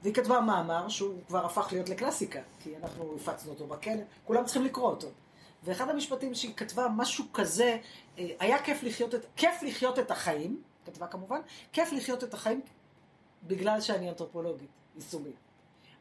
והיא 0.03 0.13
כתבה 0.13 0.41
מאמר 0.41 0.89
שהוא 0.89 1.19
כבר 1.27 1.45
הפך 1.45 1.67
להיות 1.71 1.89
לקלאסיקה, 1.89 2.39
כי 2.59 2.77
אנחנו 2.83 3.15
הפצנו 3.15 3.51
אותו 3.51 3.67
בכלא, 3.67 4.01
כולם 4.25 4.45
צריכים 4.45 4.65
לקרוא 4.65 4.89
אותו. 4.89 5.07
ואחד 5.63 5.89
המשפטים 5.89 6.35
שהיא 6.35 6.53
כתבה 6.55 6.87
משהו 6.95 7.25
כזה, 7.33 7.77
אה, 8.19 8.27
היה 8.39 8.63
כיף 8.63 8.83
לחיות 8.83 9.15
את, 9.15 9.25
כיף 9.35 9.63
לחיות 9.63 9.99
את 9.99 10.11
החיים, 10.11 10.61
כתבה 10.91 11.07
כמובן, 11.07 11.41
כיף 11.73 11.91
לחיות 11.93 12.23
את 12.23 12.33
החיים 12.33 12.61
בגלל 13.43 13.81
שאני 13.81 14.09
אנתרופולוגית 14.09 14.69
יישומית. 14.95 15.35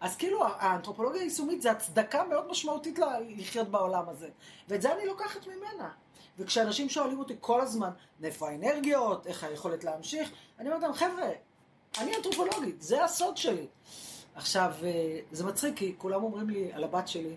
אז 0.01 0.17
כאילו 0.17 0.45
האנתרופולוגיה 0.45 1.21
היישומית 1.21 1.63
זה 1.63 1.71
הצדקה 1.71 2.25
מאוד 2.25 2.51
משמעותית 2.51 2.99
לחיות 3.37 3.69
בעולם 3.69 4.09
הזה. 4.09 4.29
ואת 4.69 4.83
זה 4.83 4.95
אני 4.95 5.07
לוקחת 5.07 5.47
ממנה. 5.47 5.91
וכשאנשים 6.39 6.89
שואלים 6.89 7.19
אותי 7.19 7.35
כל 7.41 7.61
הזמן, 7.61 7.91
מאיפה 8.21 8.49
האנרגיות, 8.49 9.27
איך 9.27 9.45
היכולת 9.45 9.85
להמשיך, 9.85 10.31
אני 10.59 10.69
אומרת 10.69 10.83
להם, 10.83 10.93
חבר'ה, 10.93 11.31
אני 11.99 12.17
אנתרופולוגית, 12.17 12.83
זה 12.83 13.05
הסוד 13.05 13.37
שלי. 13.37 13.67
עכשיו, 14.35 14.73
אה, 14.83 15.19
זה 15.33 15.45
מצחיק, 15.45 15.77
כי 15.77 15.95
כולם 15.99 16.23
אומרים 16.23 16.51
לי 16.51 16.73
על 16.73 16.85
הבת 16.85 17.09
שלי, 17.09 17.37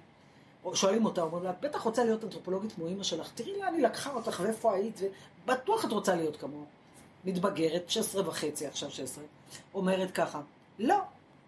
או 0.63 0.75
שואלים 0.75 1.05
אותה, 1.05 1.21
אומרים 1.21 1.43
לה, 1.43 1.49
את 1.49 1.61
בטח 1.61 1.81
רוצה 1.81 2.03
להיות 2.03 2.23
אנתרופולוגית 2.23 2.71
כמו 2.71 2.87
אימא 2.87 3.03
שלך, 3.03 3.31
תראי 3.35 3.59
לאן 3.59 3.73
היא 3.73 3.83
לקחה 3.83 4.13
אותך 4.13 4.41
ואיפה 4.43 4.73
היית, 4.73 4.99
ובטוח 5.45 5.85
את 5.85 5.91
רוצה 5.91 6.15
להיות 6.15 6.37
כמוה. 6.37 6.65
מתבגרת, 7.25 7.89
16 7.89 8.29
וחצי, 8.29 8.67
עכשיו 8.67 8.91
16, 8.91 9.23
אומרת 9.73 10.11
ככה, 10.11 10.41
לא, 10.79 10.97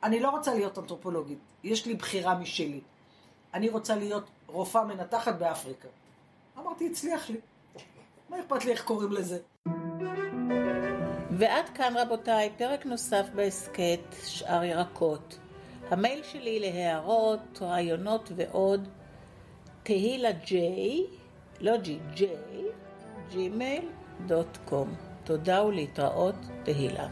אני 0.04 0.20
לא 0.20 0.30
רוצה 0.30 0.54
להיות 0.54 0.78
אנתרופולוגית, 0.80 1.40
יש 1.64 1.86
לי 1.86 1.96
בחירה 1.96 2.36
משלי. 2.36 2.82
אני 3.54 3.70
רוצה 3.70 3.96
להיות 3.96 4.24
רופאה 4.48 4.84
מנתחת 4.84 5.36
באפריקה. 5.36 5.88
אמרתי, 6.58 6.90
הצליח 6.92 7.30
לי. 7.30 7.38
מה 8.30 8.40
אכפת 8.40 8.66
לי 8.66 8.72
איך 8.72 8.84
קוראים 8.86 9.12
לזה? 9.12 9.40
ועד 11.32 11.70
כאן 11.70 11.94
רבותיי, 11.98 12.50
פרק 12.58 12.86
נוסף 12.86 13.26
בהסכת 13.36 14.00
שאר 14.24 14.64
ירקות. 14.64 15.40
המייל 15.90 16.24
שלי 16.24 16.60
להערות, 16.60 17.62
רעיונות 17.62 18.32
ועוד, 18.36 18.88
תהילה 19.84 20.32
ג'יי, 20.32 21.06
לא 21.62 21.78
ג'י, 21.78 22.00
ג'יי, 22.14 22.66
ג'ימייל 23.30 23.90
דוט 24.26 24.58
קום. 24.66 25.15
תודה 25.26 25.64
ולהתראות, 25.64 26.36
תהילה. 26.64 27.08